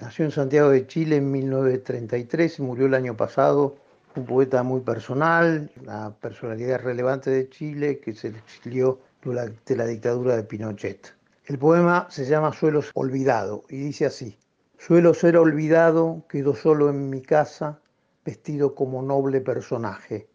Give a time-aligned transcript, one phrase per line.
[0.00, 3.78] Nació en Santiago de Chile en 1933 y murió el año pasado.
[4.14, 10.36] Un poeta muy personal, una personalidad relevante de Chile que se exilió durante la dictadura
[10.36, 11.14] de Pinochet.
[11.46, 14.38] El poema se llama Suelos Olvidado y dice así.
[14.78, 17.80] Suelo ser olvidado, quedo solo en mi casa,
[18.22, 20.28] vestido como noble personaje.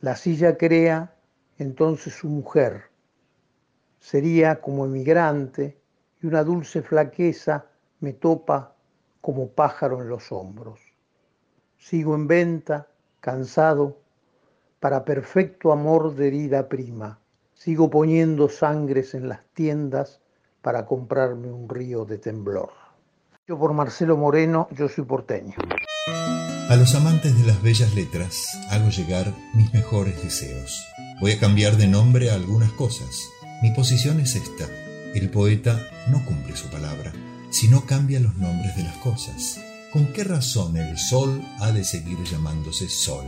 [0.00, 1.14] La silla crea
[1.58, 2.82] entonces su mujer.
[4.00, 5.78] Sería como emigrante
[6.20, 7.66] y una dulce flaqueza
[8.02, 8.74] me topa
[9.20, 10.80] como pájaro en los hombros.
[11.78, 12.88] Sigo en venta,
[13.20, 13.98] cansado,
[14.80, 17.20] para perfecto amor de herida prima.
[17.54, 20.20] Sigo poniendo sangres en las tiendas
[20.60, 22.70] para comprarme un río de temblor.
[23.46, 25.54] Yo por Marcelo Moreno, yo soy porteño.
[26.68, 30.84] A los amantes de las bellas letras hago llegar mis mejores deseos.
[31.20, 33.28] Voy a cambiar de nombre a algunas cosas.
[33.62, 34.66] Mi posición es esta.
[35.14, 35.78] El poeta
[36.10, 37.12] no cumple su palabra
[37.52, 39.60] si no cambia los nombres de las cosas?
[39.92, 43.26] ¿Con qué razón el sol ha de seguir llamándose sol?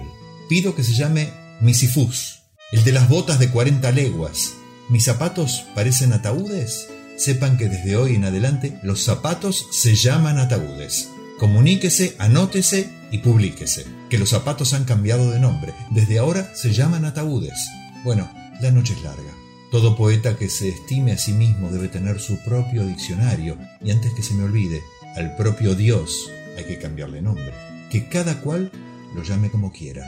[0.49, 1.31] Pido que se llame
[1.61, 2.41] Misifus,
[2.73, 4.55] el de las botas de 40 leguas.
[4.89, 6.89] ¿Mis zapatos parecen ataúdes?
[7.17, 11.11] Sepan que desde hoy en adelante los zapatos se llaman ataúdes.
[11.39, 13.87] Comuníquese, anótese y publíquese.
[14.09, 15.75] Que los zapatos han cambiado de nombre.
[15.91, 17.59] Desde ahora se llaman ataúdes.
[18.05, 18.31] Bueno,
[18.61, 19.44] la noche es larga.
[19.75, 24.15] Todo poeta que se estime a sí mismo debe tener su propio diccionario y antes
[24.15, 24.81] que se me olvide,
[25.17, 27.53] al propio Dios hay que cambiarle nombre.
[27.91, 28.71] Que cada cual
[29.17, 30.05] lo llame como quiera.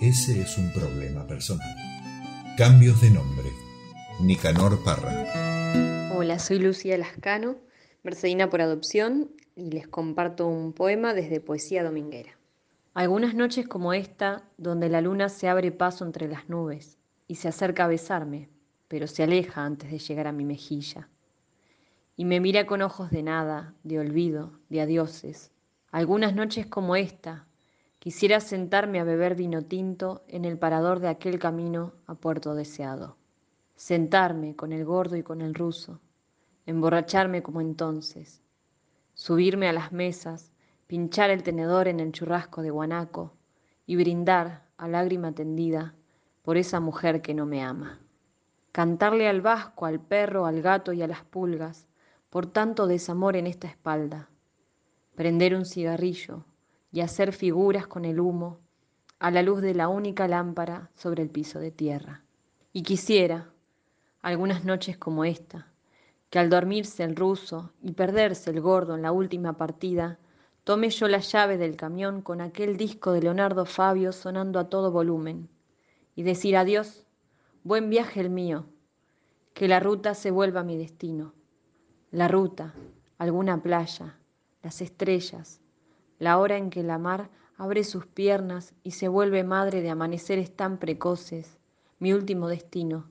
[0.00, 1.76] Ese es un problema personal.
[2.56, 3.50] Cambios de nombre.
[4.18, 6.10] Nicanor Parra.
[6.16, 7.56] Hola, soy Lucía Lascano,
[8.02, 12.38] mercedina por adopción, y les comparto un poema desde Poesía Dominguera.
[12.94, 16.96] Algunas noches como esta, donde la luna se abre paso entre las nubes
[17.28, 18.48] y se acerca a besarme,
[18.88, 21.08] pero se aleja antes de llegar a mi mejilla.
[22.16, 25.50] Y me mira con ojos de nada, de olvido, de adioses.
[25.90, 27.46] Algunas noches como esta,
[27.98, 33.16] quisiera sentarme a beber vino tinto en el parador de aquel camino a puerto deseado.
[33.74, 36.00] Sentarme con el gordo y con el ruso,
[36.64, 38.40] emborracharme como entonces,
[39.12, 40.52] subirme a las mesas,
[40.86, 43.34] pinchar el tenedor en el churrasco de guanaco
[43.84, 45.94] y brindar a lágrima tendida
[46.42, 48.00] por esa mujer que no me ama
[48.76, 51.88] cantarle al vasco, al perro, al gato y a las pulgas,
[52.28, 54.28] por tanto desamor en esta espalda,
[55.14, 56.44] prender un cigarrillo
[56.92, 58.58] y hacer figuras con el humo
[59.18, 62.22] a la luz de la única lámpara sobre el piso de tierra.
[62.74, 63.48] Y quisiera,
[64.20, 65.72] algunas noches como esta,
[66.28, 70.18] que al dormirse el ruso y perderse el gordo en la última partida,
[70.64, 74.92] tome yo la llave del camión con aquel disco de Leonardo Fabio sonando a todo
[74.92, 75.48] volumen
[76.14, 77.05] y decir adiós
[77.66, 78.64] Buen viaje el mío,
[79.52, 81.34] que la ruta se vuelva mi destino.
[82.12, 82.76] La ruta,
[83.18, 84.20] alguna playa,
[84.62, 85.60] las estrellas,
[86.20, 90.54] la hora en que la mar abre sus piernas y se vuelve madre de amaneceres
[90.54, 91.58] tan precoces,
[91.98, 93.08] mi último destino,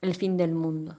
[0.00, 0.98] el fin del mundo,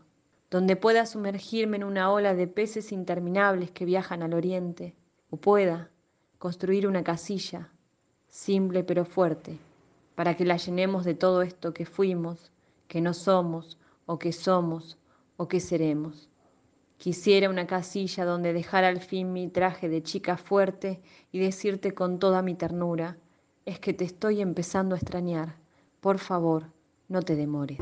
[0.52, 4.98] donde pueda sumergirme en una ola de peces interminables que viajan al oriente,
[5.30, 5.92] o pueda
[6.40, 7.72] construir una casilla,
[8.28, 9.60] simple pero fuerte,
[10.16, 12.52] para que la llenemos de todo esto que fuimos,
[12.88, 14.98] que no somos, o que somos,
[15.36, 16.30] o que seremos.
[16.98, 21.02] Quisiera una casilla donde dejar al fin mi traje de chica fuerte
[21.32, 23.18] y decirte con toda mi ternura,
[23.66, 25.58] es que te estoy empezando a extrañar.
[26.00, 26.72] Por favor,
[27.08, 27.78] no te demores.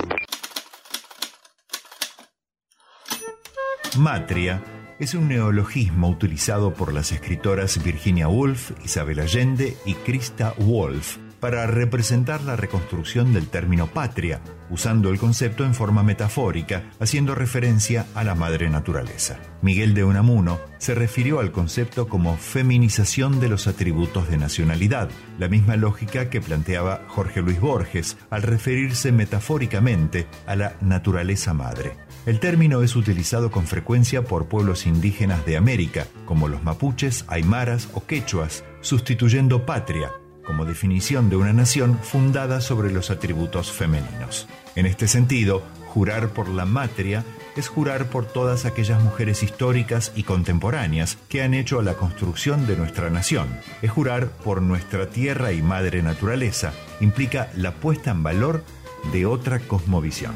[3.98, 4.62] Matria
[5.00, 11.68] es un neologismo utilizado por las escritoras Virginia Woolf, Isabel Allende y Krista Wolf para
[11.68, 18.24] representar la reconstrucción del término patria, usando el concepto en forma metafórica, haciendo referencia a
[18.24, 19.38] la madre naturaleza.
[19.62, 25.10] Miguel de Unamuno se refirió al concepto como feminización de los atributos de nacionalidad,
[25.40, 31.94] la misma lógica que planteaba Jorge Luis Borges al referirse metafóricamente a la naturaleza madre.
[32.26, 37.90] El término es utilizado con frecuencia por pueblos indígenas de América, como los mapuches, aymaras
[37.94, 40.12] o quechuas, sustituyendo patria
[40.46, 44.48] como definición de una nación fundada sobre los atributos femeninos.
[44.76, 47.24] En este sentido, jurar por la matria
[47.56, 52.76] es jurar por todas aquellas mujeres históricas y contemporáneas que han hecho la construcción de
[52.76, 53.48] nuestra nación.
[53.82, 56.74] Es jurar por nuestra tierra y madre naturaleza.
[57.00, 58.64] Implica la puesta en valor
[59.12, 60.34] de otra cosmovisión.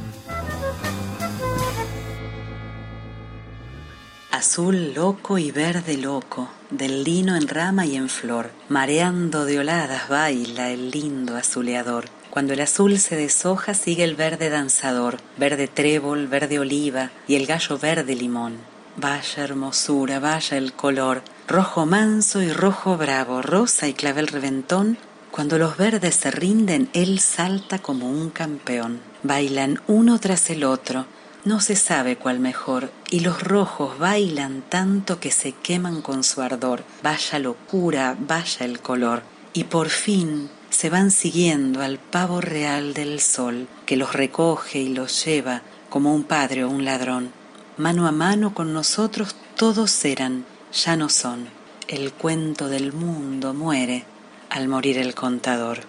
[4.32, 10.10] Azul loco y verde loco, del lino en rama y en flor, mareando de oladas
[10.10, 12.06] baila el lindo azuleador.
[12.30, 17.48] Cuando el azul se deshoja sigue el verde danzador, verde trébol, verde oliva y el
[17.48, 18.58] gallo verde limón.
[18.98, 24.98] Vaya hermosura, vaya el color, rojo manso y rojo bravo, rosa y clavel reventón.
[25.32, 29.00] Cuando los verdes se rinden, él salta como un campeón.
[29.24, 31.06] Bailan uno tras el otro,
[31.46, 36.42] no se sabe cuál mejor, y los rojos bailan tanto que se queman con su
[36.42, 36.84] ardor.
[37.02, 39.24] Vaya locura, vaya el color.
[39.54, 44.90] Y por fin se van siguiendo al pavo real del sol, que los recoge y
[44.90, 47.32] los lleva como un padre o un ladrón.
[47.78, 51.48] Mano a mano con nosotros todos eran, ya no son.
[51.88, 54.06] El cuento del mundo muere
[54.50, 55.80] al morir el contador.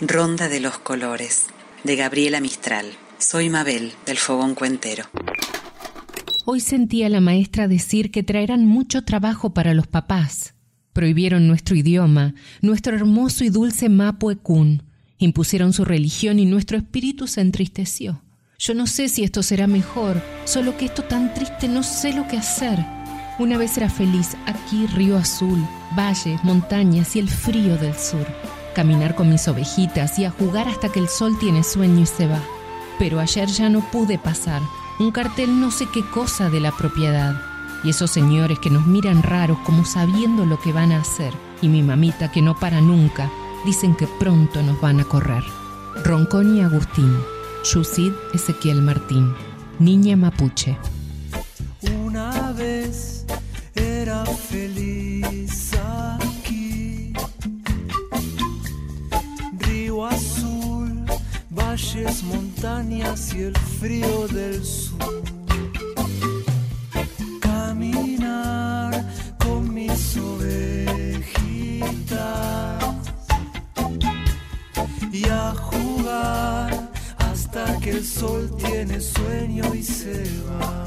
[0.00, 1.46] Ronda de los colores,
[1.82, 2.92] de Gabriela Mistral.
[3.18, 5.04] Soy Mabel, del Fogón Cuentero.
[6.44, 10.54] Hoy sentí a la maestra decir que traerán mucho trabajo para los papás.
[10.92, 14.84] Prohibieron nuestro idioma, nuestro hermoso y dulce Mapuecún.
[15.18, 18.22] Impusieron su religión y nuestro espíritu se entristeció.
[18.56, 22.28] Yo no sé si esto será mejor, solo que esto tan triste no sé lo
[22.28, 22.78] que hacer.
[23.40, 25.58] Una vez era feliz aquí, río azul,
[25.96, 28.26] valles, montañas y el frío del sur.
[28.76, 32.28] Caminar con mis ovejitas y a jugar hasta que el sol tiene sueño y se
[32.28, 32.40] va
[32.98, 34.62] pero ayer ya no pude pasar.
[34.98, 37.40] Un cartel no sé qué cosa de la propiedad.
[37.84, 41.32] Y esos señores que nos miran raros como sabiendo lo que van a hacer.
[41.62, 43.30] Y mi mamita que no para nunca,
[43.64, 45.44] dicen que pronto nos van a correr.
[46.04, 47.16] Ronconi Agustín.
[47.64, 49.34] Yusid Ezequiel Martín.
[49.78, 50.76] Niña Mapuche.
[52.04, 53.24] Una vez
[53.74, 55.67] era feliz
[62.24, 65.22] montañas y el frío del sur.
[67.40, 69.06] Caminar
[69.38, 71.34] con mis ovejitas
[75.12, 80.84] y a jugar hasta que el sol tiene sueño y se va.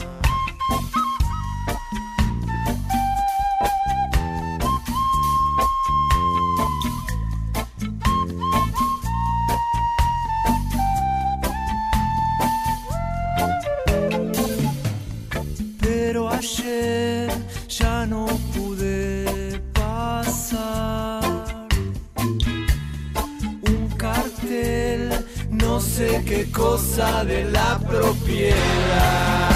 [17.67, 21.21] Ya no pude pasar
[22.17, 25.12] un cartel,
[25.51, 29.50] no sé qué cosa de la propiedad.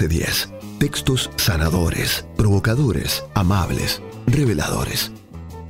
[0.00, 0.48] 1410.
[0.78, 5.12] Textos sanadores, provocadores, amables, reveladores.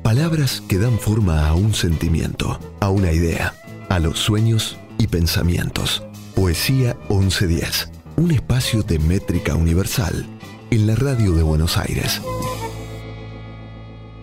[0.02, 3.54] Palabras que dan forma a un sentimiento, a una idea,
[3.88, 6.04] a los sueños y pensamientos.
[6.34, 10.26] Poesía 1110, un espacio de métrica universal
[10.70, 12.22] en la radio de Buenos Aires.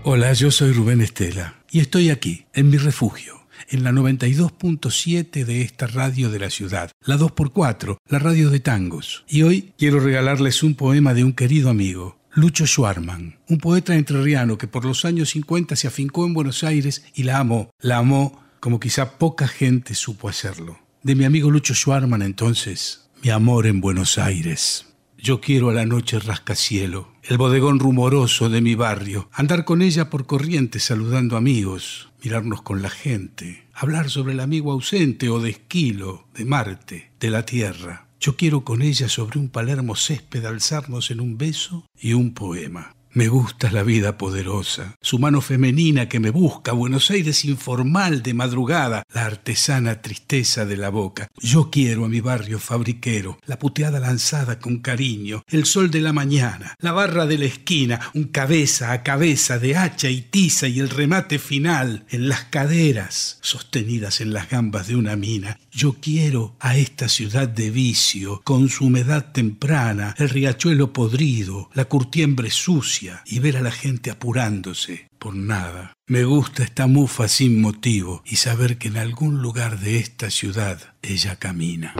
[0.04, 3.37] Hola, yo soy Rubén Estela y estoy aquí, en mi refugio
[3.68, 9.24] en la 92.7 de esta radio de la ciudad, la 2x4, la radio de tangos.
[9.28, 14.58] Y hoy quiero regalarles un poema de un querido amigo, Lucho Schwarman, un poeta entrerriano
[14.58, 18.44] que por los años 50 se afincó en Buenos Aires y la amó, la amó
[18.60, 20.80] como quizá poca gente supo hacerlo.
[21.04, 24.86] De mi amigo Lucho Schwarman entonces, mi amor en Buenos Aires.
[25.18, 30.12] Yo quiero a la noche rascacielo, el bodegón rumoroso de mi barrio, andar con ella
[30.12, 35.52] por corrientes saludando amigos, mirarnos con la gente, hablar sobre el amigo ausente o de
[35.52, 38.10] Esquilo, de Marte, de la Tierra.
[38.20, 42.97] Yo quiero con ella sobre un Palermo césped alzarnos en un beso y un poema.
[43.18, 48.36] Me gusta la vida poderosa, su mano femenina que me busca, Buenos Aires informal de
[48.36, 51.28] madrugada, la artesana tristeza de la boca.
[51.40, 56.14] Yo quiero a mi barrio fabriquero, la puteada lanzada con cariño, el sol de la
[56.14, 60.80] mañana, la barra de la esquina, un cabeza a cabeza de hacha y tiza y
[60.80, 62.06] el remate final.
[62.10, 65.58] En las caderas sostenidas en las gambas de una mina.
[65.72, 71.86] Yo quiero a esta ciudad de vicio, con su humedad temprana, el riachuelo podrido, la
[71.86, 75.94] curtiembre sucia, y ver a la gente apurándose por nada.
[76.08, 80.80] Me gusta esta mufa sin motivo y saber que en algún lugar de esta ciudad
[81.02, 81.94] ella camina.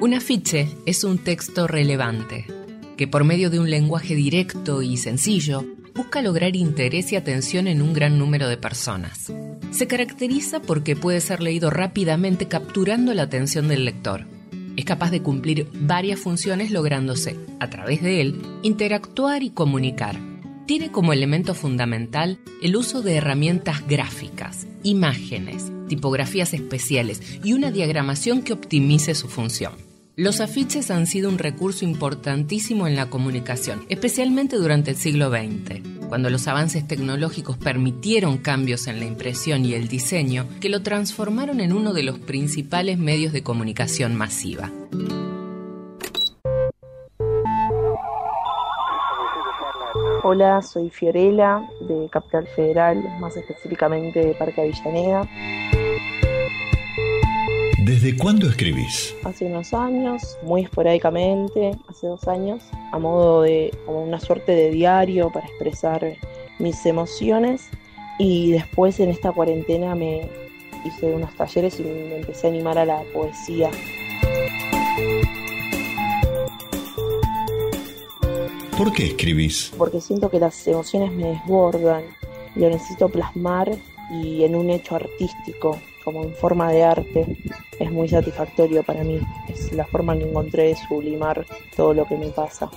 [0.00, 2.46] Un afiche es un texto relevante
[2.96, 5.64] que por medio de un lenguaje directo y sencillo
[5.94, 9.32] busca lograr interés y atención en un gran número de personas.
[9.70, 14.26] Se caracteriza porque puede ser leído rápidamente capturando la atención del lector.
[14.76, 20.18] Es capaz de cumplir varias funciones lográndose, a través de él, interactuar y comunicar.
[20.66, 28.42] Tiene como elemento fundamental el uso de herramientas gráficas, imágenes, tipografías especiales y una diagramación
[28.42, 29.85] que optimice su función.
[30.18, 36.08] Los afiches han sido un recurso importantísimo en la comunicación, especialmente durante el siglo XX,
[36.08, 41.60] cuando los avances tecnológicos permitieron cambios en la impresión y el diseño que lo transformaron
[41.60, 44.72] en uno de los principales medios de comunicación masiva.
[50.22, 55.28] Hola, soy Fiorella de Capital Federal, más específicamente de Parque Avellaneda.
[57.86, 59.14] ¿Desde cuándo escribís?
[59.22, 64.72] Hace unos años, muy esporádicamente, hace dos años, a modo de como una suerte de
[64.72, 66.16] diario para expresar
[66.58, 67.68] mis emociones
[68.18, 70.28] y después en esta cuarentena me
[70.84, 73.70] hice unos talleres y me empecé a animar a la poesía.
[78.76, 79.72] ¿Por qué escribís?
[79.78, 82.02] Porque siento que las emociones me desbordan,
[82.56, 83.70] lo necesito plasmar
[84.10, 87.26] y en un hecho artístico, como en forma de arte,
[87.80, 89.18] es muy satisfactorio para mí.
[89.48, 91.44] Es la forma que encontré de sublimar
[91.74, 92.70] todo lo que me pasa.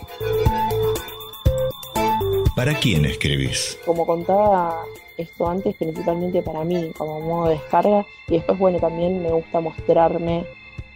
[2.56, 3.78] ¿Para quién escribís?
[3.86, 4.84] Como contaba
[5.16, 9.60] esto antes, principalmente para mí, como modo de descarga, y después, bueno, también me gusta
[9.60, 10.48] mostrarme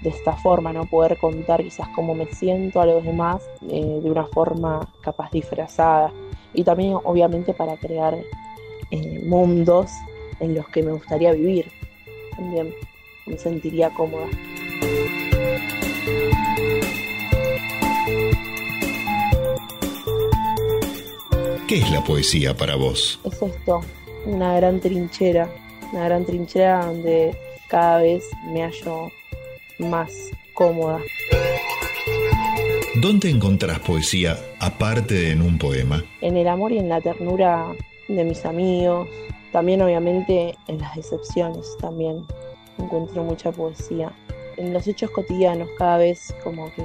[0.01, 0.85] de esta forma, ¿no?
[0.85, 6.11] Poder contar quizás cómo me siento a los demás eh, de una forma capaz disfrazada.
[6.55, 8.17] Y también, obviamente, para crear
[8.89, 9.91] eh, mundos
[10.39, 11.82] en los que me gustaría vivir
[12.35, 12.73] también
[13.25, 14.27] me sentiría cómoda.
[21.67, 23.19] ¿Qué es la poesía para vos?
[23.23, 23.81] Es esto,
[24.25, 25.49] una gran trinchera,
[25.91, 27.35] una gran trinchera donde
[27.67, 29.11] cada vez me hallo
[29.79, 30.11] más
[30.53, 30.99] cómoda.
[33.01, 36.03] ¿Dónde encontrás poesía aparte de en un poema?
[36.21, 37.73] En el amor y en la ternura
[38.07, 39.09] de mis amigos,
[39.53, 42.25] también obviamente en las decepciones también
[42.79, 44.11] encuentro mucha poesía.
[44.57, 46.83] En los hechos cotidianos cada vez como que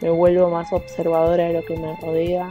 [0.00, 2.50] me vuelvo más observadora de lo que me rodea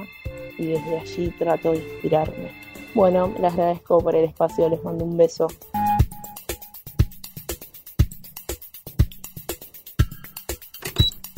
[0.59, 2.51] y desde allí trato de inspirarme.
[2.93, 5.47] Bueno, les agradezco por el espacio, les mando un beso.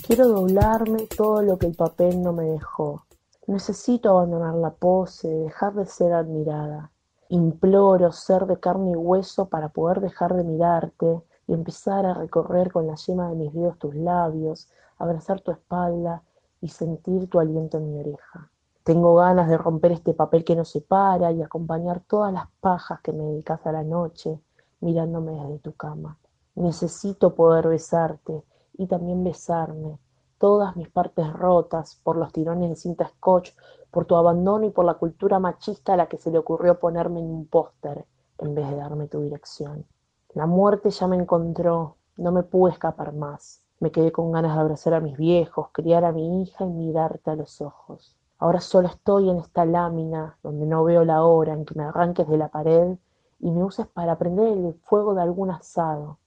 [0.06, 3.06] Quiero doblarme todo lo que el papel no me dejó.
[3.48, 6.92] Necesito abandonar la pose, dejar de ser admirada.
[7.34, 12.74] Imploro ser de carne y hueso para poder dejar de mirarte y empezar a recorrer
[12.74, 14.68] con la yema de mis dedos tus labios,
[14.98, 16.24] abrazar tu espalda
[16.60, 18.52] y sentir tu aliento en mi oreja.
[18.84, 23.14] Tengo ganas de romper este papel que nos separa y acompañar todas las pajas que
[23.14, 24.38] me dedicas a la noche
[24.82, 26.18] mirándome desde tu cama.
[26.56, 28.44] Necesito poder besarte
[28.78, 30.00] y también besarme,
[30.38, 33.52] todas mis partes rotas por los tirones de cinta scotch
[33.92, 37.20] por tu abandono y por la cultura machista a la que se le ocurrió ponerme
[37.20, 38.06] en un póster
[38.40, 39.86] en vez de darme tu dirección.
[40.34, 43.62] La muerte ya me encontró, no me pude escapar más.
[43.80, 47.32] Me quedé con ganas de abrazar a mis viejos, criar a mi hija y mirarte
[47.32, 48.16] a los ojos.
[48.40, 52.28] Ahora solo estoy en esta lámina donde no veo la hora en que me arranques
[52.28, 52.98] de la pared
[53.40, 56.18] y me uses para prender el fuego de algún asado.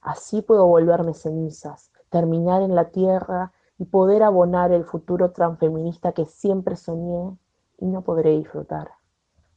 [0.00, 6.26] Así puedo volverme cenizas, terminar en la tierra y poder abonar el futuro transfeminista que
[6.26, 7.36] siempre soñé
[7.78, 8.90] y no podré disfrutar.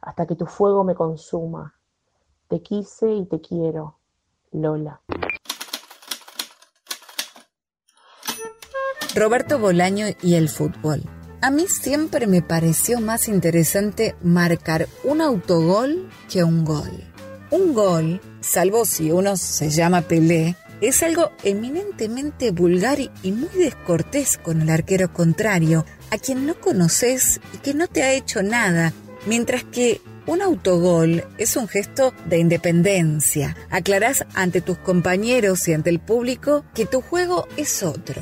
[0.02, 1.76] Hasta que tu fuego me consuma.
[2.48, 4.00] Te quise y te quiero,
[4.52, 5.02] Lola.
[9.16, 11.04] Roberto Bolaño y el fútbol.
[11.42, 16.92] A mí siempre me pareció más interesante marcar un autogol que un gol.
[17.50, 24.38] Un gol, salvo si uno se llama Pelé, es algo eminentemente vulgar y muy descortés
[24.38, 28.94] con el arquero contrario, a quien no conoces y que no te ha hecho nada,
[29.26, 33.56] mientras que un autogol es un gesto de independencia.
[33.70, 38.22] Aclarás ante tus compañeros y ante el público que tu juego es otro.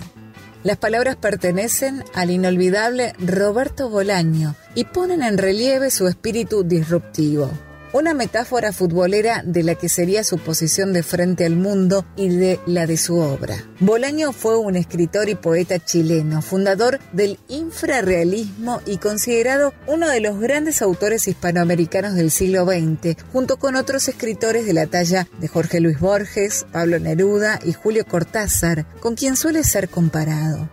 [0.63, 7.51] Las palabras pertenecen al inolvidable Roberto Bolaño y ponen en relieve su espíritu disruptivo.
[7.93, 12.59] Una metáfora futbolera de la que sería su posición de frente al mundo y de
[12.65, 13.63] la de su obra.
[13.79, 20.39] Bolaño fue un escritor y poeta chileno, fundador del infrarrealismo y considerado uno de los
[20.39, 25.79] grandes autores hispanoamericanos del siglo XX, junto con otros escritores de la talla de Jorge
[25.79, 30.69] Luis Borges, Pablo Neruda y Julio Cortázar, con quien suele ser comparado.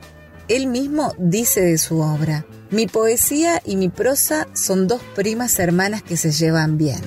[0.48, 6.02] Él mismo dice de su obra, mi poesía y mi prosa son dos primas hermanas
[6.02, 7.00] que se llevan bien.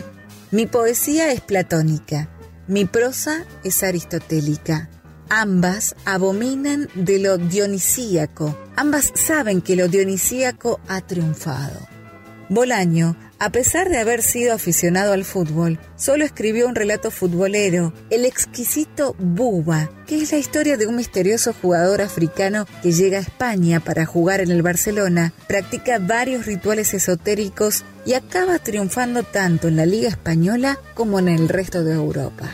[0.50, 2.30] Mi poesía es platónica,
[2.67, 4.89] mi prosa es aristotélica.
[5.30, 11.80] Ambas abominan de lo dionisíaco, ambas saben que lo dionisíaco ha triunfado.
[12.50, 18.26] Bolaño a pesar de haber sido aficionado al fútbol, solo escribió un relato futbolero, El
[18.26, 23.80] exquisito Buba, que es la historia de un misterioso jugador africano que llega a España
[23.80, 29.86] para jugar en el Barcelona, practica varios rituales esotéricos y acaba triunfando tanto en la
[29.86, 32.52] Liga Española como en el resto de Europa.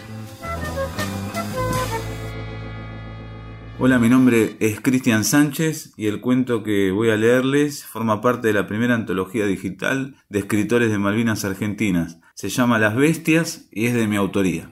[3.80, 8.48] Hola, mi nombre es Cristian Sánchez y el cuento que voy a leerles forma parte
[8.48, 12.20] de la primera antología digital de escritores de Malvinas Argentinas.
[12.36, 14.72] Se llama Las Bestias y es de mi autoría.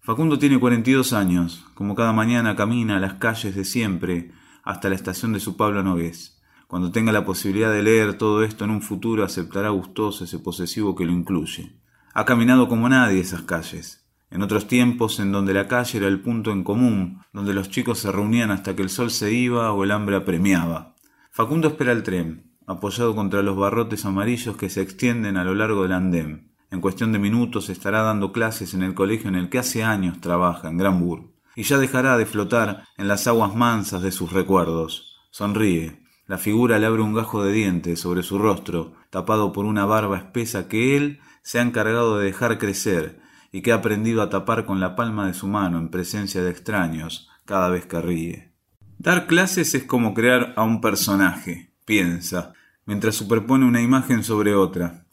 [0.00, 4.96] Facundo tiene 42 años, como cada mañana camina a las calles de siempre hasta la
[4.96, 6.38] estación de su Pablo Nogués.
[6.68, 10.94] Cuando tenga la posibilidad de leer todo esto en un futuro aceptará gustoso ese posesivo
[10.94, 11.72] que lo incluye.
[12.12, 14.01] Ha caminado como nadie esas calles,
[14.32, 17.98] en otros tiempos en donde la calle era el punto en común, donde los chicos
[17.98, 20.94] se reunían hasta que el sol se iba o el hambre apremiaba.
[21.30, 25.82] Facundo espera el tren, apoyado contra los barrotes amarillos que se extienden a lo largo
[25.82, 26.50] del andén.
[26.70, 30.20] En cuestión de minutos estará dando clases en el colegio en el que hace años
[30.22, 35.18] trabaja, en Granburg, y ya dejará de flotar en las aguas mansas de sus recuerdos.
[35.30, 36.00] Sonríe.
[36.26, 40.16] La figura le abre un gajo de dientes sobre su rostro, tapado por una barba
[40.16, 43.21] espesa que él se ha encargado de dejar crecer
[43.52, 46.50] y que ha aprendido a tapar con la palma de su mano en presencia de
[46.50, 48.52] extraños cada vez que ríe.
[48.98, 52.54] Dar clases es como crear a un personaje, piensa,
[52.86, 55.04] mientras superpone una imagen sobre otra.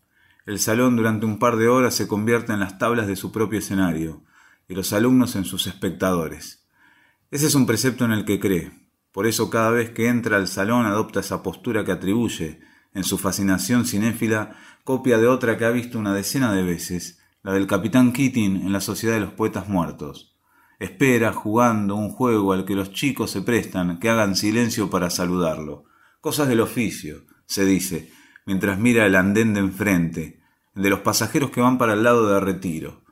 [0.46, 3.60] El salón durante un par de horas se convierte en las tablas de su propio
[3.60, 4.24] escenario,
[4.68, 6.66] y los alumnos en sus espectadores.
[7.32, 8.72] Ese es un precepto en el que cree.
[9.12, 12.62] Por eso cada vez que entra al salón adopta esa postura que atribuye,
[12.94, 17.54] en su fascinación cinéfila, copia de otra que ha visto una decena de veces, la
[17.54, 20.36] del capitán Keating en la Sociedad de los Poetas Muertos.
[20.78, 25.86] Espera, jugando, un juego al que los chicos se prestan, que hagan silencio para saludarlo.
[26.22, 28.12] Cosas del oficio, se dice,
[28.46, 30.42] mientras mira el andén de enfrente,
[30.76, 33.04] el de los pasajeros que van para el lado de retiro.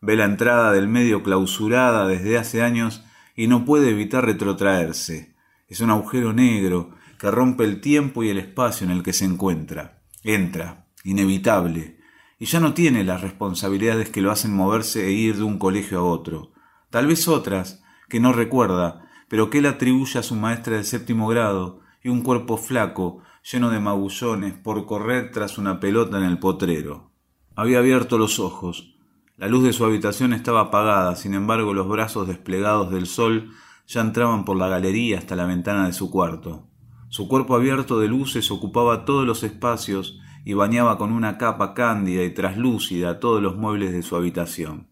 [0.00, 3.04] Ve la entrada del medio clausurada desde hace años
[3.36, 5.34] y no puede evitar retrotraerse.
[5.68, 9.24] Es un agujero negro que rompe el tiempo y el espacio en el que se
[9.24, 10.02] encuentra.
[10.24, 12.01] Entra, inevitable,
[12.42, 16.00] y ya no tiene las responsabilidades que lo hacen moverse e ir de un colegio
[16.00, 16.50] a otro.
[16.90, 21.28] Tal vez otras, que no recuerda, pero que él atribuye a su maestra del séptimo
[21.28, 26.40] grado, y un cuerpo flaco, lleno de magullones, por correr tras una pelota en el
[26.40, 27.12] potrero.
[27.54, 28.96] Había abierto los ojos.
[29.36, 33.52] La luz de su habitación estaba apagada, sin embargo los brazos desplegados del sol
[33.86, 36.66] ya entraban por la galería hasta la ventana de su cuarto.
[37.08, 42.24] Su cuerpo abierto de luces ocupaba todos los espacios y bañaba con una capa cándida
[42.24, 44.88] y traslúcida todos los muebles de su habitación.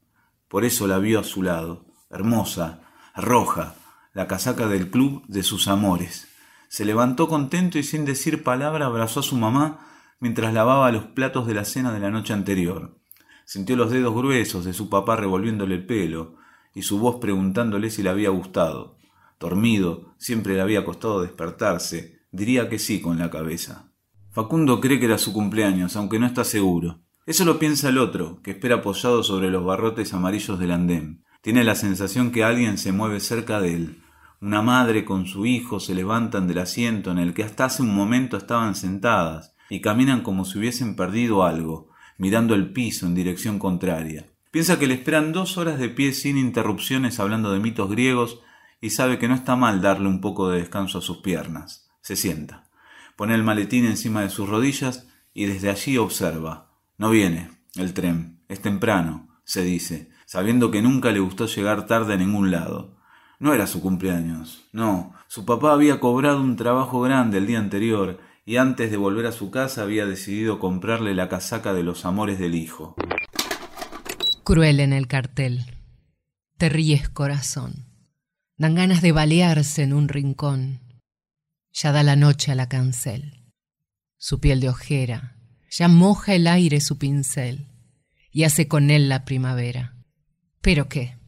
[0.48, 2.80] Por eso la vio a su lado, hermosa,
[3.14, 3.74] roja,
[4.12, 6.28] la casaca del club de sus amores.
[6.68, 9.86] Se levantó contento y sin decir palabra abrazó a su mamá
[10.20, 12.98] mientras lavaba los platos de la cena de la noche anterior.
[13.44, 16.36] Sintió los dedos gruesos de su papá revolviéndole el pelo
[16.74, 18.98] y su voz preguntándole si le había gustado.
[19.40, 23.89] Dormido, siempre le había costado despertarse, diría que sí con la cabeza.
[24.40, 27.03] Facundo cree que era su cumpleaños, aunque no está seguro.
[27.26, 31.24] Eso lo piensa el otro, que espera apoyado sobre los barrotes amarillos del andén.
[31.42, 34.03] Tiene la sensación que alguien se mueve cerca de él.
[34.40, 37.94] Una madre con su hijo se levantan del asiento en el que hasta hace un
[37.94, 43.59] momento estaban sentadas y caminan como si hubiesen perdido algo, mirando el piso en dirección
[43.59, 44.24] contraria.
[44.50, 48.40] Piensa que le esperan dos horas de pie sin interrupciones hablando de mitos griegos
[48.81, 51.90] y sabe que no está mal darle un poco de descanso a sus piernas.
[52.00, 52.69] Se sienta.
[53.20, 56.70] Pone el maletín encima de sus rodillas y desde allí observa.
[56.96, 58.40] No viene el tren.
[58.48, 62.96] Es temprano, se dice, sabiendo que nunca le gustó llegar tarde a ningún lado.
[63.38, 65.12] No era su cumpleaños, no.
[65.28, 69.33] Su papá había cobrado un trabajo grande el día anterior y antes de volver a
[69.33, 72.94] su casa había decidido comprarle la casaca de los amores del hijo.
[74.44, 75.66] Cruel en el cartel.
[76.56, 77.85] Te ríes corazón.
[78.56, 80.89] Dan ganas de balearse en un rincón
[81.72, 83.44] ya da la noche a la cancel.
[84.16, 85.37] Su piel de ojera,
[85.70, 87.66] ya moja el aire su pincel.
[88.33, 89.96] y hace con él la primavera.
[90.61, 91.18] ¿Pero qué?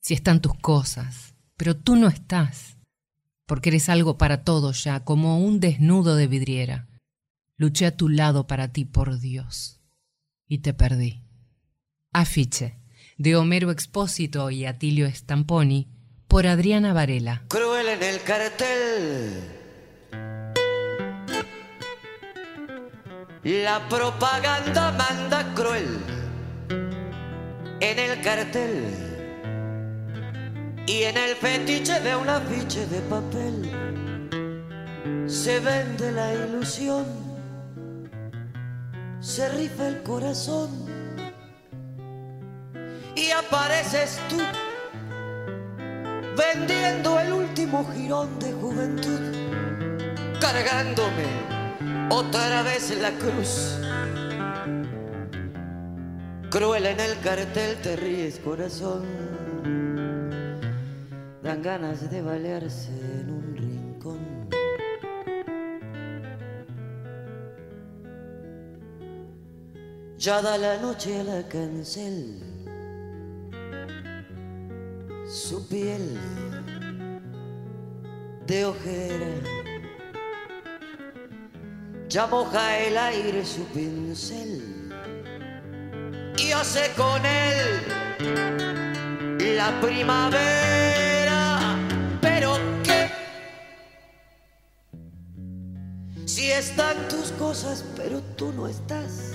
[0.00, 2.76] Si están tus cosas, pero tú no estás,
[3.46, 6.88] porque eres algo para todos ya, como un desnudo de vidriera.
[7.56, 9.80] Luché a tu lado para ti, por Dios,
[10.46, 11.22] y te perdí.
[12.12, 12.78] Afiche,
[13.16, 15.88] de Homero Expósito y Atilio Stamponi,
[16.28, 17.44] por Adriana Varela.
[17.48, 19.63] Cruel en el cartel.
[23.44, 26.00] La propaganda manda cruel
[27.78, 28.86] en el cartel
[30.86, 33.70] y en el fetiche de un afiche de papel.
[35.28, 37.04] Se vende la ilusión,
[39.20, 40.70] se rifa el corazón
[43.14, 44.38] y apareces tú
[46.34, 49.20] vendiendo el último jirón de juventud,
[50.40, 51.53] cargándome
[52.10, 53.78] otra vez la cruz.
[56.50, 59.02] Cruel en el cartel te ríes corazón,
[61.42, 64.48] dan ganas de balearse en un rincón.
[70.18, 72.40] Ya da la noche a la cancel
[75.26, 76.18] su piel
[78.46, 79.63] de ojera.
[82.14, 84.88] Ya moja el aire su pincel
[86.38, 87.82] y hace con él
[89.56, 91.76] la primavera.
[92.20, 93.10] Pero qué
[96.24, 99.32] si están tus cosas, pero tú no estás.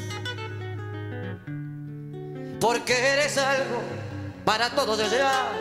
[2.61, 3.81] Porque eres algo
[4.45, 5.51] para todos allá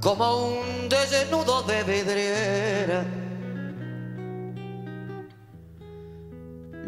[0.00, 3.04] como un desnudo de vidriera.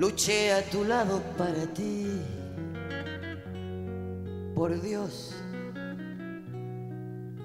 [0.03, 2.09] Luché a tu lado para ti,
[4.53, 5.33] por Dios,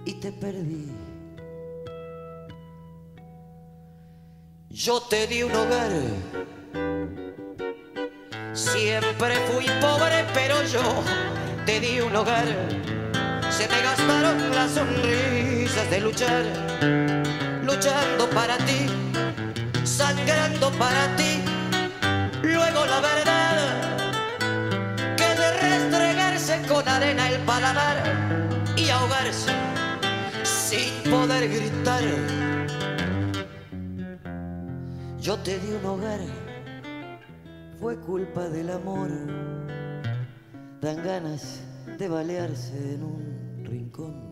[0.06, 0.92] y te perdí.
[4.72, 5.92] Yo te di un hogar,
[8.54, 10.82] siempre fui pobre, pero yo
[11.64, 12.48] te di un hogar.
[13.52, 16.44] Se me gastaron las sonrisas de luchar,
[17.64, 18.88] luchando para ti,
[19.84, 21.57] sangrando para ti.
[22.58, 23.56] Luego la verdad,
[25.16, 27.98] que de restregarse con arena el paladar
[28.76, 29.52] y ahogarse
[30.44, 32.04] sin poder gritar.
[35.20, 36.20] Yo te di un hogar,
[37.80, 39.10] fue culpa del amor,
[40.82, 41.62] dan ganas
[42.00, 44.27] de balearse en un rincón.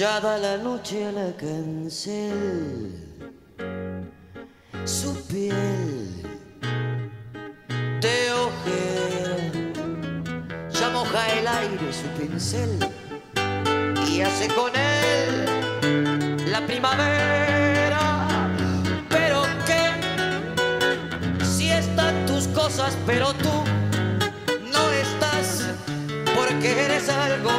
[0.00, 2.90] Ya da la noche a la cancel,
[4.86, 6.22] su piel
[8.00, 9.36] de ojera,
[10.70, 12.78] ya moja el aire su pincel.
[14.08, 18.00] Y hace con él la primavera.
[19.10, 23.52] Pero qué si están tus cosas, pero tú
[24.72, 25.66] no estás,
[26.34, 27.50] porque eres algo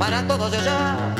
[0.00, 1.14] para todos allá,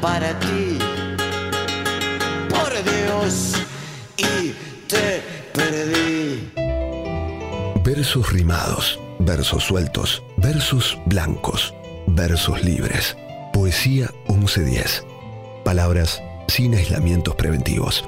[0.00, 0.78] para ti,
[2.48, 3.54] por Dios,
[4.16, 4.52] y
[4.88, 6.50] te perdí.
[7.84, 11.74] Versos rimados, versos sueltos, versos blancos,
[12.08, 13.16] versos libres.
[13.52, 15.04] Poesía 1110.
[15.64, 18.04] Palabras sin aislamientos preventivos.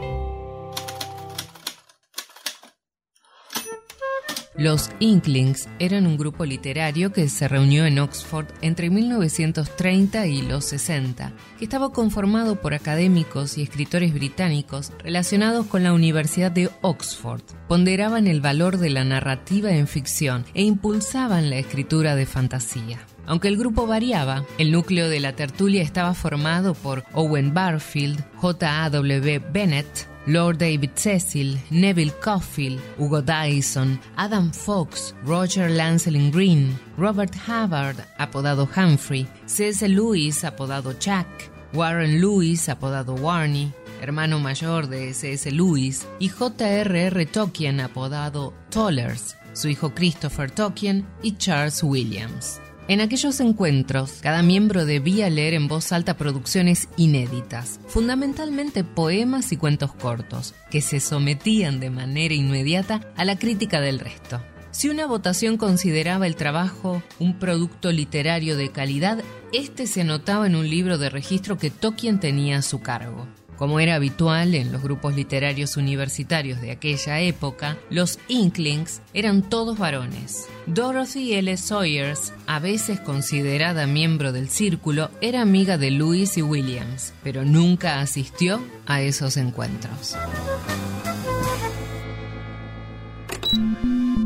[4.57, 10.65] Los Inklings eran un grupo literario que se reunió en Oxford entre 1930 y los
[10.67, 17.43] 60, que estaba conformado por académicos y escritores británicos relacionados con la Universidad de Oxford.
[17.67, 23.01] Ponderaban el valor de la narrativa en ficción e impulsaban la escritura de fantasía.
[23.27, 29.43] Aunque el grupo variaba, el núcleo de la tertulia estaba formado por Owen Barfield, J.A.W.
[29.53, 37.97] Bennett, Lord David Cecil, Neville Cauffield, Hugo Dyson, Adam Fox, Roger Lancelin Green, Robert Havard,
[38.19, 39.87] apodado Humphrey, C.S.
[39.89, 41.27] Lewis, apodado Chuck,
[41.75, 45.51] Warren Lewis, apodado Warney, hermano mayor de C.S.
[45.51, 47.27] Lewis, y J.R.R.
[47.27, 52.61] Tolkien, apodado Tollers, su hijo Christopher Tolkien y Charles Williams.
[52.87, 59.57] En aquellos encuentros, cada miembro debía leer en voz alta producciones inéditas, fundamentalmente poemas y
[59.57, 64.43] cuentos cortos, que se sometían de manera inmediata a la crítica del resto.
[64.71, 69.23] Si una votación consideraba el trabajo un producto literario de calidad,
[69.55, 73.27] este se anotaba en un libro de registro que Tolkien tenía a su cargo.
[73.57, 79.79] Como era habitual en los grupos literarios universitarios de aquella época, los Inklings eran todos
[79.79, 80.49] varones.
[80.67, 81.57] Dorothy L.
[81.57, 88.01] Sawyers, a veces considerada miembro del círculo, era amiga de Lewis y Williams, pero nunca
[88.01, 90.17] asistió a esos encuentros.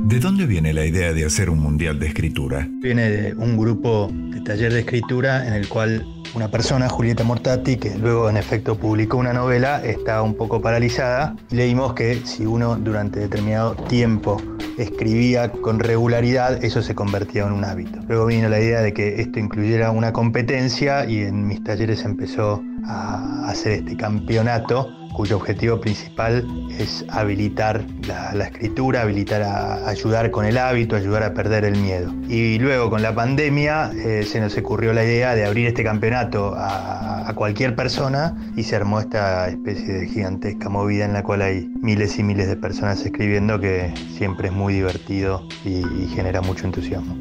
[0.09, 2.67] ¿De dónde viene la idea de hacer un mundial de escritura?
[2.81, 6.03] Viene de un grupo de taller de escritura en el cual
[6.35, 11.37] una persona, Julieta Mortati, que luego en efecto publicó una novela, está un poco paralizada.
[11.51, 14.41] Leímos que si uno durante determinado tiempo
[14.79, 17.99] escribía con regularidad, eso se convertía en un hábito.
[18.09, 22.63] Luego vino la idea de que esto incluyera una competencia y en mis talleres empezó
[22.87, 26.47] a hacer este campeonato cuyo objetivo principal
[26.79, 32.15] es habilitar la, escritura, habilitar a ayudar con el hábito, ayudar a perder el miedo.
[32.29, 36.55] Y luego con la pandemia eh, se nos ocurrió la idea de abrir este campeonato
[36.57, 41.71] a, cualquier persona y se armó esta especie de gigantesca movida en la cual hay
[41.83, 46.65] miles y miles de personas escribiendo que siempre es muy divertido y, y genera mucho
[46.65, 47.17] entusiasmo.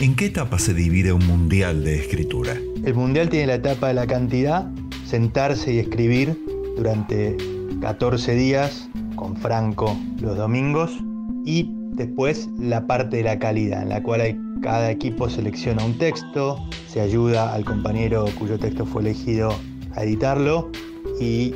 [0.00, 2.54] ¿En qué etapa se divide un mundial de escritura?
[2.84, 4.70] El mundial tiene la etapa de la cantidad,
[5.04, 6.38] sentarse y escribir
[6.78, 7.36] durante
[7.80, 10.96] 14 días con Franco los domingos
[11.44, 16.58] y después la parte de la calidad en la cual cada equipo selecciona un texto,
[16.86, 19.50] se ayuda al compañero cuyo texto fue elegido
[19.94, 20.70] a editarlo
[21.20, 21.52] y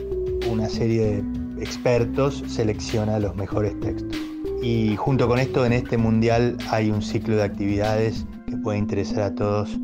[0.51, 1.23] una serie
[1.57, 4.19] de expertos selecciona los mejores textos.
[4.63, 9.23] Y junto con esto en este mundial hay un ciclo de actividades que puede interesar
[9.23, 9.79] a todos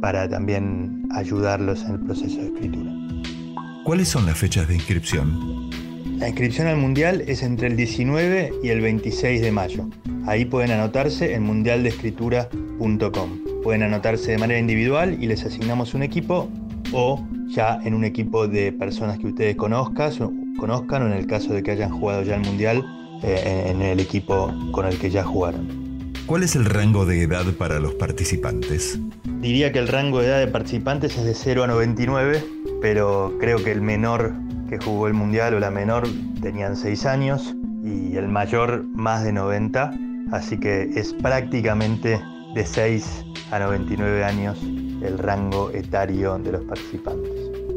[0.00, 2.95] para también ayudarlos en el proceso de escritura.
[3.86, 5.70] ¿Cuáles son las fechas de inscripción?
[6.18, 9.88] La inscripción al Mundial es entre el 19 y el 26 de mayo.
[10.26, 13.44] Ahí pueden anotarse en mundialdescritura.com.
[13.62, 16.50] Pueden anotarse de manera individual y les asignamos un equipo
[16.92, 21.54] o ya en un equipo de personas que ustedes conozcan, conozcan o en el caso
[21.54, 22.84] de que hayan jugado ya el Mundial,
[23.22, 26.12] eh, en el equipo con el que ya jugaron.
[26.26, 28.98] ¿Cuál es el rango de edad para los participantes?
[29.40, 33.62] Diría que el rango de edad de participantes es de 0 a 99 pero creo
[33.62, 34.32] que el menor
[34.68, 36.08] que jugó el Mundial o la menor
[36.40, 39.92] tenían 6 años y el mayor más de 90,
[40.32, 42.20] así que es prácticamente
[42.54, 44.58] de 6 a 99 años
[45.02, 47.30] el rango etario de los participantes.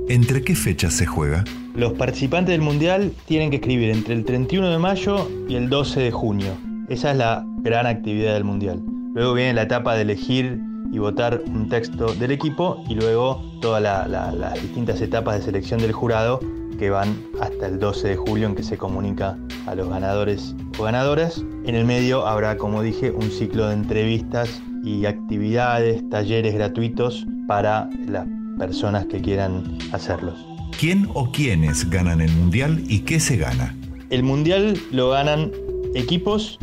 [0.07, 1.43] ¿Entre qué fechas se juega?
[1.75, 5.99] Los participantes del Mundial tienen que escribir entre el 31 de mayo y el 12
[5.99, 6.57] de junio.
[6.87, 8.81] Esa es la gran actividad del Mundial.
[9.13, 10.59] Luego viene la etapa de elegir
[10.91, 15.91] y votar un texto del equipo y luego todas las distintas etapas de selección del
[15.91, 16.39] jurado
[16.79, 19.37] que van hasta el 12 de julio en que se comunica
[19.67, 21.43] a los ganadores o ganadoras.
[21.65, 27.89] En el medio habrá, como dije, un ciclo de entrevistas y actividades, talleres gratuitos para
[28.07, 28.25] las
[28.57, 30.45] personas que quieran hacerlos.
[30.79, 33.75] ¿Quién o quiénes ganan el Mundial y qué se gana?
[34.09, 35.51] El Mundial lo ganan
[35.93, 36.57] equipos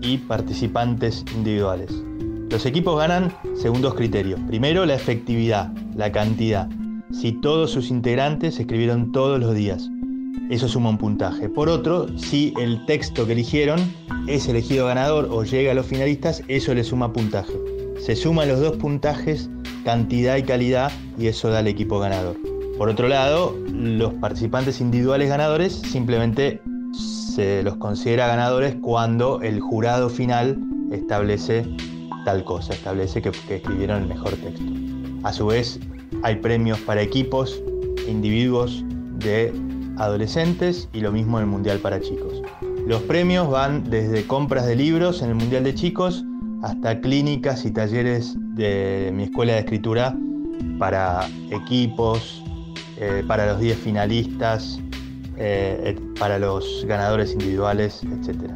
[0.00, 2.02] y participantes individuales.
[2.50, 4.40] Los equipos ganan según dos criterios.
[4.48, 6.68] Primero, la efectividad, la cantidad.
[7.12, 9.88] Si todos sus integrantes escribieron todos los días.
[10.50, 11.48] Eso suma un puntaje.
[11.48, 13.78] Por otro, si el texto que eligieron
[14.26, 17.52] es elegido ganador o llega a los finalistas, eso le suma puntaje.
[18.00, 19.48] Se suman los dos puntajes,
[19.84, 22.36] cantidad y calidad, y eso da al equipo ganador.
[22.76, 26.60] Por otro lado, los participantes individuales ganadores simplemente
[26.92, 30.58] se los considera ganadores cuando el jurado final
[30.90, 31.64] establece
[32.24, 34.64] tal cosa, establece que, escribieron el mejor texto.
[35.22, 35.78] A su vez,
[36.22, 37.62] hay premios para equipos
[38.08, 38.84] individuos
[39.18, 39.52] de
[39.98, 42.42] adolescentes y lo mismo en el Mundial para chicos.
[42.86, 46.24] Los premios van desde compras de libros en el Mundial de chicos
[46.62, 50.16] hasta clínicas y talleres de mi escuela de escritura
[50.78, 52.42] para equipos,
[52.98, 54.80] eh, para los 10 finalistas,
[55.36, 58.50] eh, para los ganadores individuales, etc.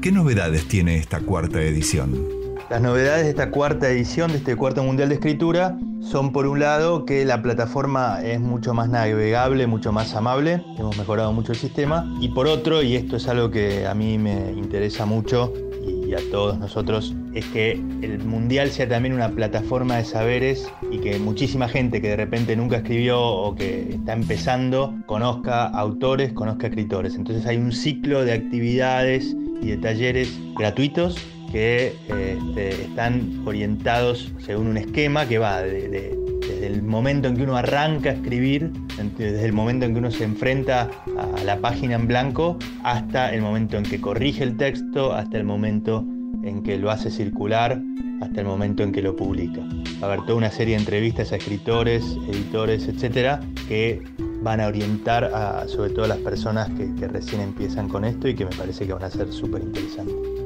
[0.00, 2.39] ¿Qué novedades tiene esta cuarta edición?
[2.70, 6.60] Las novedades de esta cuarta edición, de este cuarto Mundial de Escritura, son por un
[6.60, 11.58] lado que la plataforma es mucho más navegable, mucho más amable, hemos mejorado mucho el
[11.58, 15.52] sistema, y por otro, y esto es algo que a mí me interesa mucho
[15.84, 20.98] y a todos nosotros, es que el Mundial sea también una plataforma de saberes y
[20.98, 26.68] que muchísima gente que de repente nunca escribió o que está empezando conozca autores, conozca
[26.68, 27.16] escritores.
[27.16, 31.16] Entonces hay un ciclo de actividades y de talleres gratuitos
[31.50, 36.16] que este, están orientados según un esquema que va desde
[36.62, 38.70] el momento en que uno arranca a escribir,
[39.16, 43.42] desde el momento en que uno se enfrenta a la página en blanco, hasta el
[43.42, 46.04] momento en que corrige el texto, hasta el momento
[46.42, 47.80] en que lo hace circular
[48.20, 49.62] hasta el momento en que lo publica.
[50.02, 54.02] Va a haber toda una serie de entrevistas a escritores, editores, etcétera, que
[54.42, 58.28] van a orientar a sobre todo a las personas que, que recién empiezan con esto
[58.28, 60.39] y que me parece que van a ser súper interesantes.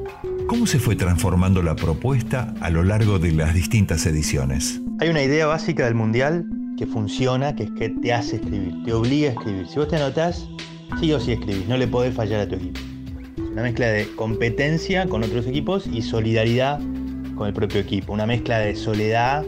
[0.47, 4.79] ¿Cómo se fue transformando la propuesta a lo largo de las distintas ediciones?
[4.99, 6.45] Hay una idea básica del mundial
[6.77, 9.67] que funciona, que es que te hace escribir, te obliga a escribir.
[9.67, 10.47] Si vos te anotás,
[10.99, 12.79] sí o sí escribís, no le podés fallar a tu equipo.
[13.37, 16.79] Es una mezcla de competencia con otros equipos y solidaridad
[17.35, 18.13] con el propio equipo.
[18.13, 19.43] Una mezcla de soledad,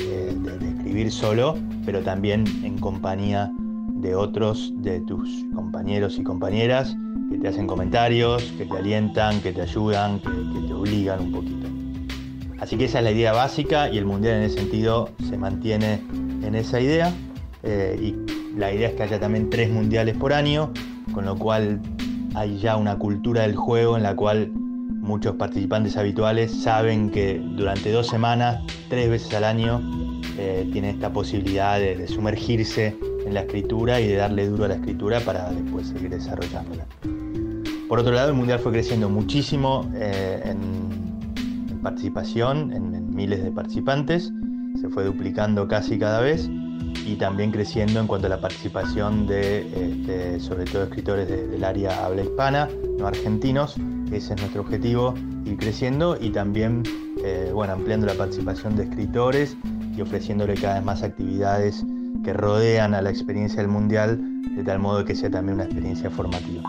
[0.00, 3.52] eh, de, de escribir solo, pero también en compañía
[4.06, 6.96] de otros, de tus compañeros y compañeras
[7.28, 11.66] que te hacen comentarios, que te alientan, que te ayudan, que, te obligan un poquito.
[12.60, 16.00] Así que esa es la idea básica y el mundial en ese sentido se mantiene
[16.42, 17.12] en esa idea.
[17.64, 20.72] eh, y la idea es que haya también tres mundiales por año,
[21.12, 21.80] con lo cual
[22.34, 27.90] hay ya una cultura del juego en la cual muchos participantes habituales saben que durante
[27.90, 29.82] dos semanas, tres veces al año,
[30.38, 32.96] eh, tienen esta posibilidad de sumergirse
[33.26, 36.86] en la escritura y de darle duro a la escritura para después seguir desarrollándola.
[37.88, 43.42] Por otro lado, el Mundial fue creciendo muchísimo eh, en, en participación, en, en miles
[43.44, 44.32] de participantes,
[44.80, 46.48] se fue duplicando casi cada vez
[47.06, 49.60] y también creciendo en cuanto a la participación de,
[49.90, 52.68] este, sobre todo, escritores de- del área habla hispana,
[52.98, 53.76] no argentinos.
[54.10, 55.14] Ese es nuestro objetivo,
[55.44, 56.82] ir creciendo y también,
[57.24, 59.56] eh, bueno, ampliando la participación de escritores
[59.96, 61.84] y ofreciéndole cada vez más actividades
[62.24, 64.18] que rodean a la experiencia del Mundial,
[64.54, 66.62] de tal modo que sea también una experiencia formativa.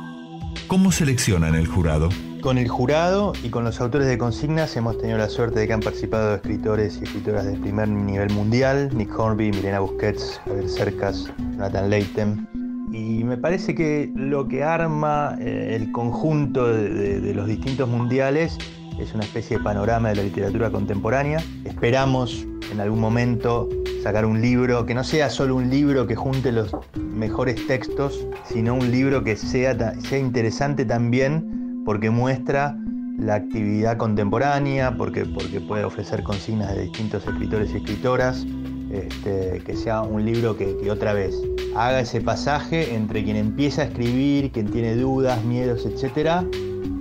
[0.68, 2.10] ¿Cómo seleccionan el jurado?
[2.42, 5.74] Con el jurado y con los autores de consignas hemos tenido la suerte de que
[5.74, 11.32] han participado escritores y escritoras de primer nivel mundial, Nick Hornby, Milena Busquets, Javier Cercas,
[11.54, 12.48] Jonathan Leighton.
[12.92, 17.90] Y me parece que lo que arma eh, el conjunto de, de- de los distintos
[17.90, 18.58] mundiales
[19.00, 21.44] es una especie de panorama de la literatura contemporánea.
[21.66, 23.70] Esperamos en algún momento
[24.04, 28.74] sacar un libro que no sea solo un libro que junte los mejores textos, sino
[28.74, 32.78] un libro que sea, sea interesante también porque muestra
[33.18, 38.46] la actividad contemporánea, porque, porque puede ofrecer consignas de distintos escritores y escritoras,
[38.92, 41.36] este, que sea un libro que, que otra vez
[41.76, 46.46] haga ese pasaje entre quien empieza a escribir, quien tiene dudas, miedos, etcétera,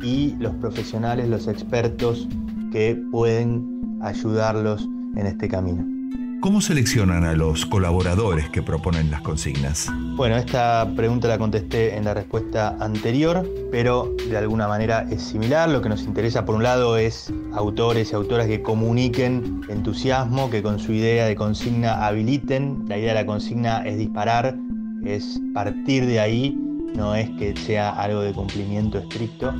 [0.03, 2.29] y los profesionales, los expertos
[2.73, 5.97] que pueden ayudarlos en este camino.
[6.41, 9.91] ¿Cómo seleccionan a los colaboradores que proponen las consignas?
[10.17, 15.69] Bueno, esta pregunta la contesté en la respuesta anterior, pero de alguna manera es similar.
[15.69, 20.63] Lo que nos interesa por un lado es autores y autoras que comuniquen entusiasmo, que
[20.63, 22.85] con su idea de consigna habiliten.
[22.87, 24.57] La idea de la consigna es disparar,
[25.05, 26.57] es partir de ahí,
[26.97, 29.53] no es que sea algo de cumplimiento estricto,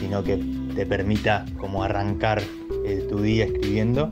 [0.00, 0.36] sino que
[0.74, 2.42] te permita como arrancar
[2.84, 4.10] eh, tu día escribiendo.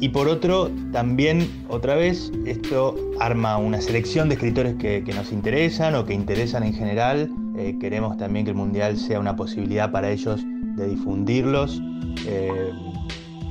[0.00, 5.94] Y por otro, también, otra vez, esto arma una selección de escritores que, nos interesan
[5.94, 7.30] o que interesan en general.
[7.56, 10.42] Eh, queremos también que el Mundial sea una posibilidad para ellos
[10.76, 11.80] de difundirlos.
[12.26, 12.70] Eh,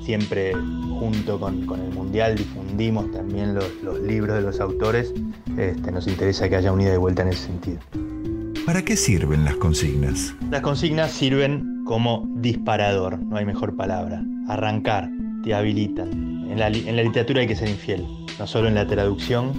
[0.06, 0.54] siempre
[1.00, 5.14] junto con, el Mundial difundimos también los, libros de los autores.
[5.58, 7.80] Este, nos interesa que haya un ida y vuelta en ese sentido.
[8.66, 10.34] ¿Para qué sirven las consignas?
[10.50, 14.24] Las consignas sirven como disparador, no hay mejor palabra.
[14.48, 15.10] Arrancar,
[15.44, 16.48] te habilitan.
[16.50, 18.06] En la, literatura hay que ser infiel,
[18.40, 19.52] no solo en la traducción,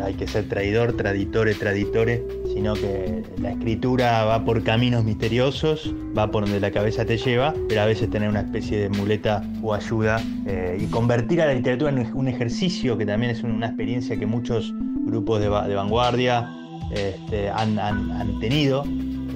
[0.00, 2.24] hay que ser traidor, traditore, traditore,
[2.54, 7.52] sino que la escritura va por caminos misteriosos, va por donde la cabeza te lleva,
[7.68, 11.54] pero a veces tener una especie de muleta o ayuda eh, y convertir a la
[11.54, 14.72] literatura en un ejercicio que también es una experiencia que muchos
[15.04, 16.48] grupos de vanguardia
[16.90, 18.84] este, han, tenido,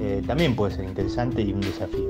[0.00, 2.08] eh, también puede ser interesante y un desafío.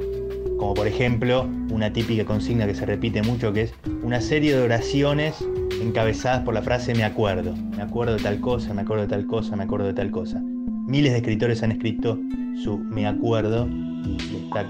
[0.58, 4.62] Como por ejemplo, una típica consigna que se repite mucho, que es una serie de
[4.62, 5.36] oraciones
[5.80, 7.54] encabezadas por la frase me acuerdo.
[7.76, 10.40] Me acuerdo de tal cosa, me acuerdo de tal cosa, me acuerdo de tal cosa.
[10.86, 12.18] Miles de escritores han escrito
[12.62, 13.66] su me acuerdo
[14.04, 14.66] y esta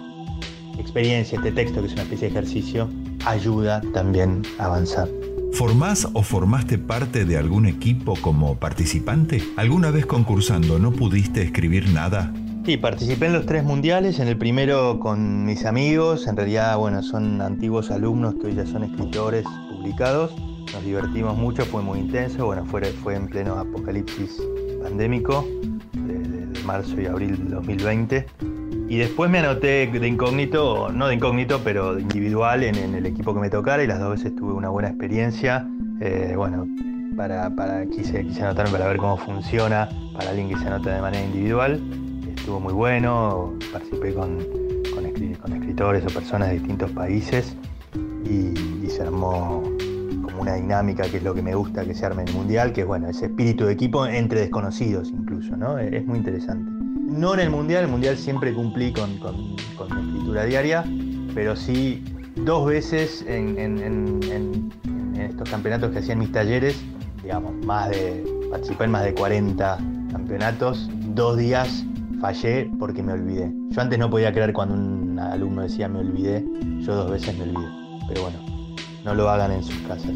[0.78, 2.88] experiencia, este texto que es una especie de ejercicio,
[3.26, 5.08] ayuda también a avanzar.
[5.52, 9.42] ¿Formás o formaste parte de algún equipo como participante?
[9.56, 12.32] ¿Alguna vez concursando no pudiste escribir nada?
[12.64, 17.02] Sí, participé en los tres mundiales, en el primero con mis amigos, en realidad, bueno,
[17.02, 20.32] son antiguos alumnos que hoy ya son escritores publicados,
[20.72, 24.40] nos divertimos mucho, fue muy intenso, bueno, fue, fue en pleno apocalipsis
[24.82, 25.46] pandémico
[25.94, 28.26] de, de- de marzo y abril del 2020.
[28.90, 33.32] Y después me anoté de incógnito, no de incógnito, pero de individual en, el equipo
[33.32, 35.64] que me tocara y las dos veces tuve una buena experiencia.
[36.00, 36.66] Eh, bueno,
[37.16, 41.00] para, para, quise, quise anotarme para ver cómo funciona para alguien que se anota de
[41.00, 41.80] manera individual.
[42.34, 44.38] Estuvo muy bueno, participé con,
[44.92, 47.56] con, escri- con escritores escritores o personas de distintos países
[48.24, 49.62] y, y se armó
[50.20, 52.72] como una dinámica que es lo que me gusta que se arme en el Mundial,
[52.72, 55.78] que es bueno, ese espíritu de equipo entre desconocidos incluso, ¿no?
[55.78, 56.79] Es muy interesante.
[57.10, 59.34] No en el Mundial, el Mundial siempre cumplí con, con,
[59.90, 60.84] mi escritura diaria,
[61.34, 62.02] pero sí
[62.36, 64.70] dos veces en- en
[65.20, 66.76] estos campeonatos que hacían mis talleres,
[67.22, 69.78] digamos, más de, participé en más de 40
[70.12, 71.84] campeonatos, dos días
[72.20, 73.52] fallé porque me olvidé.
[73.70, 76.44] Yo antes no podía creer cuando un alumno decía me olvidé,
[76.80, 77.68] yo dos veces me olvidé.
[78.08, 78.38] Pero bueno,
[79.04, 80.12] no lo hagan en sus casas.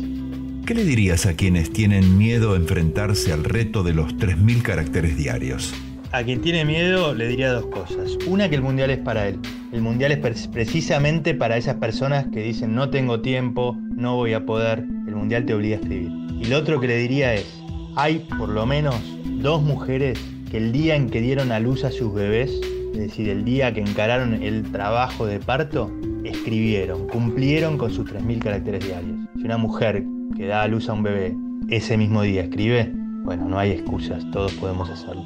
[0.66, 5.16] ¿Qué le dirías a quienes tienen miedo a enfrentarse al reto de los 3.000 caracteres
[5.16, 5.74] diarios?
[6.14, 8.16] A quien tiene miedo le diría dos cosas.
[8.28, 9.40] Una, que el mundial es para él.
[9.72, 14.32] El mundial es pre- precisamente para esas personas que dicen no tengo tiempo, no voy
[14.32, 14.84] a poder.
[15.08, 16.12] El mundial te obliga a escribir.
[16.40, 17.60] Y lo otro que le diría es,
[17.96, 18.94] hay por lo menos
[19.42, 20.16] dos mujeres
[20.52, 22.60] que el día en que dieron a luz a sus bebés,
[22.92, 25.90] es decir, el día que encararon el trabajo de parto,
[26.22, 29.16] escribieron, cumplieron con sus 3.000 caracteres diarios.
[29.34, 30.04] Si una mujer
[30.36, 31.34] que da a luz a un bebé
[31.70, 32.92] ese mismo día escribe,
[33.24, 35.24] bueno, no hay excusas, todos podemos hacerlo.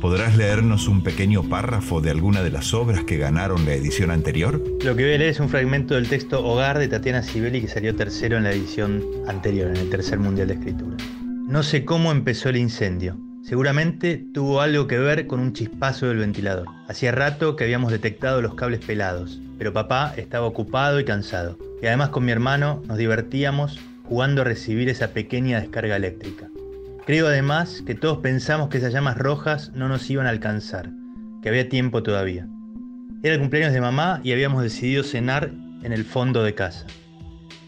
[0.00, 4.62] ¿Podrás leernos un pequeño párrafo de alguna de las obras que ganaron la edición anterior?
[4.84, 7.66] Lo que voy a leer es un fragmento del texto Hogar de Tatiana Sibeli que
[7.66, 10.96] salió tercero en la edición anterior, en el tercer Mundial de Escritura.
[11.48, 13.18] No sé cómo empezó el incendio.
[13.42, 16.68] Seguramente tuvo algo que ver con un chispazo del ventilador.
[16.86, 21.58] Hacía rato que habíamos detectado los cables pelados, pero papá estaba ocupado y cansado.
[21.82, 26.48] Y además con mi hermano nos divertíamos jugando a recibir esa pequeña descarga eléctrica.
[27.08, 30.90] Creo además que todos pensamos que esas llamas rojas no nos iban a alcanzar,
[31.40, 32.46] que había tiempo todavía.
[33.22, 35.50] Era el cumpleaños de mamá y habíamos decidido cenar
[35.82, 36.84] en el fondo de casa.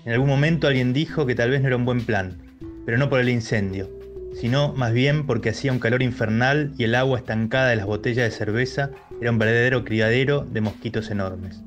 [0.04, 2.36] En algún momento alguien dijo que tal vez no era un buen plan,
[2.84, 3.88] pero no por el incendio,
[4.34, 8.30] sino más bien porque hacía un calor infernal y el agua estancada de las botellas
[8.30, 8.90] de cerveza
[9.22, 11.62] era un verdadero criadero de mosquitos enormes.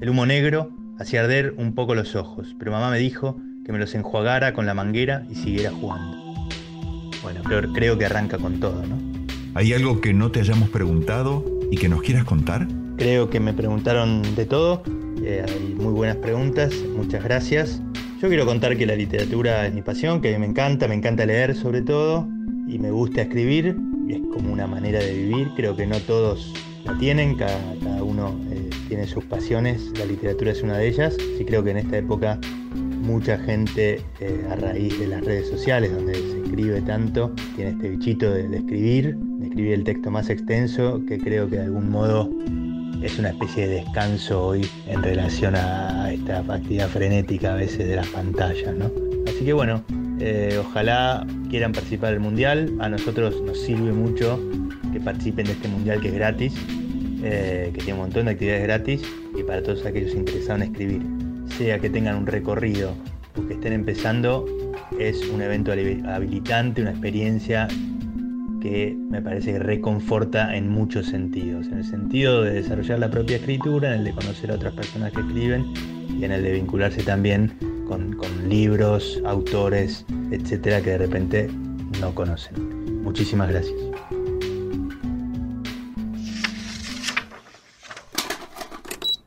[0.00, 3.78] El humo negro hacía arder un poco los ojos, pero mamá me dijo que me
[3.78, 6.23] los enjuagara con la manguera y siguiera jugando.
[7.24, 8.98] Bueno, creo, creo que arranca con todo, ¿no?
[9.54, 12.68] ¿Hay algo que no te hayamos preguntado y que nos quieras contar?
[12.98, 14.82] Creo que me preguntaron de todo,
[15.22, 17.80] eh, hay muy buenas preguntas, muchas gracias.
[18.20, 21.56] Yo quiero contar que la literatura es mi pasión, que me encanta, me encanta leer
[21.56, 22.28] sobre todo,
[22.68, 23.74] y me gusta escribir,
[24.08, 26.52] es como una manera de vivir, creo que no todos
[26.84, 31.16] la tienen, cada, cada uno eh, tiene sus pasiones, la literatura es una de ellas,
[31.38, 32.38] sí creo que en esta época
[33.04, 37.90] mucha gente eh, a raíz de las redes sociales donde se escribe tanto, tiene este
[37.90, 42.30] bichito de, escribir, de escribir el texto más extenso, que creo que de algún modo
[43.02, 47.96] es una especie de descanso hoy en relación a esta actividad frenética a veces de
[47.96, 48.90] las pantallas, ¿no?
[49.26, 49.82] Así que bueno,
[50.20, 52.72] eh, ojalá quieran participar del mundial.
[52.80, 54.40] A nosotros nos sirve mucho
[54.92, 56.54] que participen de este mundial que es gratis,
[57.22, 59.02] eh, que tiene un montón de actividades gratis
[59.36, 61.02] y para todos aquellos interesados en escribir,
[61.56, 62.94] sea que tengan un recorrido
[63.36, 64.44] o que estén empezando,
[64.98, 67.68] es un evento habilitante, una experiencia
[68.60, 73.36] que me parece que reconforta en muchos sentidos, en el sentido de desarrollar la propia
[73.36, 75.66] escritura, en el de conocer a otras personas que escriben
[76.08, 77.52] y en el de vincularse también
[77.86, 81.50] con, con libros, autores, etcétera, que de repente
[82.00, 83.02] no conocen.
[83.02, 83.74] Muchísimas gracias.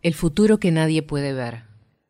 [0.01, 1.66] El futuro que nadie puede ver,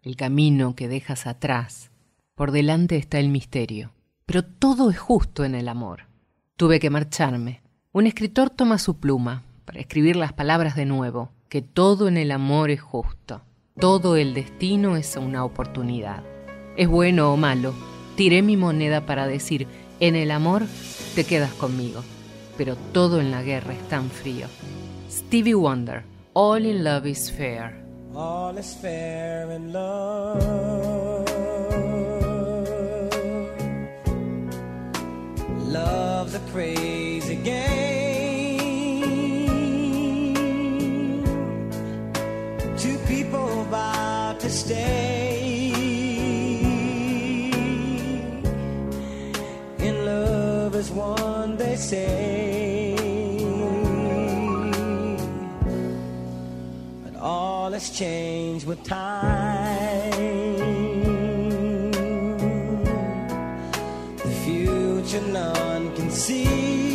[0.08, 1.92] el camino que dejas atrás.
[2.34, 3.92] Por delante está el misterio.
[4.26, 6.04] Pero todo es justo en el amor.
[6.56, 7.62] Tuve que marcharme.
[7.92, 12.32] Un escritor toma su pluma para escribir las palabras de nuevo, que todo en el
[12.32, 13.42] amor es justo.
[13.80, 16.24] Todo el destino es una oportunidad.
[16.78, 17.74] Es bueno o malo,
[18.16, 19.68] tiré mi moneda para decir,
[20.00, 20.64] en el amor
[21.16, 22.02] te quedas conmigo,
[22.58, 24.48] pero todo en la guerra es tan frío.
[25.10, 26.04] Stevie Wonder,
[26.34, 27.87] All in Love is Fair.
[28.18, 30.42] All is fair in love.
[35.68, 38.58] Love's a crazy game.
[42.76, 45.72] Two people about to stay
[49.78, 52.47] in love as one, they say.
[57.68, 60.22] All has changed with time.
[64.24, 66.87] The future none can see.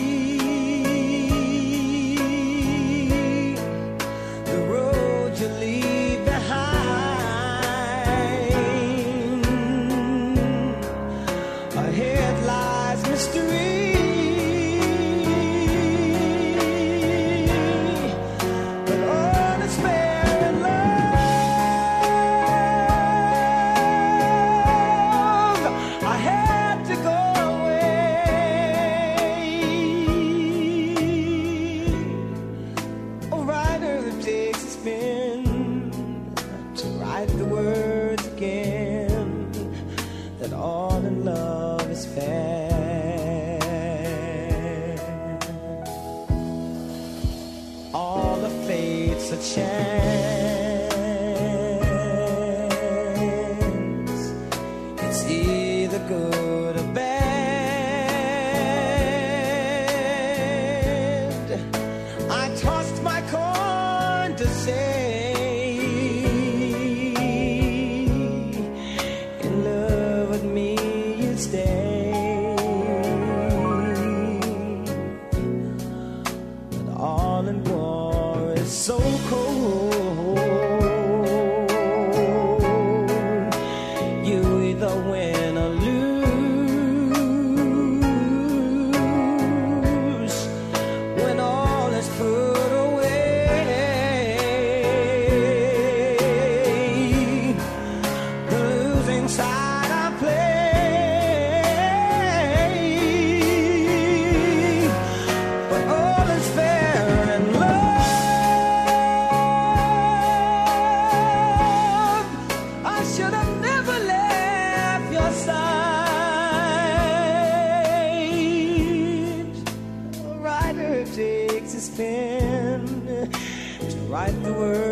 [124.33, 124.92] like the world.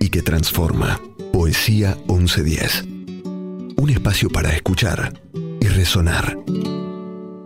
[0.00, 1.00] Y que transforma.
[1.32, 2.82] Poesía 1110.
[3.76, 5.12] Un espacio para escuchar
[5.60, 6.36] y resonar.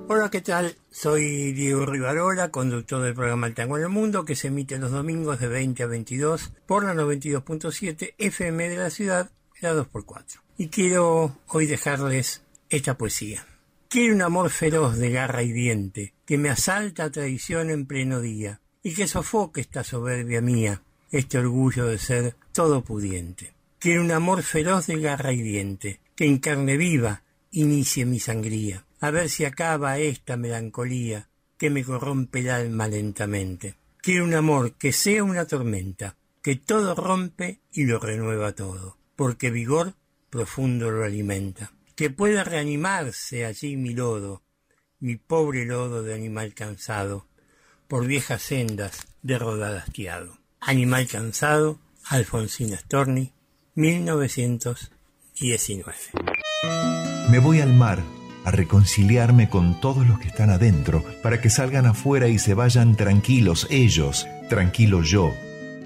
[0.09, 0.74] Hola, ¿qué tal?
[0.90, 4.90] Soy Diego Rivarola, conductor del programa El Tango en el Mundo, que se emite los
[4.90, 9.30] domingos de 20 a 22 por la 92.7 FM de la ciudad,
[9.61, 10.40] la 2x4.
[10.57, 13.45] Y quiero hoy dejarles esta poesía.
[13.90, 18.22] Quiero un amor feroz de garra y diente, que me asalta a traición en pleno
[18.22, 20.82] día, y que sofoque esta soberbia mía,
[21.13, 23.55] este orgullo de ser todopudiente.
[23.79, 28.87] Quiero un amor feroz de garra y diente, que en carne viva inicie mi sangría,
[29.01, 33.77] a ver si acaba esta melancolía que me corrompe el alma lentamente.
[33.99, 39.51] Quiero un amor que sea una tormenta, que todo rompe y lo renueva todo, porque
[39.51, 39.95] vigor
[40.31, 41.73] profundo lo alimenta.
[41.95, 44.43] Que pueda reanimarse allí mi lodo,
[44.99, 47.29] mi pobre lodo de animal cansado,
[47.87, 49.85] por viejas sendas de rodar.
[50.65, 53.33] Animal cansado, Alfonsina Storni,
[53.75, 55.97] 1919.
[57.31, 58.01] Me voy al mar
[58.45, 62.95] a reconciliarme con todos los que están adentro, para que salgan afuera y se vayan
[62.95, 65.33] tranquilos ellos, tranquilo yo,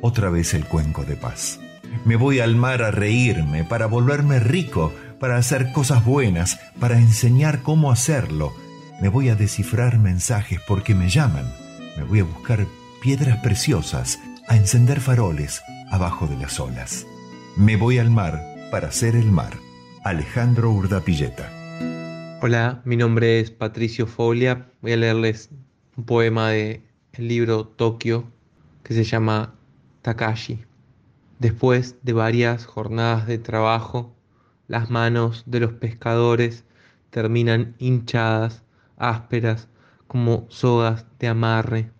[0.03, 1.59] otra vez el cuenco de paz.
[2.05, 7.63] Me voy al mar a reírme, para volverme rico, para hacer cosas buenas, para enseñar
[7.63, 8.53] cómo hacerlo.
[9.01, 11.51] Me voy a descifrar mensajes porque me llaman.
[11.97, 12.67] Me voy a buscar
[13.01, 14.19] piedras preciosas,
[14.49, 17.07] a encender faroles abajo de las olas.
[17.57, 18.41] Me voy al mar
[18.71, 19.53] para ser el mar.
[20.05, 21.51] Alejandro Urdapilleta.
[22.41, 24.71] Hola, mi nombre es Patricio Foglia.
[24.83, 25.51] Voy a leerles
[25.97, 26.83] un poema de
[27.15, 28.31] el libro Tokio
[28.85, 29.55] que se llama
[30.03, 30.65] Takashi.
[31.41, 34.15] Después de varias jornadas de trabajo,
[34.69, 36.65] las manos de los pescadores
[37.11, 38.63] terminan hinchadas,
[38.97, 39.69] ásperas,
[40.07, 41.91] como sogas de amarre.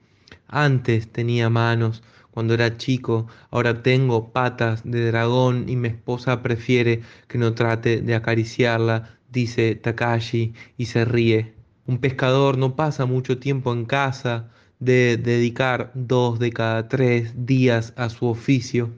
[0.47, 2.05] Antes tenía manos
[2.37, 8.03] cuando era chico, ahora tengo patas de dragón y mi esposa prefiere que no trate
[8.03, 11.55] de acariciarla, dice Takashi y se ríe.
[11.87, 17.95] Un pescador no pasa mucho tiempo en casa, de dedicar dos de cada tres días
[17.97, 18.91] a su oficio.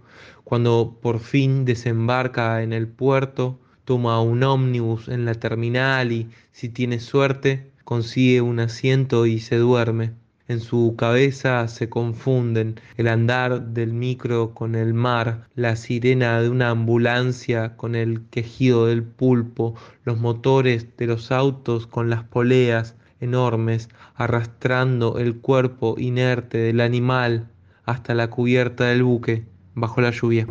[0.42, 6.70] Cuando por fin desembarca en el puerto, toma un ómnibus en la terminal y, si
[6.70, 10.14] tiene suerte, consigue un asiento y se duerme.
[10.48, 16.48] En su cabeza se confunden el andar del micro con el mar, la sirena de
[16.48, 19.74] una ambulancia con el quejido del pulpo,
[20.04, 27.48] los motores de los autos con las poleas enormes arrastrando el cuerpo inerte del animal
[27.84, 29.44] hasta la cubierta del buque
[29.74, 30.46] bajo la lluvia.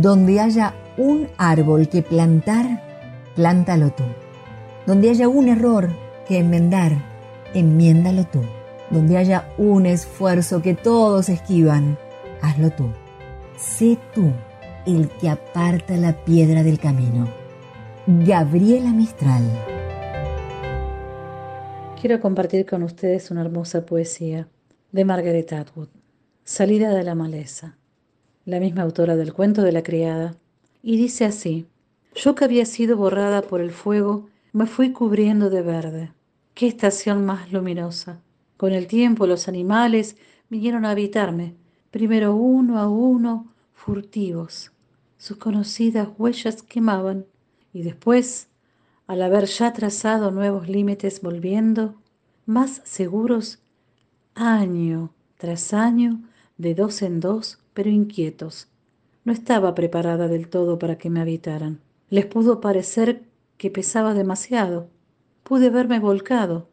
[0.00, 2.82] Donde haya un árbol que plantar,
[3.36, 4.04] plántalo tú.
[4.86, 5.88] Donde haya un error
[6.26, 7.13] que enmendar,
[7.54, 8.42] enmiéndalo tú.
[8.90, 11.96] Donde haya un esfuerzo que todos esquivan,
[12.42, 12.90] hazlo tú.
[13.56, 14.30] Sé tú
[14.86, 17.28] el que aparta la piedra del camino.
[18.06, 19.42] Gabriela Mistral.
[21.98, 24.46] Quiero compartir con ustedes una hermosa poesía
[24.92, 25.88] de Margaret Atwood,
[26.44, 27.78] Salida de la maleza,
[28.44, 30.36] la misma autora del cuento de la criada,
[30.82, 31.66] y dice así,
[32.14, 36.12] yo que había sido borrada por el fuego, me fui cubriendo de verde.
[36.54, 38.22] Qué estación más luminosa.
[38.56, 40.16] Con el tiempo los animales
[40.48, 41.56] vinieron a habitarme,
[41.90, 44.70] primero uno a uno, furtivos.
[45.18, 47.26] Sus conocidas huellas quemaban
[47.72, 48.48] y después,
[49.08, 51.96] al haber ya trazado nuevos límites volviendo,
[52.46, 53.58] más seguros,
[54.36, 56.22] año tras año,
[56.56, 58.68] de dos en dos, pero inquietos.
[59.24, 61.80] No estaba preparada del todo para que me habitaran.
[62.10, 63.24] Les pudo parecer
[63.58, 64.88] que pesaba demasiado.
[65.44, 66.68] Pude verme volcado.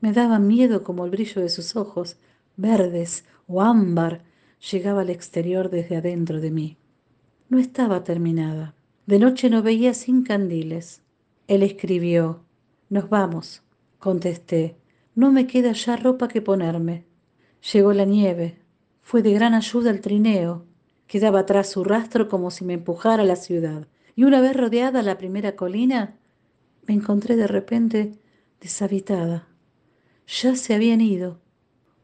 [0.00, 2.18] Me daba miedo como el brillo de sus ojos,
[2.56, 4.24] verdes o ámbar,
[4.70, 6.76] llegaba al exterior desde adentro de mí.
[7.48, 8.74] No estaba terminada.
[9.06, 11.00] De noche no veía sin candiles.
[11.46, 12.42] Él escribió,
[12.90, 13.62] Nos vamos.
[14.00, 14.76] Contesté,
[15.14, 17.04] No me queda ya ropa que ponerme.
[17.72, 18.58] Llegó la nieve.
[19.00, 20.66] Fue de gran ayuda el trineo.
[21.06, 23.86] Quedaba atrás su rastro como si me empujara a la ciudad.
[24.16, 26.16] Y una vez rodeada la primera colina,
[26.88, 28.18] me encontré de repente
[28.60, 29.46] deshabitada.
[30.26, 31.40] Ya se habían ido.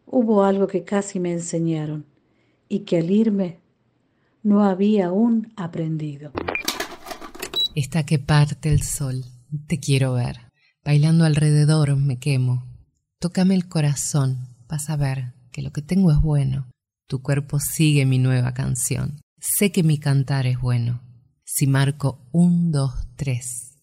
[0.06, 2.06] Hubo algo que casi me enseñaron
[2.68, 3.60] y que al irme
[4.42, 6.32] no había aún aprendido.
[7.74, 9.24] Está que parte el sol,
[9.66, 10.52] te quiero ver.
[10.84, 12.62] Bailando alrededor me quemo.
[13.18, 16.70] Tócame el corazón, vas a ver que lo que tengo es bueno.
[17.08, 19.20] Tu cuerpo sigue mi nueva canción.
[19.40, 21.02] Sé que mi cantar es bueno.
[21.44, 23.73] Si marco un, dos, tres,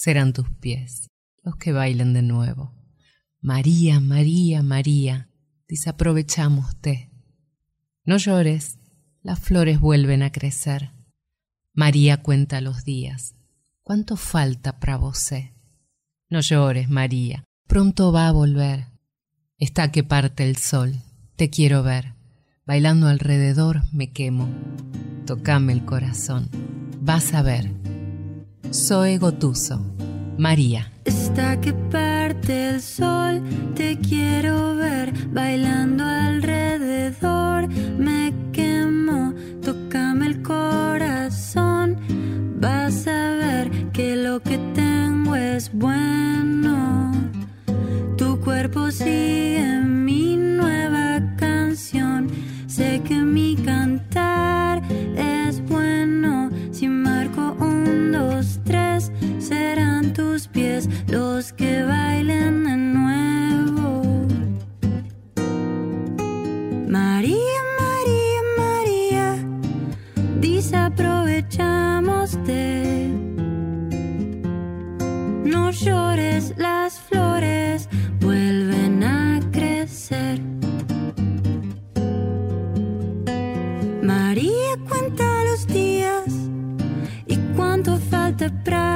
[0.00, 1.10] serán tus pies
[1.42, 2.72] los que bailen de nuevo.
[3.42, 5.28] María, María, María,
[5.68, 7.10] desaprovechamos té.
[8.04, 8.78] No llores,
[9.20, 10.92] las flores vuelven a crecer.
[11.74, 13.34] María cuenta los días.
[13.82, 15.52] ¿Cuánto falta para vosé?
[16.30, 18.86] No llores, María, pronto va a volver.
[19.58, 20.94] Está que parte el sol,
[21.36, 22.14] te quiero ver.
[22.64, 24.48] Bailando alrededor me quemo.
[25.26, 26.48] Tocame el corazón,
[27.02, 27.89] vas a ver.
[28.70, 29.80] Soy Gotuso,
[30.38, 30.92] María.
[31.04, 33.42] Está que parte el sol,
[33.74, 35.12] te quiero ver.
[35.28, 39.34] Bailando alrededor me quemo.
[39.64, 41.96] Tócame el corazón,
[42.60, 46.29] vas a ver que lo que tengo es bueno.
[60.52, 64.02] Pies los que bailen de nuevo.
[66.88, 69.26] María, María, María,
[70.40, 73.08] desaprovechamos de.
[75.44, 77.88] No llores, las flores
[78.20, 80.40] vuelven a crecer.
[84.02, 86.24] María cuenta los días
[87.26, 88.89] y cuánto falta para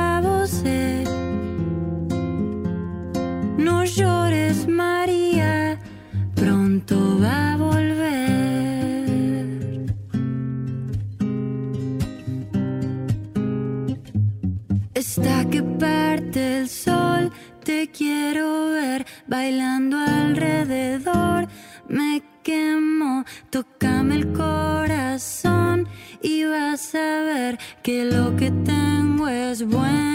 [27.84, 30.13] que lo que tengo es bueno.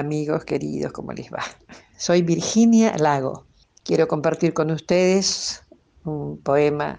[0.00, 1.44] Amigos queridos, ¿cómo les va?
[1.96, 3.46] Soy Virginia Lago.
[3.84, 5.62] Quiero compartir con ustedes
[6.04, 6.98] un poema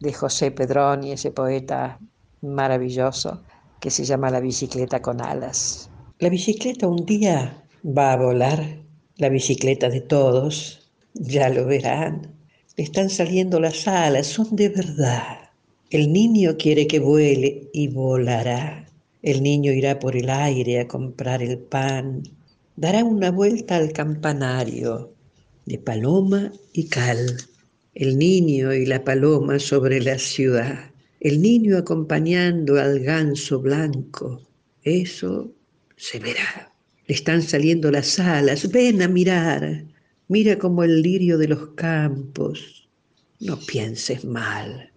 [0.00, 2.00] de José Pedroni, ese poeta
[2.40, 3.42] maravilloso,
[3.78, 5.90] que se llama La bicicleta con alas.
[6.18, 8.78] La bicicleta un día va a volar,
[9.16, 12.34] la bicicleta de todos, ya lo verán.
[12.76, 15.50] Están saliendo las alas, son de verdad.
[15.90, 18.86] El niño quiere que vuele y volará.
[19.22, 22.22] El niño irá por el aire a comprar el pan.
[22.76, 25.12] Dará una vuelta al campanario
[25.66, 27.36] de paloma y cal.
[27.94, 30.90] El niño y la paloma sobre la ciudad.
[31.20, 34.40] El niño acompañando al ganso blanco.
[34.84, 35.52] Eso
[35.96, 36.72] se verá.
[37.06, 38.70] Le están saliendo las alas.
[38.70, 39.84] Ven a mirar.
[40.28, 42.88] Mira como el lirio de los campos.
[43.38, 44.89] No pienses mal.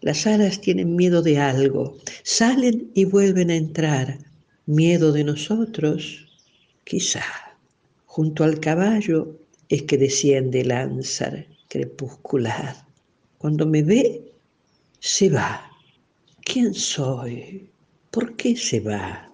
[0.00, 4.18] Las alas tienen miedo de algo, salen y vuelven a entrar.
[4.66, 6.28] Miedo de nosotros,
[6.84, 7.24] quizá.
[8.04, 9.38] Junto al caballo
[9.68, 12.76] es que desciende el ánzar crepuscular.
[13.38, 14.32] Cuando me ve,
[15.00, 15.70] se va.
[16.44, 17.68] ¿Quién soy?
[18.10, 19.32] ¿Por qué se va?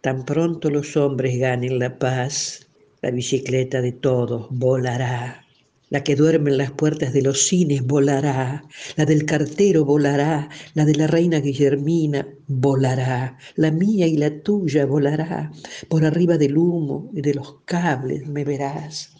[0.00, 2.66] Tan pronto los hombres ganen la paz,
[3.02, 5.45] la bicicleta de todos volará.
[5.88, 8.64] La que duerme en las puertas de los cines volará,
[8.96, 14.84] la del cartero volará, la de la reina Guillermina volará, la mía y la tuya
[14.84, 15.52] volará,
[15.88, 19.12] por arriba del humo y de los cables me verás.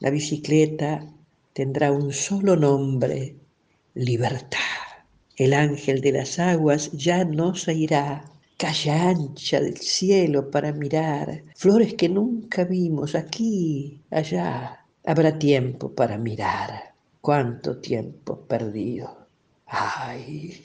[0.00, 1.06] La bicicleta
[1.52, 3.36] tendrá un solo nombre,
[3.94, 4.58] libertad.
[5.36, 8.24] El ángel de las aguas ya no se irá,
[8.60, 14.77] ancha del cielo para mirar, flores que nunca vimos aquí, allá
[15.08, 16.92] Habrá tiempo para mirar.
[17.22, 19.26] Cuánto tiempo perdido.
[19.64, 20.60] Ay,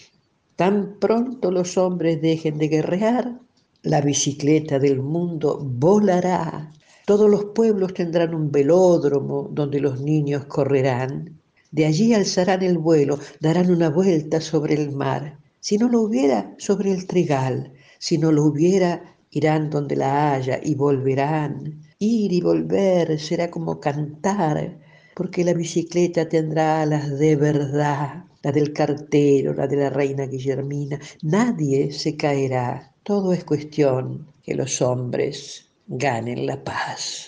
[0.57, 3.39] tan pronto los hombres dejen de guerrear,
[3.83, 6.73] la bicicleta del mundo volará.
[7.05, 11.39] Todos los pueblos tendrán un velódromo donde los niños correrán.
[11.71, 15.37] De allí alzarán el vuelo, darán una vuelta sobre el mar.
[15.61, 17.71] Si no lo hubiera, sobre el trigal.
[17.97, 21.81] Si no lo hubiera, irán donde la haya y volverán.
[21.97, 24.77] Ir y volver será como cantar,
[25.15, 30.99] porque la bicicleta tendrá alas de verdad, la del cartero, la de la reina Guillermina.
[31.23, 32.93] Nadie se caerá.
[33.03, 37.27] Todo es cuestión que los hombres ganen la paz.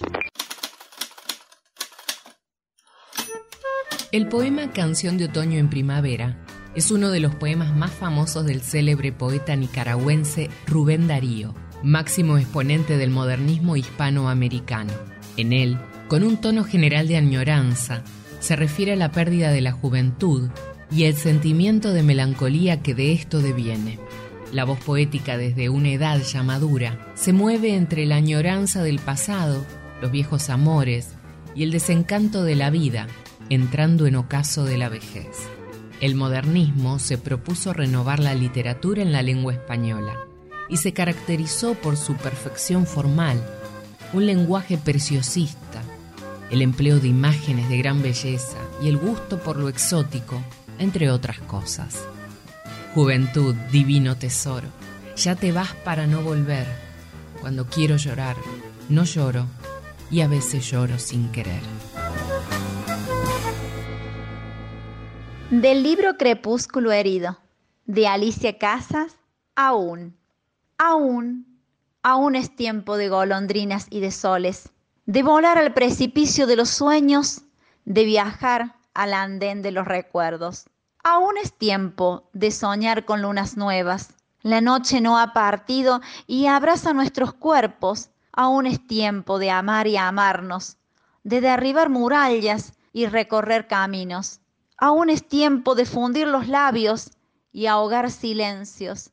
[4.11, 6.45] El poema Canción de Otoño en Primavera
[6.75, 12.97] es uno de los poemas más famosos del célebre poeta nicaragüense Rubén Darío máximo exponente
[12.97, 14.93] del modernismo hispanoamericano.
[15.37, 18.03] En él, con un tono general de añoranza,
[18.39, 20.49] se refiere a la pérdida de la juventud
[20.91, 23.99] y el sentimiento de melancolía que de esto deviene.
[24.51, 29.65] La voz poética desde una edad ya madura se mueve entre la añoranza del pasado,
[30.01, 31.09] los viejos amores
[31.55, 33.07] y el desencanto de la vida,
[33.49, 35.49] entrando en ocaso de la vejez.
[36.01, 40.15] El modernismo se propuso renovar la literatura en la lengua española
[40.69, 43.41] y se caracterizó por su perfección formal,
[44.13, 45.81] un lenguaje preciosista,
[46.49, 50.41] el empleo de imágenes de gran belleza y el gusto por lo exótico,
[50.79, 52.05] entre otras cosas.
[52.93, 54.67] Juventud, divino tesoro,
[55.15, 56.67] ya te vas para no volver.
[57.41, 58.35] Cuando quiero llorar,
[58.89, 59.47] no lloro
[60.09, 61.61] y a veces lloro sin querer.
[65.51, 67.37] Del libro Crepúsculo herido,
[67.85, 69.17] de Alicia Casas,
[69.55, 70.17] aún.
[70.77, 71.61] Aún,
[72.03, 74.73] aún es tiempo de golondrinas y de soles,
[75.05, 77.43] de volar al precipicio de los sueños,
[77.85, 80.65] de viajar al andén de los recuerdos.
[81.01, 84.15] Aún es tiempo de soñar con lunas nuevas.
[84.41, 88.09] La noche no ha partido y abraza nuestros cuerpos.
[88.33, 90.75] Aún es tiempo de amar y amarnos,
[91.23, 94.41] de derribar murallas y recorrer caminos.
[94.77, 97.11] Aún es tiempo de fundir los labios
[97.53, 99.11] y ahogar silencios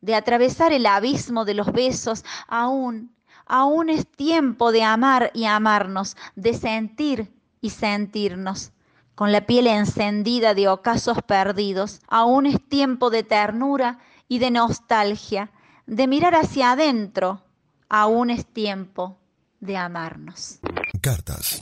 [0.00, 3.14] de atravesar el abismo de los besos, aún,
[3.46, 8.72] aún es tiempo de amar y amarnos, de sentir y sentirnos.
[9.14, 15.50] Con la piel encendida de ocasos perdidos, aún es tiempo de ternura y de nostalgia,
[15.86, 17.42] de mirar hacia adentro,
[17.88, 19.18] aún es tiempo
[19.60, 20.60] de amarnos.
[21.00, 21.60] Cartas.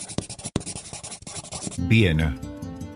[1.78, 2.36] Viena,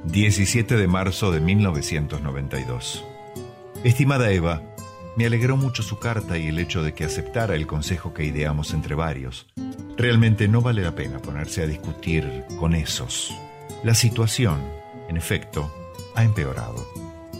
[0.04, 3.04] 17 de marzo de 1992.
[3.82, 4.62] Estimada Eva,
[5.16, 8.72] me alegró mucho su carta y el hecho de que aceptara el consejo que ideamos
[8.72, 9.46] entre varios.
[9.96, 13.34] Realmente no vale la pena ponerse a discutir con esos.
[13.82, 14.60] La situación,
[15.08, 15.72] en efecto,
[16.14, 16.86] ha empeorado.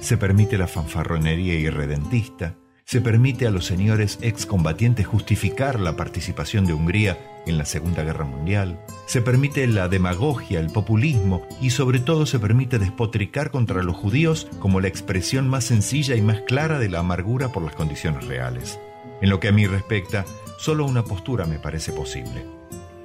[0.01, 2.55] Se permite la fanfarronería irredentista,
[2.91, 7.17] se permite a los señores excombatientes justificar la participación de Hungría
[7.47, 12.41] en la Segunda Guerra Mundial, se permite la demagogia, el populismo y sobre todo se
[12.41, 16.99] permite despotricar contra los judíos como la expresión más sencilla y más clara de la
[16.99, 18.81] amargura por las condiciones reales.
[19.23, 20.25] En lo que a mí respecta,
[20.59, 22.45] solo una postura me parece posible.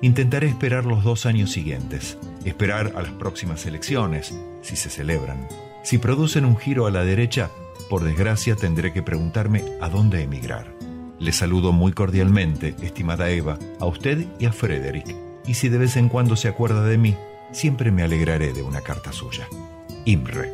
[0.01, 4.33] Intentaré esperar los dos años siguientes, esperar a las próximas elecciones,
[4.63, 5.47] si se celebran.
[5.83, 7.51] Si producen un giro a la derecha,
[7.89, 10.75] por desgracia tendré que preguntarme a dónde emigrar.
[11.19, 15.15] Le saludo muy cordialmente, estimada Eva, a usted y a Frederick,
[15.47, 17.15] y si de vez en cuando se acuerda de mí,
[17.51, 19.47] siempre me alegraré de una carta suya.
[20.05, 20.51] Imre.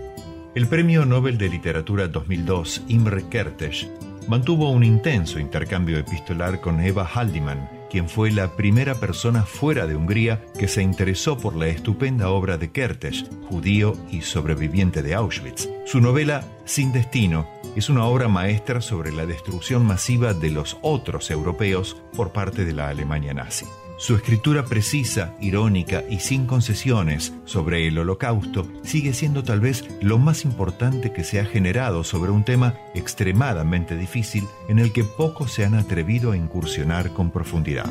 [0.54, 3.88] El Premio Nobel de Literatura 2002, Imre Kertész,
[4.28, 9.98] mantuvo un intenso intercambio epistolar con Eva Haldiman, quien fue la primera persona fuera de
[9.98, 15.68] Hungría que se interesó por la estupenda obra de Kertész, judío y sobreviviente de Auschwitz.
[15.86, 21.30] Su novela Sin Destino es una obra maestra sobre la destrucción masiva de los otros
[21.32, 23.66] europeos por parte de la Alemania nazi.
[24.02, 30.18] Su escritura precisa, irónica y sin concesiones sobre el holocausto sigue siendo tal vez lo
[30.18, 35.52] más importante que se ha generado sobre un tema extremadamente difícil en el que pocos
[35.52, 37.86] se han atrevido a incursionar con profundidad.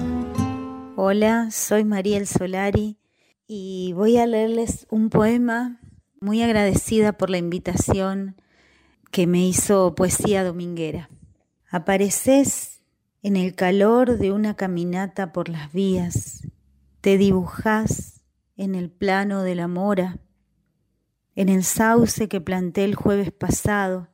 [0.96, 2.98] Hola, soy Mariel Solari
[3.46, 5.78] y voy a leerles un poema
[6.20, 8.34] muy agradecida por la invitación
[9.12, 11.08] que me hizo Poesía Dominguera.
[11.70, 12.79] Apareces
[13.22, 16.46] en el calor de una caminata por las vías,
[17.00, 18.22] te dibujás
[18.56, 20.18] en el plano de la mora,
[21.34, 24.08] en el sauce que planté el jueves pasado,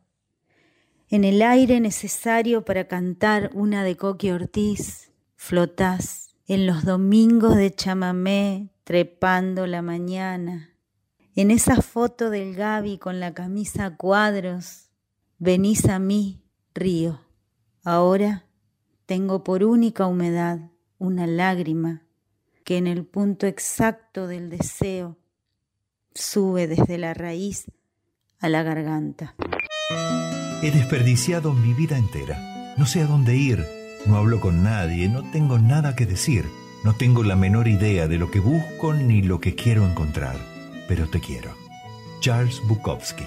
[1.08, 7.72] en el aire necesario para cantar una de Coqui Ortiz, flotás en los domingos de
[7.72, 10.70] chamamé trepando la mañana,
[11.36, 14.90] en esa foto del Gaby con la camisa a cuadros,
[15.38, 16.42] venís a mí,
[16.72, 17.20] río.
[17.84, 18.45] Ahora
[19.06, 20.58] tengo por única humedad
[20.98, 22.02] una lágrima
[22.64, 25.16] que en el punto exacto del deseo
[26.14, 27.66] sube desde la raíz
[28.40, 29.36] a la garganta.
[30.62, 32.74] He desperdiciado mi vida entera.
[32.76, 33.64] No sé a dónde ir,
[34.06, 36.44] no hablo con nadie, no tengo nada que decir,
[36.84, 40.36] no tengo la menor idea de lo que busco ni lo que quiero encontrar,
[40.88, 41.54] pero te quiero.
[42.20, 43.24] Charles Bukowski.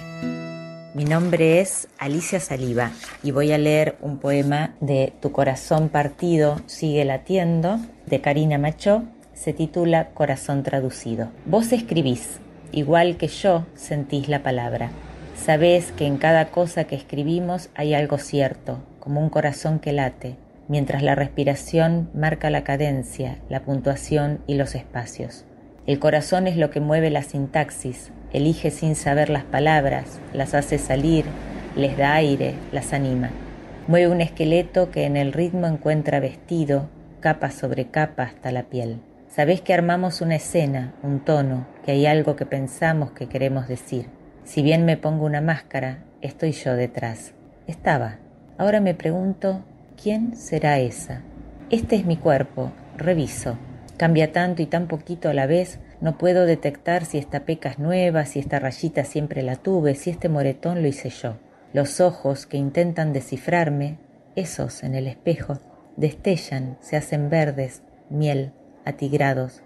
[1.00, 2.92] Mi nombre es Alicia Saliva
[3.24, 9.04] y voy a leer un poema de Tu corazón partido sigue latiendo de Karina Machó.
[9.34, 11.30] Se titula Corazón traducido.
[11.46, 12.42] Vos escribís,
[12.74, 14.92] igual que yo sentís la palabra.
[15.38, 20.36] Sabés que en cada cosa que escribimos hay algo cierto, como un corazón que late,
[20.68, 25.46] mientras la respiración marca la cadencia, la puntuación y los espacios.
[25.88, 30.78] El corazón es lo que mueve la sintaxis, elige sin saber las palabras, las hace
[30.78, 31.26] salir,
[31.76, 33.30] les da aire, las anima.
[33.88, 39.00] Mueve un esqueleto que en el ritmo encuentra vestido, capa sobre capa hasta la piel.
[39.30, 44.08] Sabés que armamos una escena, un tono, que hay algo que pensamos que queremos decir.
[44.44, 47.34] Si bien me pongo una máscara, estoy yo detrás.
[47.68, 48.18] Estaba.
[48.58, 49.64] Ahora me pregunto,
[50.02, 51.22] ¿quién será esa?
[51.70, 53.58] Este es mi cuerpo, reviso.
[53.98, 57.80] Cambia tanto y tan poquito a la vez no puedo detectar si esta peca es
[57.80, 61.38] nueva, si esta rayita siempre la tuve, si este moretón lo hice yo.
[61.74, 64.00] Los ojos que intentan descifrarme,
[64.36, 65.60] esos en el espejo,
[65.98, 68.54] destellan, se hacen verdes, miel,
[68.86, 69.62] atigrados.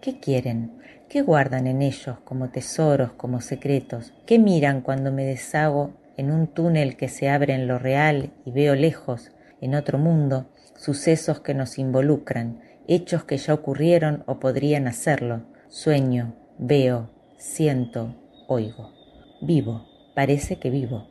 [0.00, 0.72] ¿Qué quieren?
[1.08, 4.12] ¿Qué guardan en ellos como tesoros, como secretos?
[4.26, 8.50] ¿Qué miran cuando me deshago en un túnel que se abre en lo real y
[8.50, 9.30] veo lejos,
[9.60, 15.42] en otro mundo, sucesos que nos involucran, hechos que ya ocurrieron o podrían hacerlo?
[15.76, 18.16] Sueño, veo, siento,
[18.48, 18.94] oigo.
[19.42, 21.06] Vivo, parece que vivo.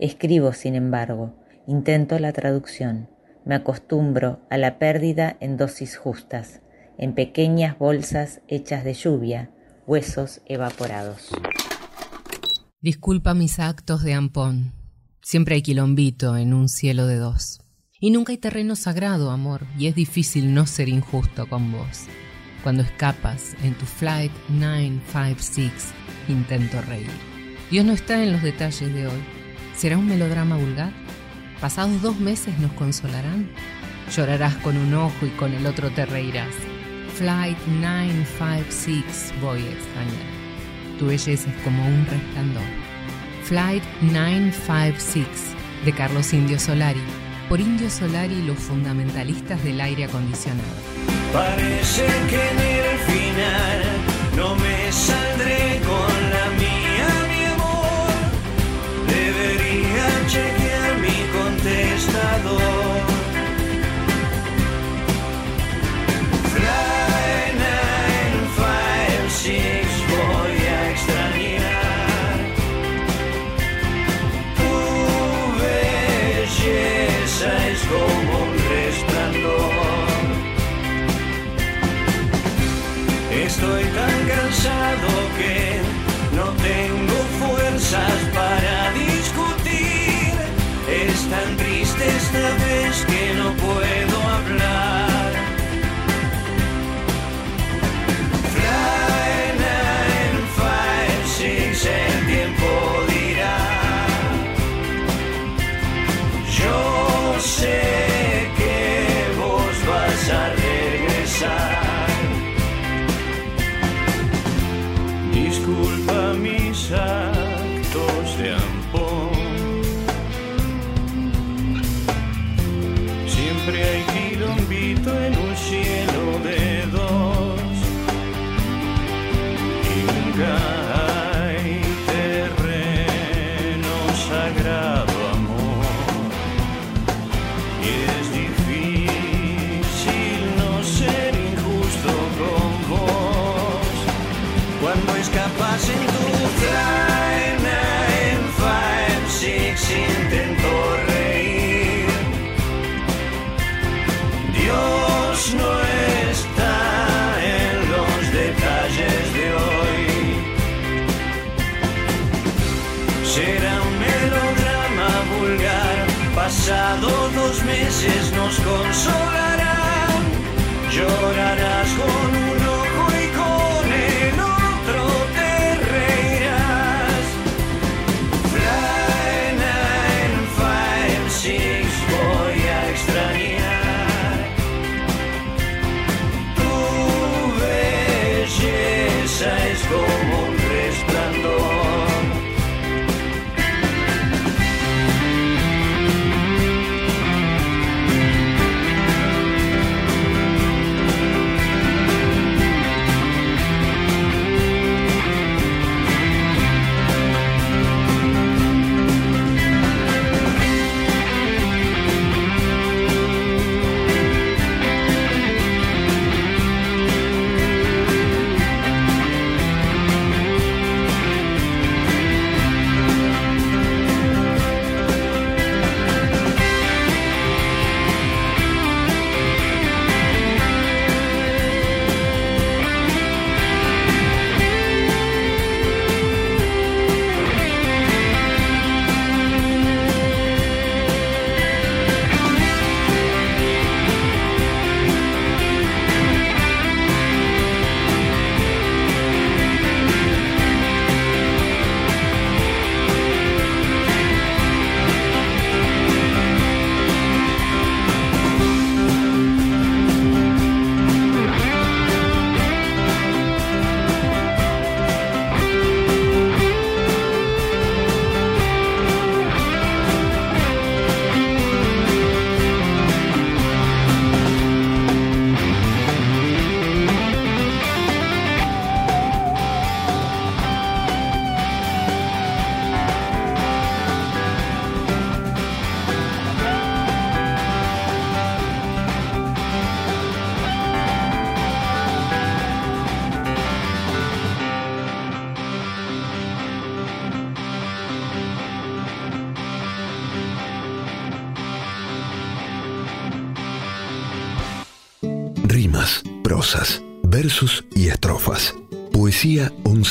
[0.00, 1.34] Escribo, sin embargo,
[1.66, 3.10] intento la traducción.
[3.44, 6.62] Me acostumbro a la pérdida en dosis justas,
[6.96, 9.50] en pequeñas bolsas hechas de lluvia,
[9.86, 11.28] huesos evaporados.
[12.80, 14.72] Disculpa mis actos de ampón.
[15.20, 17.60] Siempre hay quilombito en un cielo de dos.
[18.00, 22.06] Y nunca hay terreno sagrado, amor, y es difícil no ser injusto con vos.
[22.62, 25.72] Cuando escapas en tu Flight 956,
[26.28, 27.10] intento reír.
[27.70, 29.20] Dios no está en los detalles de hoy.
[29.74, 30.92] ¿Será un melodrama vulgar?
[31.60, 33.48] ¿Pasados dos meses nos consolarán?
[34.14, 36.54] Llorarás con un ojo y con el otro te reirás.
[37.14, 40.98] Flight 956 voy a extrañar.
[40.98, 42.62] Tu belleza es como un resplandor.
[43.44, 45.26] Flight 956
[45.84, 47.02] de Carlos Indio Solari.
[47.48, 50.91] Por Indio Solari los fundamentalistas del aire acondicionado.
[51.32, 53.80] Parece que en el final
[54.36, 58.14] no me saldré con la mía, mi amor.
[59.06, 62.91] Debería chequear mi contestador.
[84.92, 85.71] Cansado que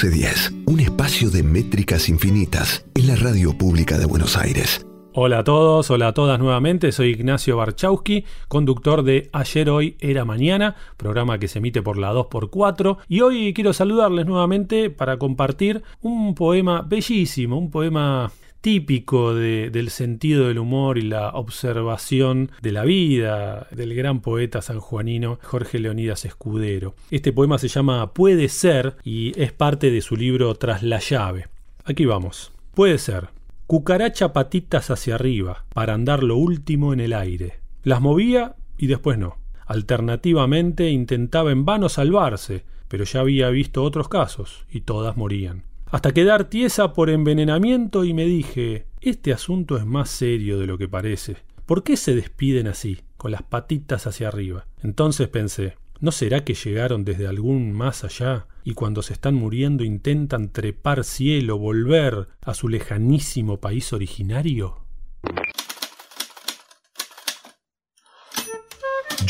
[0.01, 4.83] 1410, un espacio de métricas infinitas en la radio pública de Buenos Aires.
[5.13, 10.25] Hola a todos, hola a todas nuevamente, soy Ignacio Barchowski, conductor de Ayer Hoy Era
[10.25, 15.83] Mañana, programa que se emite por la 2x4, y hoy quiero saludarles nuevamente para compartir
[16.01, 18.31] un poema bellísimo, un poema
[18.61, 24.61] típico de, del sentido del humor y la observación de la vida del gran poeta
[24.61, 26.95] sanjuanino Jorge Leonidas Escudero.
[27.09, 31.47] Este poema se llama Puede ser y es parte de su libro Tras la llave.
[31.83, 32.51] Aquí vamos.
[32.75, 33.29] Puede ser.
[33.67, 37.59] Cucaracha patitas hacia arriba, para andar lo último en el aire.
[37.83, 39.37] Las movía y después no.
[39.65, 45.63] Alternativamente intentaba en vano salvarse, pero ya había visto otros casos, y todas morían.
[45.91, 50.77] Hasta quedar tiesa por envenenamiento y me dije, este asunto es más serio de lo
[50.77, 51.35] que parece.
[51.65, 54.67] ¿Por qué se despiden así, con las patitas hacia arriba?
[54.81, 59.83] Entonces pensé, ¿no será que llegaron desde algún más allá y cuando se están muriendo
[59.83, 64.85] intentan trepar cielo, volver a su lejanísimo país originario?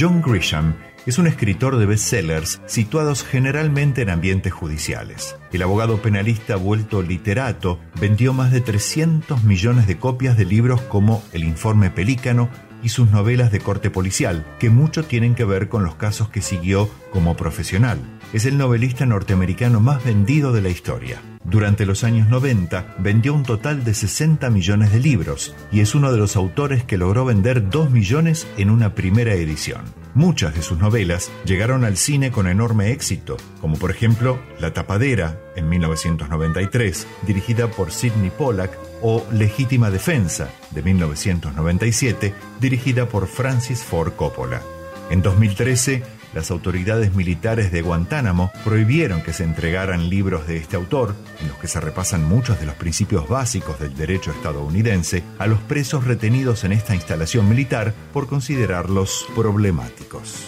[0.01, 0.73] John Grisham
[1.05, 5.35] es un escritor de bestsellers situados generalmente en ambientes judiciales.
[5.51, 11.23] El abogado penalista vuelto literato vendió más de 300 millones de copias de libros como
[11.33, 12.49] El informe Pelícano
[12.81, 16.41] y sus novelas de corte policial, que mucho tienen que ver con los casos que
[16.41, 17.99] siguió como profesional.
[18.33, 21.21] Es el novelista norteamericano más vendido de la historia.
[21.43, 26.11] Durante los años 90 vendió un total de 60 millones de libros y es uno
[26.11, 29.81] de los autores que logró vender 2 millones en una primera edición.
[30.13, 35.39] Muchas de sus novelas llegaron al cine con enorme éxito, como por ejemplo La Tapadera
[35.55, 44.13] en 1993, dirigida por Sidney Pollack, o Legítima Defensa de 1997, dirigida por Francis Ford
[44.13, 44.61] Coppola.
[45.09, 51.13] En 2013, las autoridades militares de Guantánamo prohibieron que se entregaran libros de este autor,
[51.39, 55.59] en los que se repasan muchos de los principios básicos del derecho estadounidense, a los
[55.59, 60.45] presos retenidos en esta instalación militar por considerarlos problemáticos.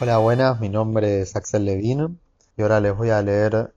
[0.00, 2.18] Hola, buenas, mi nombre es Axel Levin
[2.56, 3.72] y ahora les voy a leer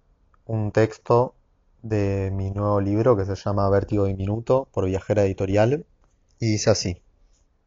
[0.45, 1.35] un texto
[1.81, 5.85] de mi nuevo libro que se llama Vértigo Diminuto por Viajera Editorial
[6.39, 7.01] y dice así.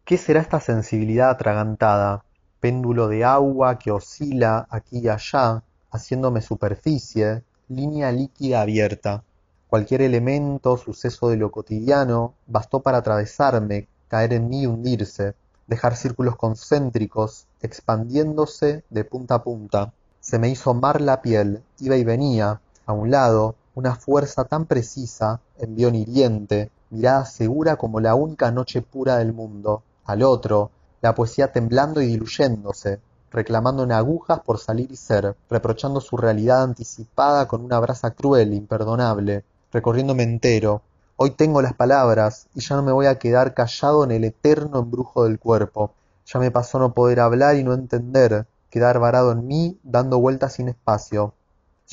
[0.05, 2.25] ¿Qué será esta sensibilidad atragantada,
[2.59, 5.63] péndulo de agua que oscila aquí y allá,
[5.93, 9.23] haciéndome superficie, línea líquida abierta?
[9.69, 15.35] Cualquier elemento, suceso de lo cotidiano, bastó para atravesarme, caer en mí y hundirse,
[15.69, 19.93] dejar círculos concéntricos, expandiéndose de punta a punta.
[20.19, 24.67] Se me hizo mar la piel, iba y venía, a un lado, una fuerza tan
[24.67, 29.85] precisa, envión hiriente, mirada segura como la única noche pura del mundo.
[30.05, 30.71] Al otro,
[31.01, 33.01] la poesía temblando y diluyéndose,
[33.31, 38.53] reclamando en agujas por salir y ser, reprochando su realidad anticipada con una brasa cruel,
[38.53, 40.83] imperdonable, recorriéndome entero.
[41.17, 44.81] Hoy tengo las palabras y ya no me voy a quedar callado en el eterno
[44.81, 45.93] embrujo del cuerpo.
[46.27, 50.55] Ya me pasó no poder hablar y no entender, quedar varado en mí, dando vueltas
[50.55, 51.35] sin espacio.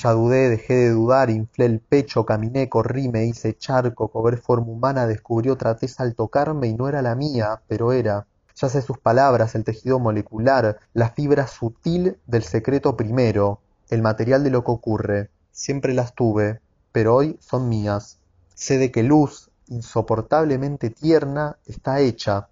[0.01, 4.67] Ya dudé, dejé de dudar, inflé el pecho, caminé, corrí, me hice charco, cobré forma
[4.67, 8.25] humana, descubrí otra tez al tocarme y no era la mía, pero era.
[8.55, 13.59] Ya sé sus palabras, el tejido molecular, la fibra sutil del secreto primero,
[13.89, 15.31] el material de lo que ocurre.
[15.51, 16.61] Siempre las tuve,
[16.93, 18.19] pero hoy son mías.
[18.55, 22.47] Sé de qué luz, insoportablemente tierna, está hecha.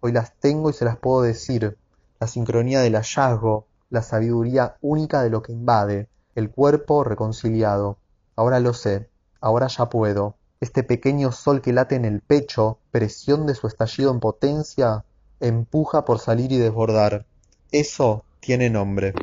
[0.00, 1.78] Hoy las tengo y se las puedo decir.
[2.18, 7.98] La sincronía del hallazgo, la sabiduría única de lo que invade el cuerpo reconciliado.
[8.36, 9.08] Ahora lo sé,
[9.40, 10.36] ahora ya puedo.
[10.60, 15.04] Este pequeño sol que late en el pecho, presión de su estallido en potencia,
[15.40, 17.26] empuja por salir y desbordar.
[17.72, 19.14] Eso tiene nombre.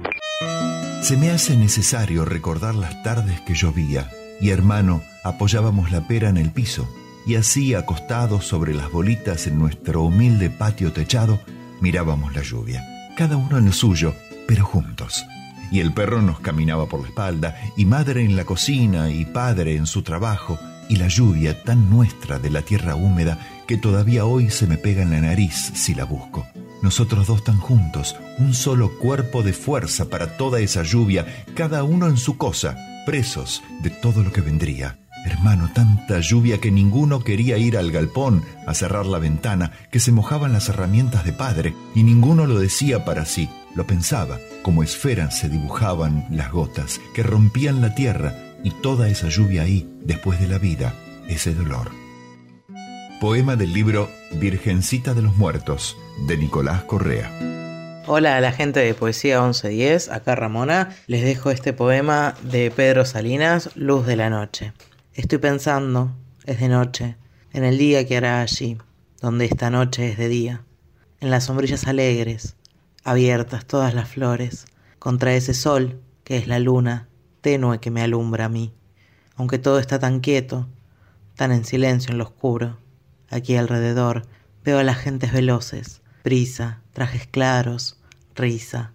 [1.02, 4.10] Se me hace necesario recordar las tardes que llovía
[4.42, 6.88] y hermano apoyábamos la pera en el piso
[7.26, 11.40] y así acostados sobre las bolitas en nuestro humilde patio techado
[11.82, 12.84] mirábamos la lluvia,
[13.16, 14.14] cada uno en el suyo,
[14.48, 15.26] pero juntos
[15.72, 19.76] y el perro nos caminaba por la espalda, y madre en la cocina y padre
[19.76, 24.50] en su trabajo, y la lluvia tan nuestra de la tierra húmeda que todavía hoy
[24.50, 26.46] se me pega en la nariz si la busco.
[26.82, 31.26] Nosotros dos tan juntos, un solo cuerpo de fuerza para toda esa lluvia,
[31.56, 35.00] cada uno en su cosa, presos de todo lo que vendría.
[35.26, 40.12] Hermano, tanta lluvia que ninguno quería ir al galpón a cerrar la ventana, que se
[40.12, 44.38] mojaban las herramientas de padre, y ninguno lo decía para sí, lo pensaba,
[44.68, 48.34] como esferas se dibujaban las gotas que rompían la tierra
[48.66, 50.94] y toda esa lluvia ahí, después de la vida,
[51.30, 51.90] ese dolor.
[53.22, 55.96] Poema del libro Virgencita de los Muertos,
[56.28, 57.32] de Nicolás Correa.
[58.08, 63.06] Hola a la gente de Poesía 1110, acá Ramona, les dejo este poema de Pedro
[63.06, 64.74] Salinas, Luz de la Noche.
[65.14, 66.12] Estoy pensando,
[66.46, 67.16] es de noche,
[67.54, 68.78] en el día que hará allí,
[69.22, 70.64] donde esta noche es de día,
[71.22, 72.57] en las sombrillas alegres,
[73.08, 74.66] abiertas todas las flores,
[75.00, 77.08] contra ese sol que es la luna
[77.40, 78.74] tenue que me alumbra a mí,
[79.38, 80.68] aunque todo está tan quieto,
[81.36, 82.80] tan en silencio en lo oscuro.
[83.30, 84.28] Aquí alrededor
[84.66, 87.98] veo a las gentes veloces, brisa, trajes claros,
[88.36, 88.92] risa,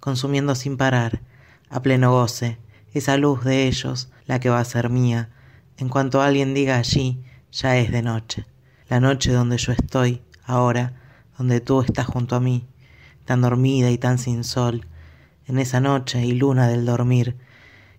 [0.00, 1.20] consumiendo sin parar,
[1.68, 2.56] a pleno goce,
[2.94, 5.28] esa luz de ellos, la que va a ser mía,
[5.76, 8.46] en cuanto alguien diga allí, ya es de noche,
[8.88, 10.94] la noche donde yo estoy, ahora,
[11.36, 12.66] donde tú estás junto a mí,
[13.24, 14.86] tan dormida y tan sin sol,
[15.46, 17.36] en esa noche y luna del dormir,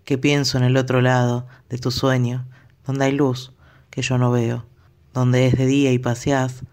[0.05, 2.45] que pienso en el otro lado de tu sueño,
[2.85, 3.53] donde hay luz
[3.89, 4.65] que yo no veo,
[5.13, 6.63] donde es de día y paseás,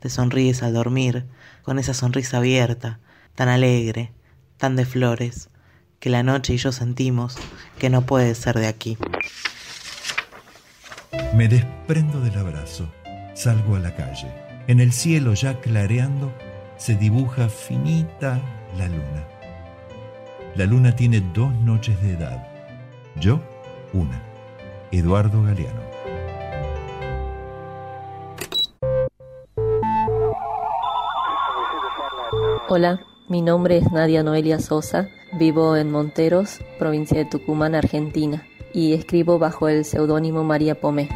[0.00, 1.26] te sonríes al dormir,
[1.62, 3.00] con esa sonrisa abierta,
[3.34, 4.12] tan alegre,
[4.58, 5.48] tan de flores,
[5.98, 7.36] que la noche y yo sentimos
[7.78, 8.98] que no puede ser de aquí.
[11.34, 12.88] Me desprendo del abrazo,
[13.34, 14.30] salgo a la calle.
[14.66, 16.32] En el cielo ya clareando
[16.84, 18.38] se dibuja finita
[18.76, 19.26] la luna.
[20.54, 22.46] La luna tiene dos noches de edad,
[23.18, 23.40] yo
[23.94, 24.22] una.
[24.92, 25.80] Eduardo Galeano.
[32.68, 33.00] Hola,
[33.30, 35.08] mi nombre es Nadia Noelia Sosa,
[35.38, 41.08] vivo en Monteros, provincia de Tucumán, Argentina, y escribo bajo el seudónimo María Pomé.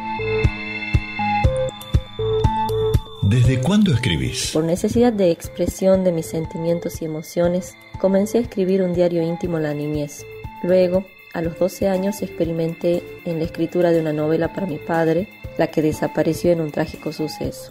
[3.28, 4.52] ¿Desde cuándo escribís?
[4.54, 9.58] Por necesidad de expresión de mis sentimientos y emociones, comencé a escribir un diario íntimo
[9.58, 10.24] en la niñez.
[10.62, 15.28] Luego, a los 12 años, experimenté en la escritura de una novela para mi padre,
[15.58, 17.70] la que desapareció en un trágico suceso.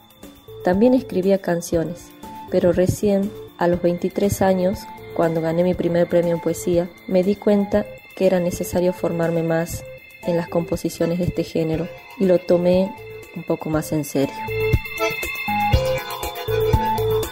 [0.63, 2.09] También escribía canciones,
[2.51, 4.81] pero recién a los 23 años,
[5.15, 9.83] cuando gané mi primer premio en poesía, me di cuenta que era necesario formarme más
[10.21, 11.87] en las composiciones de este género
[12.19, 12.93] y lo tomé
[13.35, 14.35] un poco más en serio.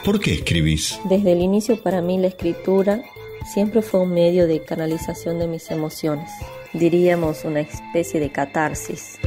[0.06, 0.99] ¿Por qué escribís?
[1.06, 3.02] Desde el inicio para mí la escritura
[3.44, 6.30] siempre fue un medio de canalización de mis emociones,
[6.73, 9.18] diríamos una especie de catarsis.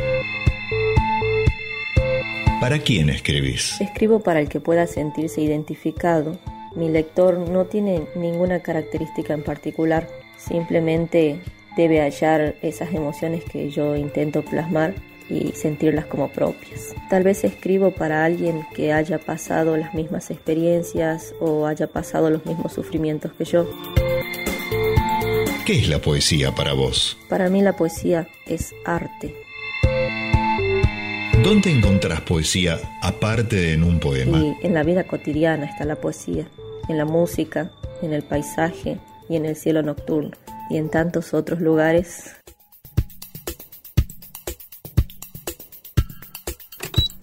[2.61, 3.81] ¿Para quién escribís?
[3.81, 6.39] Escribo para el que pueda sentirse identificado.
[6.77, 11.41] Mi lector no tiene ninguna característica en particular, simplemente
[11.77, 14.95] debe hallar esas emociones que yo intento plasmar
[15.29, 16.95] y sentirlas como propias.
[17.11, 22.45] Tal vez escribo para alguien que haya pasado las mismas experiencias o haya pasado los
[22.47, 23.69] mismos sufrimientos que yo.
[25.67, 27.19] ¿Qué es la poesía para vos?
[27.29, 29.35] Para mí la poesía es arte.
[31.43, 34.39] ¿Dónde encontrás poesía aparte de en un poema?
[34.39, 36.49] Y en la vida cotidiana está la poesía,
[36.89, 37.71] en la música,
[38.03, 38.99] en el paisaje
[39.29, 40.33] y en el cielo nocturno
[40.71, 42.38] y en tantos otros lugares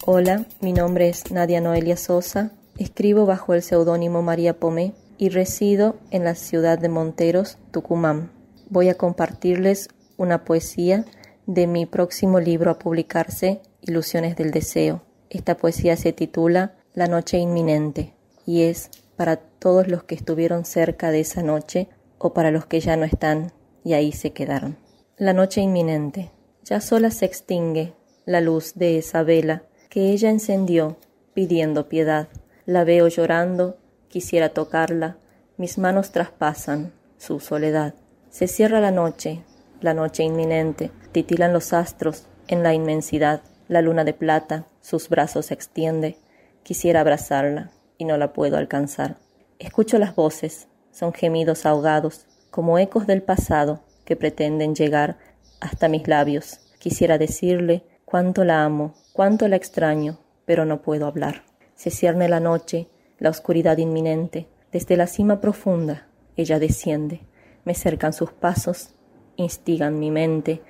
[0.08, 5.96] Hola, mi nombre es Nadia Noelia Sosa, escribo bajo el seudónimo María Pomé y resido
[6.12, 8.30] en la ciudad de Monteros, Tucumán.
[8.70, 11.04] Voy a compartirles una poesía
[11.46, 15.02] de mi próximo libro a publicarse, Ilusiones del Deseo.
[15.28, 18.14] Esta poesía se titula La noche inminente
[18.46, 21.88] y es para todos los que estuvieron cerca de esa noche
[22.18, 23.50] o para los que ya no están
[23.82, 24.76] y ahí se quedaron.
[25.16, 26.30] La noche inminente.
[26.62, 29.64] Ya sola se extingue la luz de esa vela
[29.96, 30.98] que ella encendió
[31.32, 32.28] pidiendo piedad.
[32.66, 33.78] La veo llorando,
[34.08, 35.16] quisiera tocarla,
[35.56, 37.94] mis manos traspasan su soledad.
[38.28, 39.42] Se cierra la noche,
[39.80, 45.50] la noche inminente, titilan los astros en la inmensidad, la luna de plata, sus brazos
[45.50, 46.18] extiende,
[46.62, 49.16] quisiera abrazarla y no la puedo alcanzar.
[49.58, 55.16] Escucho las voces, son gemidos ahogados, como ecos del pasado que pretenden llegar
[55.58, 56.60] hasta mis labios.
[56.80, 61.44] Quisiera decirle cuánto la amo, cuánto la extraño, pero no puedo hablar.
[61.74, 64.46] Se cierne la noche, la oscuridad inminente.
[64.72, 66.06] Desde la cima profunda
[66.36, 67.22] ella desciende.
[67.64, 68.90] Me cercan sus pasos,
[69.36, 70.60] instigan mi mente.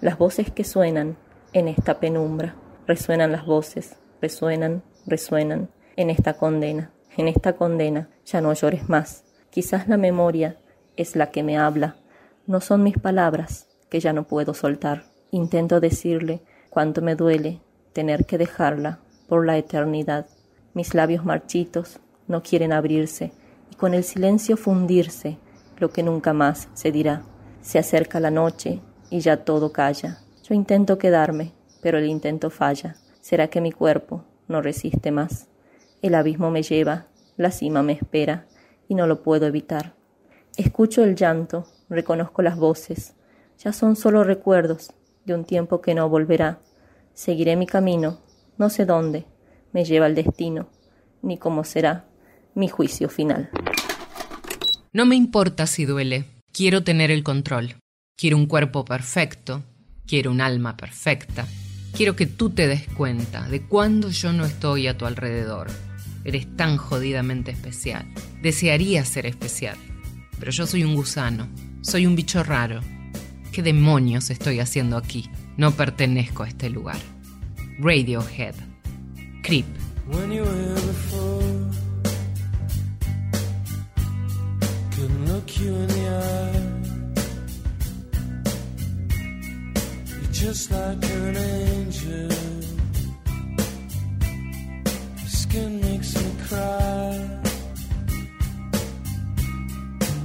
[0.00, 1.16] Las voces que suenan
[1.52, 2.54] en esta penumbra.
[2.86, 6.92] Resuenan las voces, resuenan, resuenan en esta condena.
[7.16, 9.24] En esta condena ya no llores más.
[9.50, 10.58] Quizás la memoria
[10.96, 11.96] es la que me habla.
[12.46, 15.06] No son mis palabras que ya no puedo soltar.
[15.32, 17.65] Intento decirle cuánto me duele
[17.96, 20.26] tener que dejarla por la eternidad.
[20.74, 21.98] Mis labios marchitos
[22.28, 23.32] no quieren abrirse
[23.72, 25.38] y con el silencio fundirse
[25.78, 27.22] lo que nunca más se dirá.
[27.62, 30.18] Se acerca la noche y ya todo calla.
[30.44, 32.96] Yo intento quedarme, pero el intento falla.
[33.22, 35.48] ¿Será que mi cuerpo no resiste más?
[36.02, 37.06] El abismo me lleva,
[37.38, 38.44] la cima me espera
[38.88, 39.94] y no lo puedo evitar.
[40.58, 43.14] Escucho el llanto, reconozco las voces.
[43.58, 44.92] Ya son solo recuerdos,
[45.24, 46.60] de un tiempo que no volverá.
[47.16, 48.20] Seguiré mi camino,
[48.58, 49.24] no sé dónde
[49.72, 50.68] me lleva el destino,
[51.22, 52.04] ni cómo será
[52.54, 53.48] mi juicio final.
[54.92, 57.76] No me importa si duele, quiero tener el control.
[58.18, 59.62] Quiero un cuerpo perfecto,
[60.06, 61.46] quiero un alma perfecta.
[61.94, 65.68] Quiero que tú te des cuenta de cuando yo no estoy a tu alrededor.
[66.22, 68.06] Eres tan jodidamente especial.
[68.42, 69.78] Desearía ser especial,
[70.38, 71.48] pero yo soy un gusano,
[71.80, 72.82] soy un bicho raro.
[73.52, 75.30] ¿Qué demonios estoy haciendo aquí?
[75.56, 76.98] No pertenezco a este lugar.
[77.78, 78.54] Radiohead.
[79.42, 79.66] Creep.
[80.06, 81.42] When you were before,
[84.94, 86.76] couldn't look you in the eye.
[90.06, 92.28] You're just like an angel.
[95.18, 97.40] Your skin makes me cry.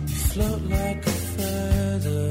[0.07, 2.30] You float like a feather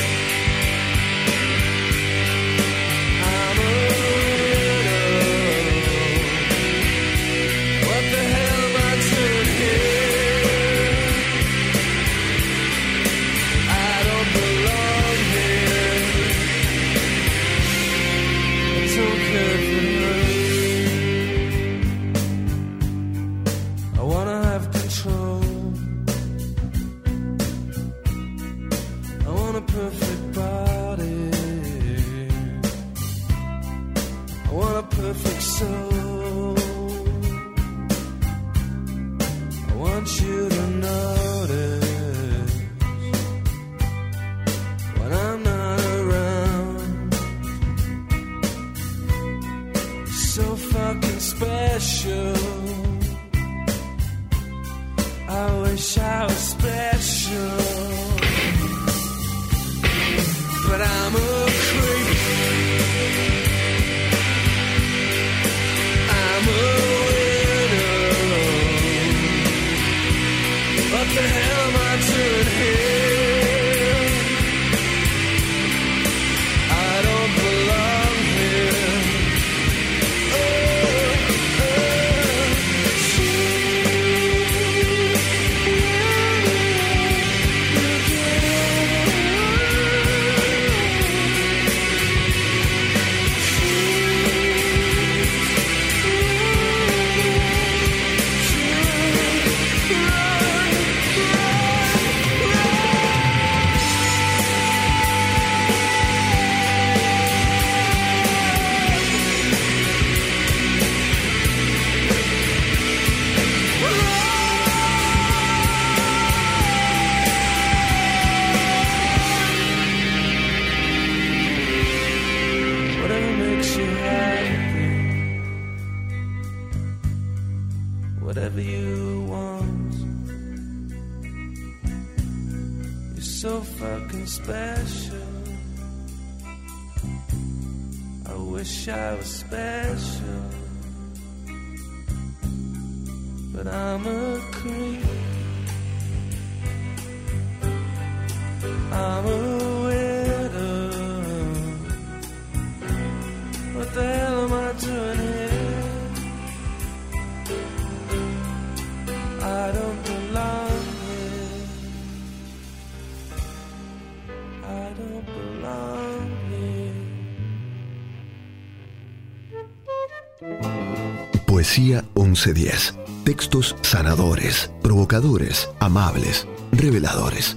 [172.45, 172.95] 1110.
[173.23, 177.55] Textos sanadores, provocadores, amables, reveladores.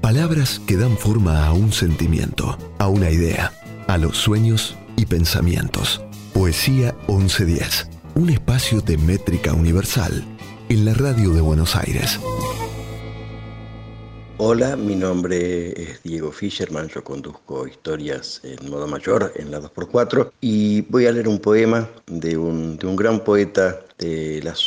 [0.00, 3.52] Palabras que dan forma a un sentimiento, a una idea,
[3.86, 6.00] a los sueños y pensamientos.
[6.32, 7.88] Poesía 1110.
[8.14, 10.24] Un espacio de métrica universal
[10.70, 12.18] en la radio de Buenos Aires.
[14.38, 20.32] Hola, mi nombre es Diego Fischerman, yo conduzco historias en modo mayor en la 2x4
[20.40, 24.62] y voy a leer un poema de un, de un gran poeta de las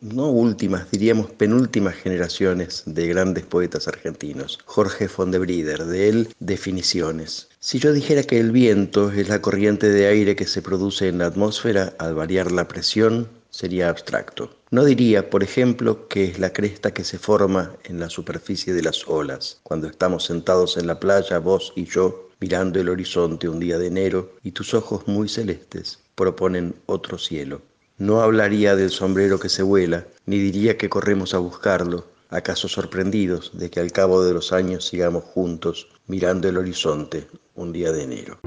[0.00, 7.48] no últimas, diríamos penúltimas generaciones de grandes poetas argentinos, Jorge Fondebrider, de él Definiciones.
[7.60, 11.18] Si yo dijera que el viento es la corriente de aire que se produce en
[11.18, 14.56] la atmósfera al variar la presión, sería abstracto.
[14.70, 18.82] No diría, por ejemplo, que es la cresta que se forma en la superficie de
[18.82, 23.60] las olas, cuando estamos sentados en la playa, vos y yo, mirando el horizonte un
[23.60, 27.60] día de enero, y tus ojos muy celestes proponen otro cielo.
[27.98, 33.50] No hablaría del sombrero que se vuela, ni diría que corremos a buscarlo, acaso sorprendidos
[33.54, 38.04] de que al cabo de los años sigamos juntos mirando el horizonte un día de
[38.04, 38.38] enero.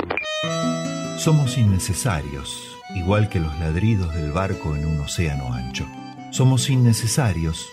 [1.17, 2.49] Somos innecesarios,
[2.95, 5.85] igual que los ladridos del barco en un océano ancho.
[6.31, 7.65] Somos innecesarios,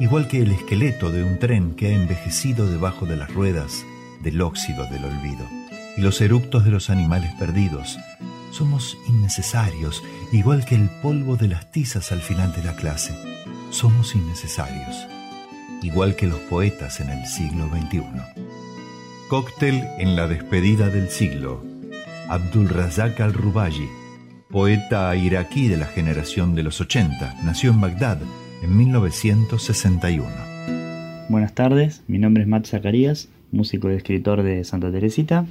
[0.00, 3.84] igual que el esqueleto de un tren que ha envejecido debajo de las ruedas
[4.22, 5.46] del óxido del olvido.
[5.96, 7.98] Y los eructos de los animales perdidos.
[8.54, 13.12] Somos innecesarios, igual que el polvo de las tizas al final de la clase.
[13.70, 15.08] Somos innecesarios,
[15.82, 18.04] igual que los poetas en el siglo XXI.
[19.28, 21.64] Cóctel en la despedida del siglo.
[22.28, 23.88] Abdul Razak al-Rubayi,
[24.50, 28.18] poeta iraquí de la generación de los 80, nació en Bagdad
[28.62, 30.28] en 1961.
[31.28, 35.44] Buenas tardes, mi nombre es Matt Zacarías, músico y escritor de Santa Teresita,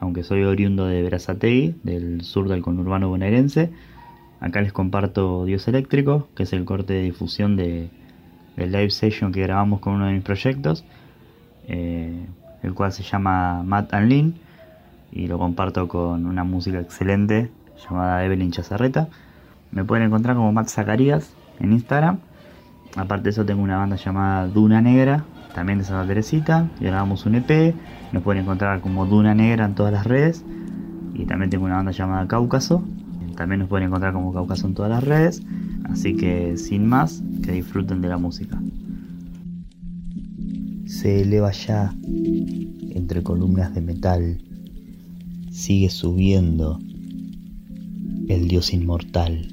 [0.00, 3.70] aunque soy oriundo de Verazategui, del sur del conurbano bonaerense.
[4.40, 7.90] Acá les comparto Dios Eléctrico, que es el corte de difusión de,
[8.56, 10.84] del live session que grabamos con uno de mis proyectos,
[11.68, 12.26] eh,
[12.62, 14.34] el cual se llama Matt and
[15.12, 17.50] y lo comparto con una música excelente
[17.82, 19.08] llamada Evelyn Chazarreta.
[19.70, 22.18] Me pueden encontrar como Matt Zacarías en Instagram.
[22.96, 25.24] Aparte de eso tengo una banda llamada Duna Negra,
[25.54, 27.74] también de Santa Teresita, grabamos un EP.
[28.12, 30.44] Nos pueden encontrar como Duna Negra en todas las redes.
[31.14, 32.84] Y también tengo una banda llamada Cáucaso.
[33.36, 35.42] También nos pueden encontrar como Cáucaso en todas las redes.
[35.84, 38.60] Así que sin más, que disfruten de la música.
[40.86, 41.92] Se eleva ya
[42.90, 44.42] entre columnas de metal.
[45.50, 46.78] Sigue subiendo
[48.28, 49.52] el Dios inmortal.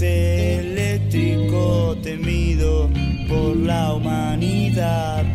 [0.00, 2.88] Eléctrico temido
[3.28, 5.33] por la humanidad.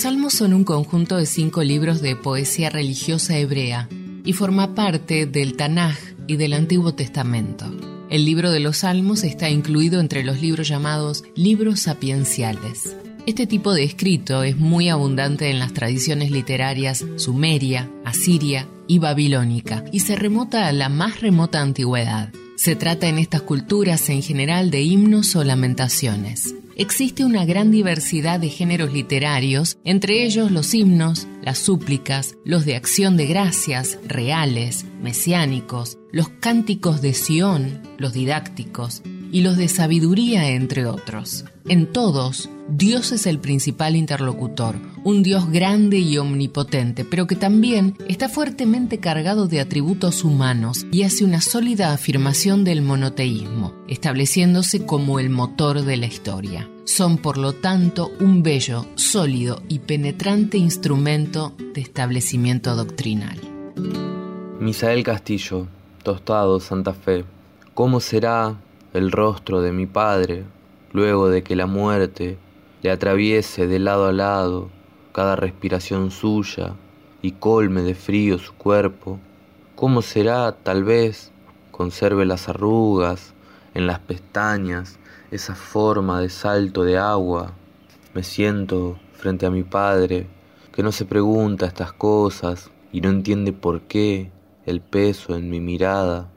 [0.00, 3.86] Los Salmos son un conjunto de cinco libros de poesía religiosa hebrea
[4.24, 7.66] y forma parte del Tanaj y del Antiguo Testamento.
[8.08, 12.96] El libro de los Salmos está incluido entre los libros llamados libros sapienciales.
[13.26, 19.84] Este tipo de escrito es muy abundante en las tradiciones literarias sumeria, asiria y babilónica
[19.92, 22.32] y se remota a la más remota antigüedad.
[22.56, 26.54] Se trata en estas culturas en general de himnos o lamentaciones.
[26.80, 32.74] Existe una gran diversidad de géneros literarios, entre ellos los himnos, las súplicas, los de
[32.74, 40.48] acción de gracias, reales, mesiánicos, los cánticos de Sión, los didácticos, y los de sabiduría,
[40.52, 41.44] entre otros.
[41.68, 47.96] En todos, Dios es el principal interlocutor, un Dios grande y omnipotente, pero que también
[48.08, 55.18] está fuertemente cargado de atributos humanos y hace una sólida afirmación del monoteísmo, estableciéndose como
[55.18, 56.68] el motor de la historia.
[56.84, 63.38] Son, por lo tanto, un bello, sólido y penetrante instrumento de establecimiento doctrinal.
[64.58, 65.66] Misael Castillo,
[66.02, 67.24] Tostado, Santa Fe.
[67.74, 68.56] ¿Cómo será
[68.92, 70.44] el rostro de mi padre,
[70.92, 72.36] luego de que la muerte
[72.82, 74.70] le atraviese de lado a lado
[75.12, 76.74] cada respiración suya
[77.22, 79.18] y colme de frío su cuerpo,
[79.74, 81.32] cómo será, tal vez,
[81.70, 83.34] conserve las arrugas
[83.74, 84.98] en las pestañas,
[85.30, 87.52] esa forma de salto de agua.
[88.14, 90.26] Me siento frente a mi padre,
[90.72, 94.30] que no se pregunta estas cosas y no entiende por qué
[94.66, 96.28] el peso en mi mirada.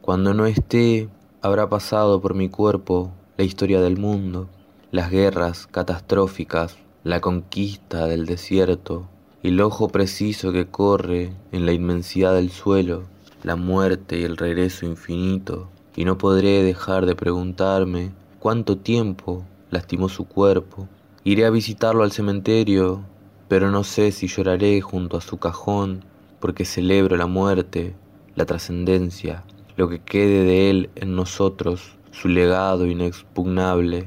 [0.00, 1.08] Cuando no esté,
[1.42, 4.48] habrá pasado por mi cuerpo la historia del mundo,
[4.90, 6.76] las guerras catastróficas,
[7.10, 9.08] la conquista del desierto,
[9.42, 13.02] el ojo preciso que corre en la inmensidad del suelo,
[13.42, 20.08] la muerte y el regreso infinito, y no podré dejar de preguntarme cuánto tiempo lastimó
[20.08, 20.86] su cuerpo.
[21.24, 23.02] Iré a visitarlo al cementerio,
[23.48, 26.04] pero no sé si lloraré junto a su cajón,
[26.38, 27.96] porque celebro la muerte,
[28.36, 29.42] la trascendencia,
[29.76, 34.06] lo que quede de él en nosotros, su legado inexpugnable.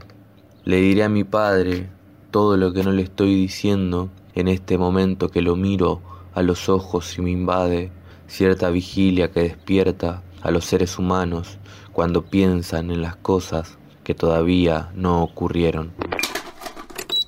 [0.63, 1.89] Le diré a mi padre
[2.33, 6.01] todo lo que no le estoy diciendo en este momento que lo miro
[6.33, 7.91] a los ojos y me invade
[8.27, 11.59] cierta vigilia que despierta a los seres humanos
[11.91, 15.93] cuando piensan en las cosas que todavía no ocurrieron.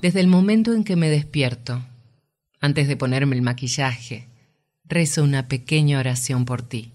[0.02, 1.80] Desde el momento en que me despierto,
[2.60, 4.26] antes de ponerme el maquillaje,
[4.84, 6.92] rezo una pequeña oración por ti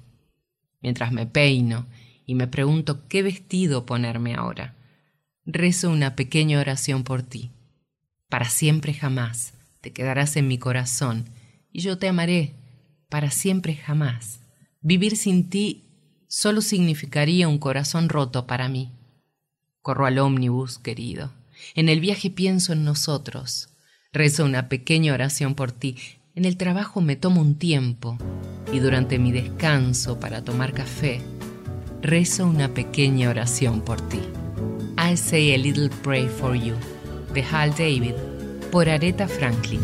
[0.81, 1.85] mientras me peino
[2.25, 4.75] y me pregunto qué vestido ponerme ahora.
[5.45, 7.51] Rezo una pequeña oración por ti.
[8.31, 11.25] Para siempre jamás te quedarás en mi corazón
[11.73, 12.55] y yo te amaré
[13.09, 14.39] para siempre jamás.
[14.79, 15.83] Vivir sin ti
[16.29, 18.93] solo significaría un corazón roto para mí.
[19.81, 21.33] Corro al ómnibus, querido.
[21.75, 23.67] En el viaje pienso en nosotros.
[24.13, 25.97] Rezo una pequeña oración por ti.
[26.33, 28.17] En el trabajo me tomo un tiempo
[28.71, 31.19] y durante mi descanso para tomar café,
[32.01, 34.21] rezo una pequeña oración por ti.
[34.97, 36.75] I say a little prayer for you,
[37.33, 38.15] de Hal David,
[38.71, 39.81] por Aretha Franklin.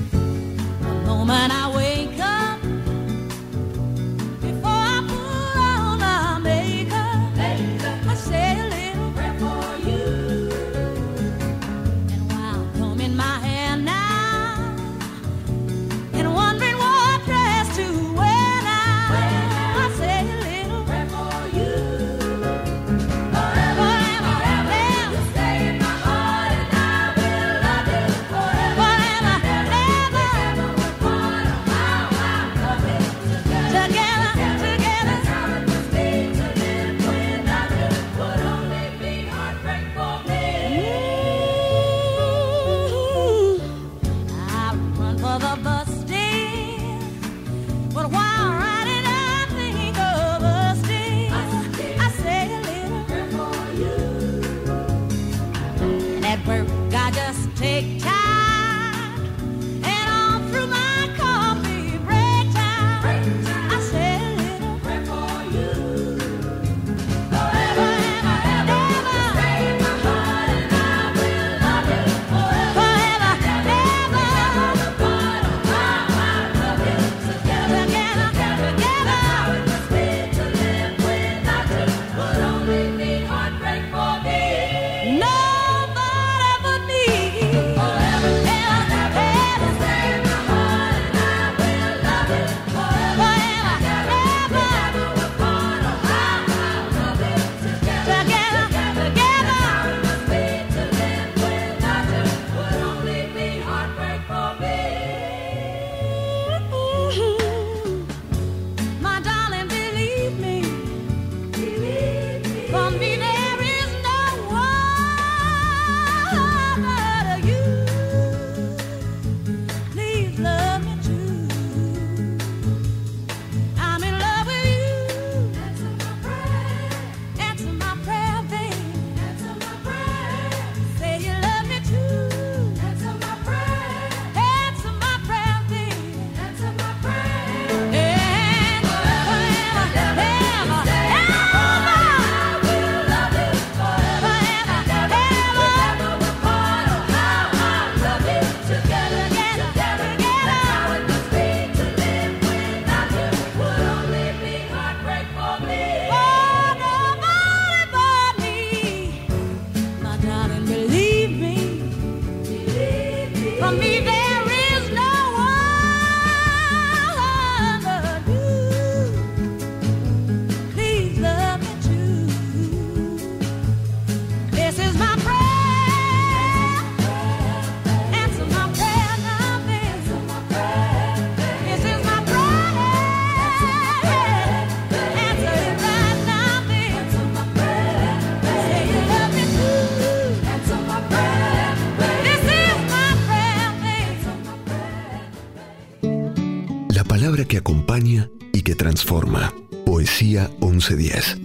[200.77, 201.37] 1110.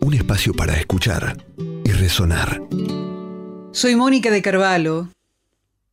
[0.00, 1.44] Un espacio para escuchar
[1.84, 2.62] y resonar.
[3.72, 5.08] Soy Mónica de Carvalho.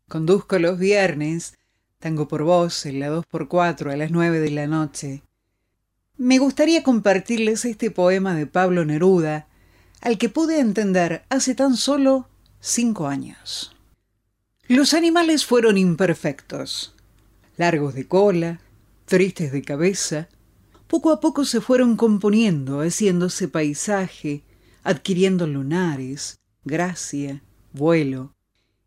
[0.08, 1.56] Conduzco los viernes
[2.00, 5.22] Tango por Voz en la 2x4 a las 9 de la noche.
[6.16, 9.48] Me gustaría compartirles este poema de Pablo Neruda,
[10.00, 12.30] al que pude entender hace tan solo
[12.62, 13.76] cinco años.
[14.70, 16.96] Los animales fueron imperfectos,
[17.58, 18.62] largos de cola,
[19.06, 20.30] tristes de cabeza,
[20.88, 24.44] poco a poco se fueron componiendo, haciéndose paisaje,
[24.84, 27.42] adquiriendo lunares, gracia,
[27.74, 28.36] vuelo.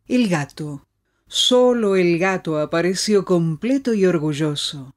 [0.07, 0.87] El gato,
[1.27, 4.95] solo el gato apareció completo y orgulloso.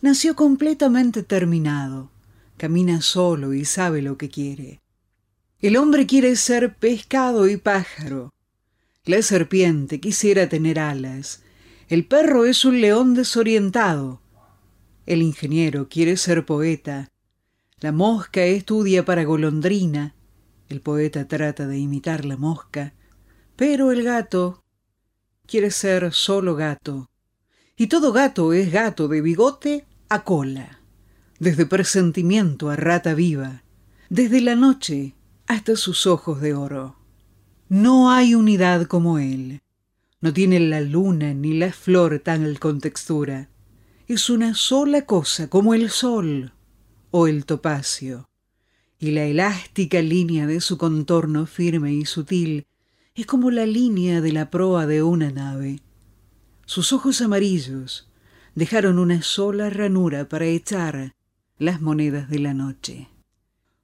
[0.00, 2.10] Nació completamente terminado,
[2.56, 4.80] camina solo y sabe lo que quiere.
[5.60, 8.32] El hombre quiere ser pescado y pájaro.
[9.04, 11.42] La serpiente quisiera tener alas.
[11.88, 14.20] El perro es un león desorientado.
[15.06, 17.12] El ingeniero quiere ser poeta.
[17.78, 20.16] La mosca estudia para golondrina.
[20.68, 22.92] El poeta trata de imitar la mosca.
[23.54, 24.64] Pero el gato
[25.46, 27.08] quiere ser solo gato.
[27.76, 30.80] Y todo gato es gato de bigote a cola.
[31.38, 33.62] Desde presentimiento a rata viva.
[34.08, 35.14] Desde la noche
[35.46, 36.96] hasta sus ojos de oro.
[37.68, 39.60] No hay unidad como él.
[40.20, 43.50] No tiene la luna ni la flor tal con textura.
[44.08, 46.52] Es una sola cosa como el sol
[47.10, 48.28] o el topacio.
[49.00, 52.68] Y la elástica línea de su contorno firme y sutil
[53.16, 55.80] es como la línea de la proa de una nave.
[56.66, 58.08] Sus ojos amarillos
[58.54, 61.16] dejaron una sola ranura para echar
[61.58, 63.08] las monedas de la noche.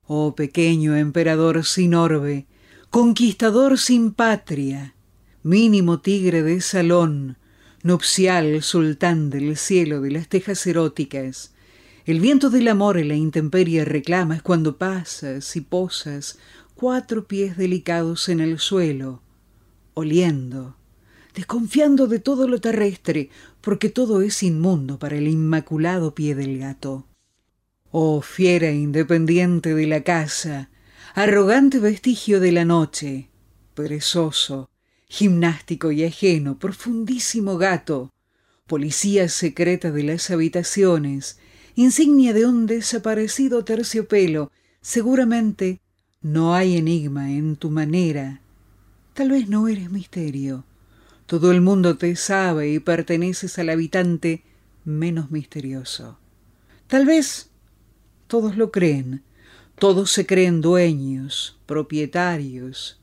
[0.06, 2.46] Oh pequeño emperador sin orbe,
[2.90, 4.94] conquistador sin patria,
[5.42, 7.38] mínimo tigre de salón,
[7.82, 11.52] nupcial sultán del cielo de las tejas eróticas,
[12.04, 16.38] el viento del amor y la intemperie reclamas cuando pasas y posas
[16.74, 19.22] cuatro pies delicados en el suelo,
[19.94, 20.76] oliendo,
[21.34, 23.30] desconfiando de todo lo terrestre,
[23.60, 27.06] porque todo es inmundo para el inmaculado pie del gato.
[27.90, 30.70] Oh fiera independiente de la casa,
[31.14, 33.28] arrogante vestigio de la noche,
[33.74, 34.68] perezoso,
[35.12, 38.14] gimnástico y ajeno, profundísimo gato,
[38.66, 41.38] policía secreta de las habitaciones,
[41.74, 45.82] insignia de un desaparecido terciopelo, seguramente
[46.22, 48.40] no hay enigma en tu manera.
[49.12, 50.64] Tal vez no eres misterio.
[51.26, 54.44] Todo el mundo te sabe y perteneces al habitante
[54.82, 56.18] menos misterioso.
[56.86, 57.50] Tal vez
[58.28, 59.22] todos lo creen,
[59.78, 62.98] todos se creen dueños, propietarios,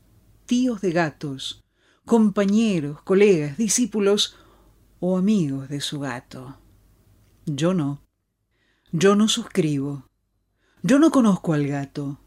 [0.46, 1.62] tíos de gatos,
[2.04, 4.36] compañeros, colegas, discípulos
[5.00, 6.58] o amigos de su gato.
[7.46, 8.02] Yo no.
[8.92, 10.08] Yo no suscribo.
[10.82, 12.20] Yo no conozco al gato.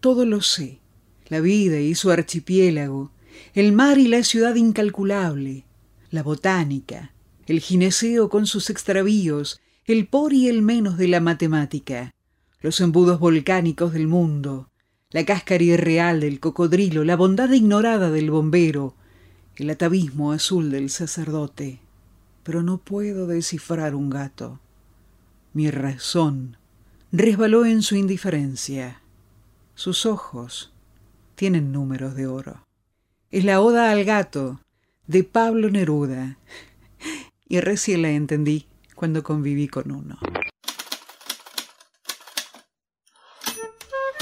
[0.00, 0.80] Todo lo sé.
[1.28, 3.10] La vida y su archipiélago,
[3.54, 5.64] el mar y la ciudad incalculable,
[6.10, 7.14] la botánica,
[7.46, 12.14] el gineceo con sus extravíos, el por y el menos de la matemática,
[12.60, 14.70] los embudos volcánicos del mundo,
[15.14, 18.96] la cáscara irreal del cocodrilo, la bondad ignorada del bombero,
[19.54, 21.78] el atavismo azul del sacerdote.
[22.42, 24.58] Pero no puedo descifrar un gato.
[25.52, 26.56] Mi razón
[27.12, 29.02] resbaló en su indiferencia.
[29.76, 30.72] Sus ojos
[31.36, 32.66] tienen números de oro.
[33.30, 34.60] Es la Oda al gato
[35.06, 36.38] de Pablo Neruda.
[37.46, 38.66] Y recién la entendí
[38.96, 40.18] cuando conviví con uno.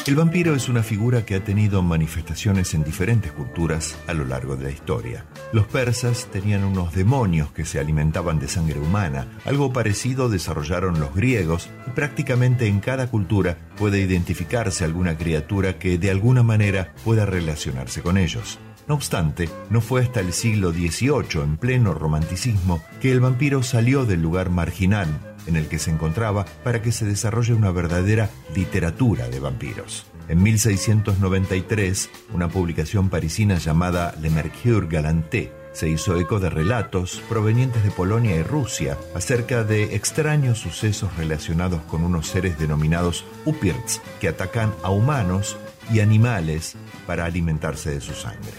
[0.05, 4.57] El vampiro es una figura que ha tenido manifestaciones en diferentes culturas a lo largo
[4.57, 5.25] de la historia.
[5.53, 9.29] Los persas tenían unos demonios que se alimentaban de sangre humana.
[9.45, 15.97] Algo parecido desarrollaron los griegos y prácticamente en cada cultura puede identificarse alguna criatura que
[15.99, 18.59] de alguna manera pueda relacionarse con ellos.
[18.89, 24.05] No obstante, no fue hasta el siglo XVIII, en pleno romanticismo, que el vampiro salió
[24.05, 29.29] del lugar marginal en el que se encontraba para que se desarrolle una verdadera literatura
[29.29, 30.07] de vampiros.
[30.29, 37.83] En 1693, una publicación parisina llamada Le Mercure Galanté se hizo eco de relatos provenientes
[37.83, 44.29] de Polonia y Rusia acerca de extraños sucesos relacionados con unos seres denominados upirts que
[44.29, 45.57] atacan a humanos
[45.91, 48.53] y animales para alimentarse de su sangre.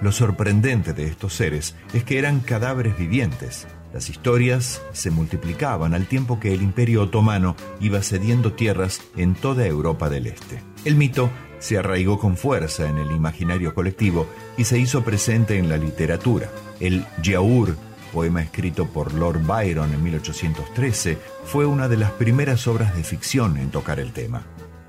[0.00, 3.66] Lo sorprendente de estos seres es que eran cadáveres vivientes.
[3.92, 9.66] Las historias se multiplicaban al tiempo que el imperio otomano iba cediendo tierras en toda
[9.66, 10.62] Europa del Este.
[10.84, 14.26] El mito se arraigó con fuerza en el imaginario colectivo
[14.56, 16.48] y se hizo presente en la literatura.
[16.78, 17.76] El yaur
[18.10, 23.56] poema escrito por Lord Byron en 1813, fue una de las primeras obras de ficción
[23.56, 24.42] en tocar el tema.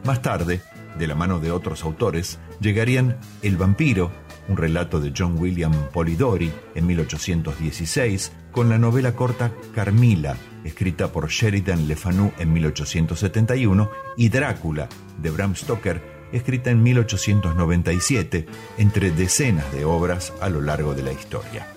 [0.04, 0.62] Más tarde,
[0.98, 4.12] de la mano de otros autores, llegarían El vampiro,
[4.48, 11.30] un relato de John William Polidori en 1816, con la novela corta Carmila, escrita por
[11.30, 14.90] Sheridan Le Fanu en 1871, y Drácula,
[15.22, 16.02] de Bram Stoker,
[16.32, 18.46] escrita en 1897,
[18.78, 21.68] entre decenas de obras a lo largo de la historia.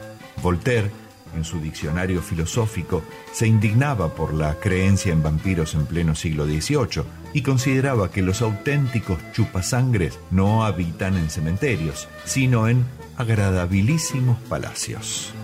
[0.42, 0.90] Voltaire,
[1.34, 3.02] en su diccionario filosófico,
[3.32, 8.42] se indignaba por la creencia en vampiros en pleno siglo XVIII y consideraba que los
[8.42, 12.84] auténticos chupasangres no habitan en cementerios, sino en
[13.16, 15.34] agradabilísimos palacios.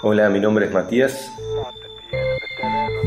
[0.00, 1.32] Hola, mi nombre es Matías.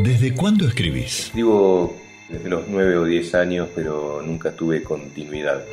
[0.03, 1.27] ¿Desde cuándo escribís?
[1.27, 1.95] Escribo
[2.27, 5.63] desde los 9 o 10 años, pero nunca tuve continuidad.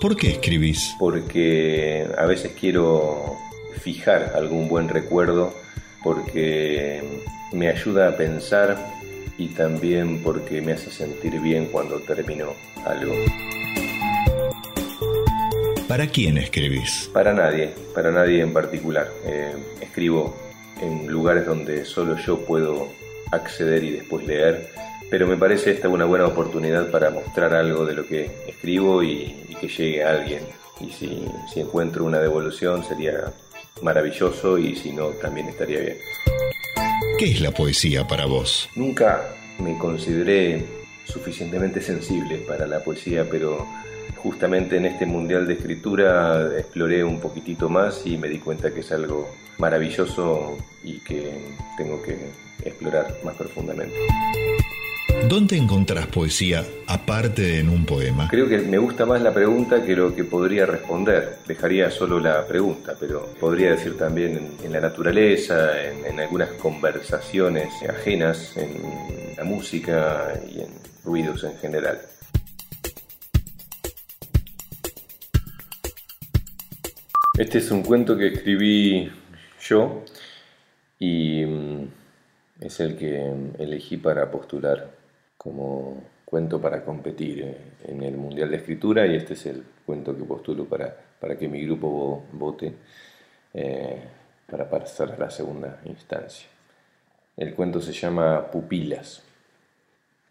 [0.00, 0.96] ¿Por qué escribís?
[0.98, 3.36] Porque a veces quiero
[3.80, 5.54] fijar algún buen recuerdo,
[6.02, 7.02] porque
[7.52, 8.76] me ayuda a pensar
[9.38, 12.48] y también porque me hace sentir bien cuando termino
[12.84, 13.14] algo.
[15.88, 17.10] ¿Para quién escribís?
[17.12, 19.10] Para nadie, para nadie en particular.
[19.26, 19.52] Eh,
[19.82, 20.34] escribo
[20.80, 22.88] en lugares donde solo yo puedo
[23.30, 24.70] acceder y después leer,
[25.10, 29.44] pero me parece esta una buena oportunidad para mostrar algo de lo que escribo y,
[29.48, 30.42] y que llegue a alguien.
[30.80, 33.32] Y si, si encuentro una devolución sería
[33.82, 35.98] maravilloso y si no también estaría bien.
[37.18, 38.70] ¿Qué es la poesía para vos?
[38.74, 40.64] Nunca me consideré
[41.04, 43.66] suficientemente sensible para la poesía, pero
[44.16, 48.80] justamente en este Mundial de Escritura exploré un poquitito más y me di cuenta que
[48.80, 49.28] es algo
[49.58, 51.32] maravilloso y que
[51.76, 52.16] tengo que
[52.64, 53.94] explorar más profundamente.
[55.28, 58.28] ¿Dónde encontrás poesía aparte de en un poema?
[58.30, 61.38] Creo que me gusta más la pregunta que lo que podría responder.
[61.46, 66.50] Dejaría solo la pregunta, pero podría decir también en, en la naturaleza, en, en algunas
[66.52, 70.68] conversaciones ajenas, en la música y en
[71.04, 72.00] ruidos en general.
[77.36, 79.10] Este es un cuento que escribí
[79.60, 80.04] yo
[81.00, 81.88] y mm,
[82.60, 84.92] es el que elegí para postular
[85.36, 87.58] como cuento para competir eh,
[87.88, 91.48] en el Mundial de Escritura y este es el cuento que postulo para, para que
[91.48, 92.72] mi grupo vote
[93.52, 94.04] eh,
[94.48, 96.48] para pasar a la segunda instancia.
[97.36, 99.24] El cuento se llama Pupilas.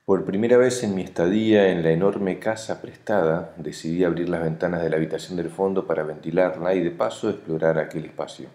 [0.06, 4.84] Por primera vez en mi estadía en la enorme casa prestada, decidí abrir las ventanas
[4.84, 8.50] de la habitación del fondo para ventilarla y de paso explorar aquel espacio.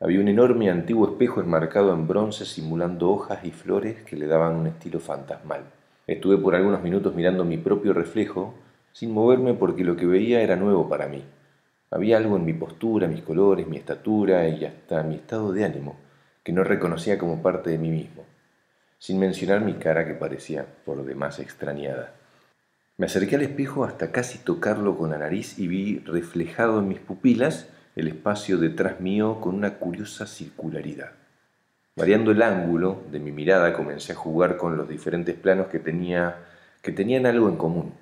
[0.00, 4.56] Había un enorme antiguo espejo enmarcado en bronce simulando hojas y flores que le daban
[4.56, 5.62] un estilo fantasmal.
[6.08, 8.54] Estuve por algunos minutos mirando mi propio reflejo,
[8.90, 11.22] sin moverme porque lo que veía era nuevo para mí.
[11.92, 15.94] Había algo en mi postura, mis colores, mi estatura y hasta mi estado de ánimo
[16.42, 18.24] que no reconocía como parte de mí mismo
[19.04, 22.14] sin mencionar mi cara que parecía por demás extrañada.
[22.96, 27.00] Me acerqué al espejo hasta casi tocarlo con la nariz y vi reflejado en mis
[27.00, 31.10] pupilas el espacio detrás mío con una curiosa circularidad.
[31.96, 36.38] Variando el ángulo de mi mirada comencé a jugar con los diferentes planos que, tenía,
[36.80, 37.92] que tenían algo en común.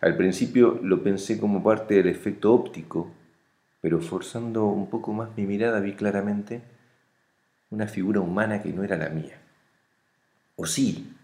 [0.00, 3.10] Al principio lo pensé como parte del efecto óptico,
[3.82, 6.62] pero forzando un poco más mi mirada vi claramente
[7.68, 9.42] una figura humana que no era la mía.
[10.56, 11.14] O sí,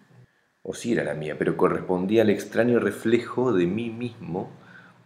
[0.63, 4.51] o sí era la mía, pero correspondía al extraño reflejo de mí mismo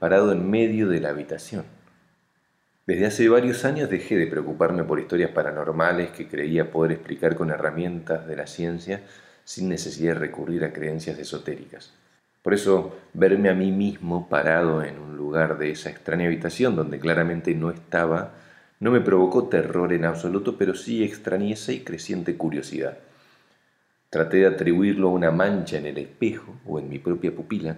[0.01, 1.65] parado en medio de la habitación.
[2.87, 7.51] Desde hace varios años dejé de preocuparme por historias paranormales que creía poder explicar con
[7.51, 9.03] herramientas de la ciencia
[9.45, 11.93] sin necesidad de recurrir a creencias esotéricas.
[12.43, 16.99] Por eso, verme a mí mismo parado en un lugar de esa extraña habitación donde
[16.99, 18.35] claramente no estaba,
[18.79, 22.99] no me provocó terror en absoluto, pero sí extrañeza y creciente curiosidad.
[24.11, 27.77] Traté de atribuirlo a una mancha en el espejo o en mi propia pupila,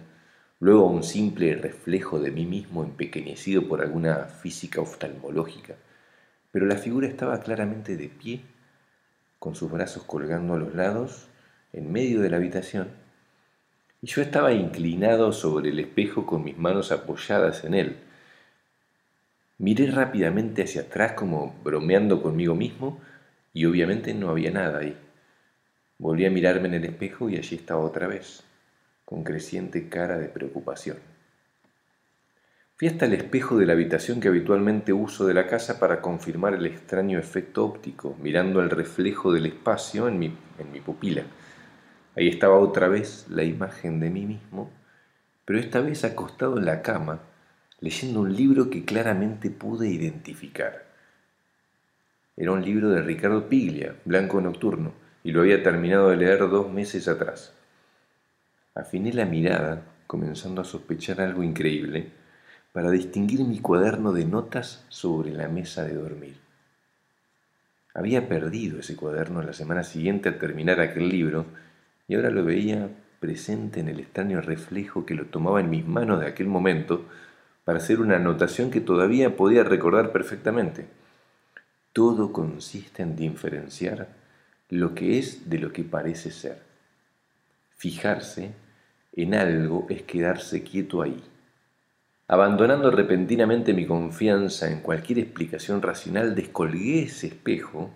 [0.60, 5.76] luego a un simple reflejo de mí mismo empequeñecido por alguna física oftalmológica,
[6.52, 8.42] pero la figura estaba claramente de pie,
[9.38, 11.28] con sus brazos colgando a los lados,
[11.72, 12.88] en medio de la habitación,
[14.02, 17.96] y yo estaba inclinado sobre el espejo con mis manos apoyadas en él.
[19.58, 23.00] Miré rápidamente hacia atrás como bromeando conmigo mismo
[23.52, 24.96] y obviamente no había nada ahí.
[25.98, 28.44] Volví a mirarme en el espejo y allí estaba otra vez,
[29.04, 30.96] con creciente cara de preocupación.
[32.76, 36.54] Fui hasta el espejo de la habitación que habitualmente uso de la casa para confirmar
[36.54, 40.26] el extraño efecto óptico, mirando el reflejo del espacio en mi,
[40.60, 41.24] en mi pupila.
[42.14, 44.70] Ahí estaba otra vez la imagen de mí mismo,
[45.44, 47.18] pero esta vez acostado en la cama,
[47.80, 50.86] leyendo un libro que claramente pude identificar.
[52.36, 56.72] Era un libro de Ricardo Piglia, Blanco Nocturno, y lo había terminado de leer dos
[56.72, 57.52] meses atrás.
[58.74, 62.12] Afiné la mirada, comenzando a sospechar algo increíble,
[62.72, 66.36] para distinguir mi cuaderno de notas sobre la mesa de dormir.
[67.92, 71.44] Había perdido ese cuaderno la semana siguiente al terminar aquel libro,
[72.08, 72.88] y ahora lo veía
[73.20, 77.04] presente en el extraño reflejo que lo tomaba en mis manos de aquel momento
[77.66, 80.86] para hacer una anotación que todavía podía recordar perfectamente.
[81.92, 84.17] Todo consiste en diferenciar
[84.68, 86.62] lo que es de lo que parece ser.
[87.76, 88.52] Fijarse
[89.12, 91.22] en algo es quedarse quieto ahí.
[92.26, 97.90] Abandonando repentinamente mi confianza en cualquier explicación racional, descolgué ese espejo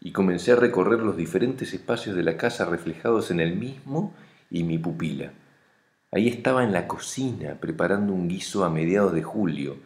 [0.00, 4.14] y comencé a recorrer los diferentes espacios de la casa reflejados en el mismo
[4.50, 5.32] y mi pupila.
[6.10, 9.76] Ahí estaba en la cocina preparando un guiso a mediados de julio,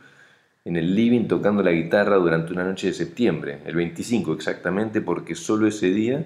[0.64, 5.34] en el living tocando la guitarra durante una noche de septiembre, el 25 exactamente, porque
[5.34, 6.24] solo ese día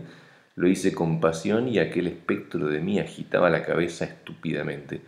[0.54, 5.00] lo hice con pasión y aquel espectro de mí agitaba la cabeza estúpidamente.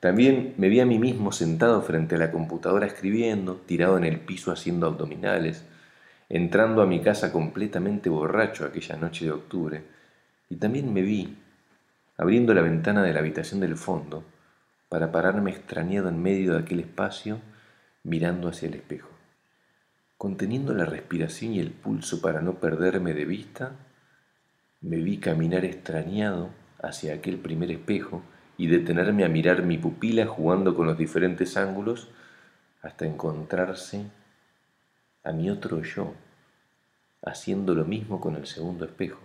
[0.00, 4.20] También me vi a mí mismo sentado frente a la computadora escribiendo, tirado en el
[4.20, 5.64] piso haciendo abdominales,
[6.28, 9.82] entrando a mi casa completamente borracho aquella noche de octubre.
[10.50, 11.38] Y también me vi
[12.18, 14.24] abriendo la ventana de la habitación del fondo
[14.88, 17.40] para pararme extrañado en medio de aquel espacio
[18.04, 19.08] mirando hacia el espejo.
[20.16, 23.72] Conteniendo la respiración y el pulso para no perderme de vista,
[24.80, 26.50] me vi caminar extrañado
[26.80, 28.22] hacia aquel primer espejo
[28.56, 32.08] y detenerme a mirar mi pupila jugando con los diferentes ángulos
[32.82, 34.04] hasta encontrarse
[35.24, 36.14] a mi otro yo
[37.24, 39.20] haciendo lo mismo con el segundo espejo.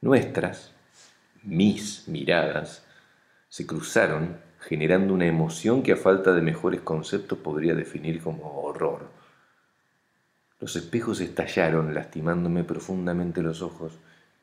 [0.00, 0.72] Nuestras,
[1.42, 2.84] mis miradas,
[3.48, 4.38] se cruzaron
[4.68, 9.08] generando una emoción que a falta de mejores conceptos podría definir como horror.
[10.58, 13.98] Los espejos estallaron lastimándome profundamente los ojos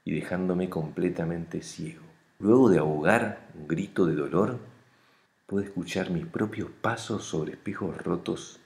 [0.06, 2.03] y dejándome completamente ciego.
[2.39, 4.60] Luego de ahogar un grito de dolor,
[5.48, 8.60] pude escuchar mis propios pasos sobre espejos rotos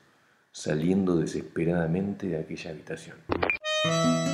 [0.52, 3.18] saliendo desesperadamente de aquella habitación.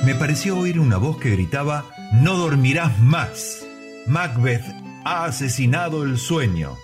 [0.04, 1.84] Me pareció oír una voz que gritaba,
[2.14, 3.66] No dormirás más.
[4.06, 4.64] Macbeth
[5.04, 6.76] ha asesinado el sueño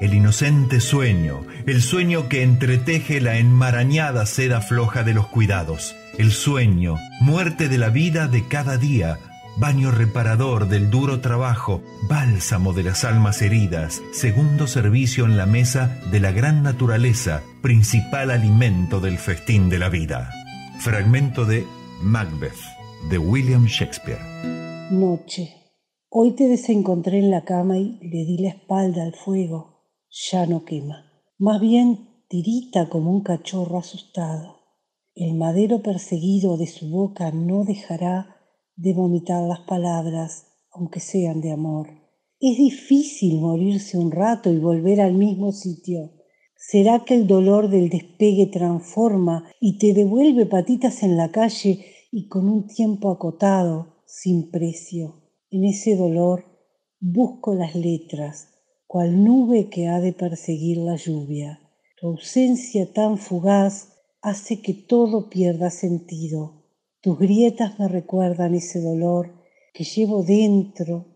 [0.00, 6.32] el inocente sueño, el sueño que entreteje la enmarañada seda floja de los cuidados, el
[6.32, 9.18] sueño, muerte de la vida de cada día,
[9.56, 15.96] baño reparador del duro trabajo, bálsamo de las almas heridas, segundo servicio en la mesa
[16.10, 20.30] de la gran naturaleza, principal alimento del festín de la vida.
[20.80, 21.64] Fragmento de
[22.02, 22.58] Macbeth,
[23.08, 24.20] de William Shakespeare.
[24.90, 25.54] Noche.
[26.10, 29.73] Hoy te desencontré en la cama y le di la espalda al fuego
[30.14, 31.10] ya no quema.
[31.38, 34.60] Más bien tirita como un cachorro asustado.
[35.14, 38.36] El madero perseguido de su boca no dejará
[38.76, 41.88] de vomitar las palabras, aunque sean de amor.
[42.40, 46.12] Es difícil morirse un rato y volver al mismo sitio.
[46.56, 52.28] ¿Será que el dolor del despegue transforma y te devuelve patitas en la calle y
[52.28, 55.22] con un tiempo acotado, sin precio?
[55.50, 56.44] En ese dolor
[57.00, 58.53] busco las letras,
[58.94, 61.58] cual nube que ha de perseguir la lluvia.
[61.98, 63.88] Tu ausencia tan fugaz
[64.22, 66.62] hace que todo pierda sentido.
[67.00, 69.34] Tus grietas me recuerdan ese dolor
[69.72, 71.06] que llevo dentro,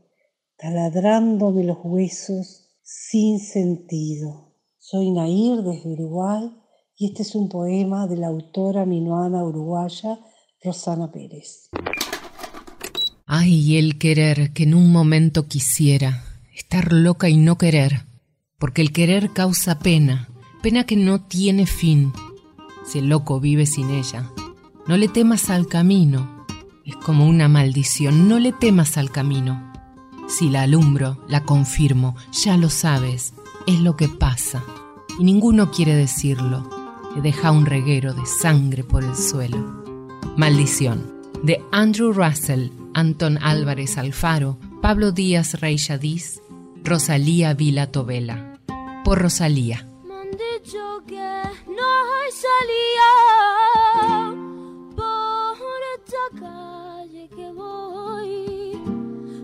[0.56, 4.56] taladrándome los huesos sin sentido.
[4.80, 6.50] Soy Nair desde Uruguay
[6.96, 10.18] y este es un poema de la autora minuana uruguaya
[10.64, 11.70] Rosana Pérez.
[13.24, 16.24] Ay, el querer que en un momento quisiera
[16.58, 18.04] estar loca y no querer,
[18.58, 20.28] porque el querer causa pena,
[20.60, 22.12] pena que no tiene fin.
[22.84, 24.28] Si el loco vive sin ella,
[24.88, 26.44] no le temas al camino,
[26.84, 29.72] es como una maldición, no le temas al camino.
[30.28, 33.34] Si la alumbro, la confirmo, ya lo sabes,
[33.68, 34.64] es lo que pasa,
[35.18, 36.68] y ninguno quiere decirlo,
[37.14, 39.84] le deja un reguero de sangre por el suelo.
[40.36, 41.06] Maldición,
[41.44, 46.40] de Andrew Russell, Anton Álvarez Alfaro, Pablo Díaz Reyadiz
[46.84, 48.58] Rosalía Vila Tobela.
[49.04, 49.86] Por Rosalía.
[50.04, 53.10] Me han dicho que no hay salida
[54.96, 58.80] por esta calle que voy.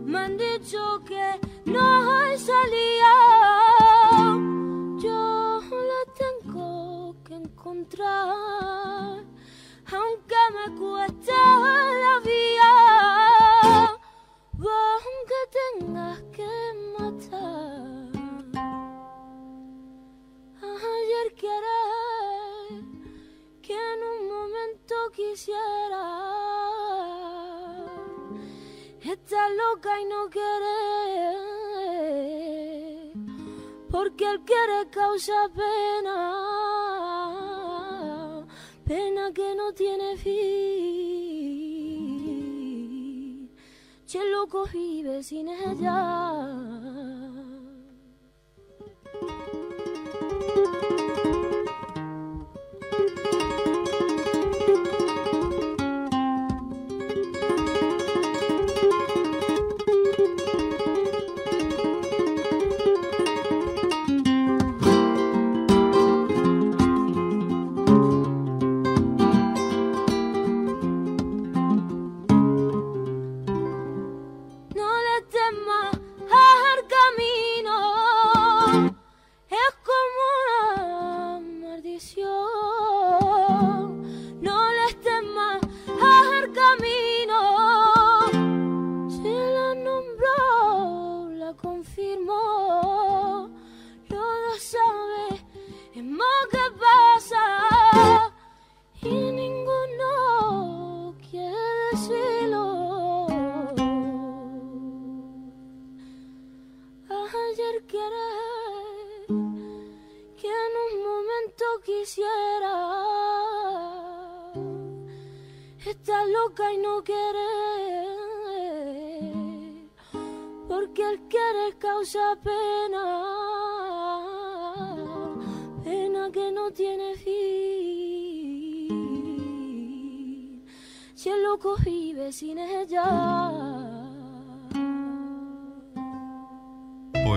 [0.06, 1.40] Me han dicho que
[1.70, 3.14] no hay salida.
[5.02, 9.24] Yo la tengo que encontrar,
[9.92, 12.72] aunque me cueste la vía.
[14.56, 15.40] Aunque
[20.62, 21.48] Ayer que
[23.62, 26.04] que en un momento quisiera
[29.00, 31.36] estar loca y no querer,
[33.90, 36.18] porque el querer causa pena,
[38.84, 41.43] pena que no tiene fin.
[44.14, 46.44] El loco vive sin ella.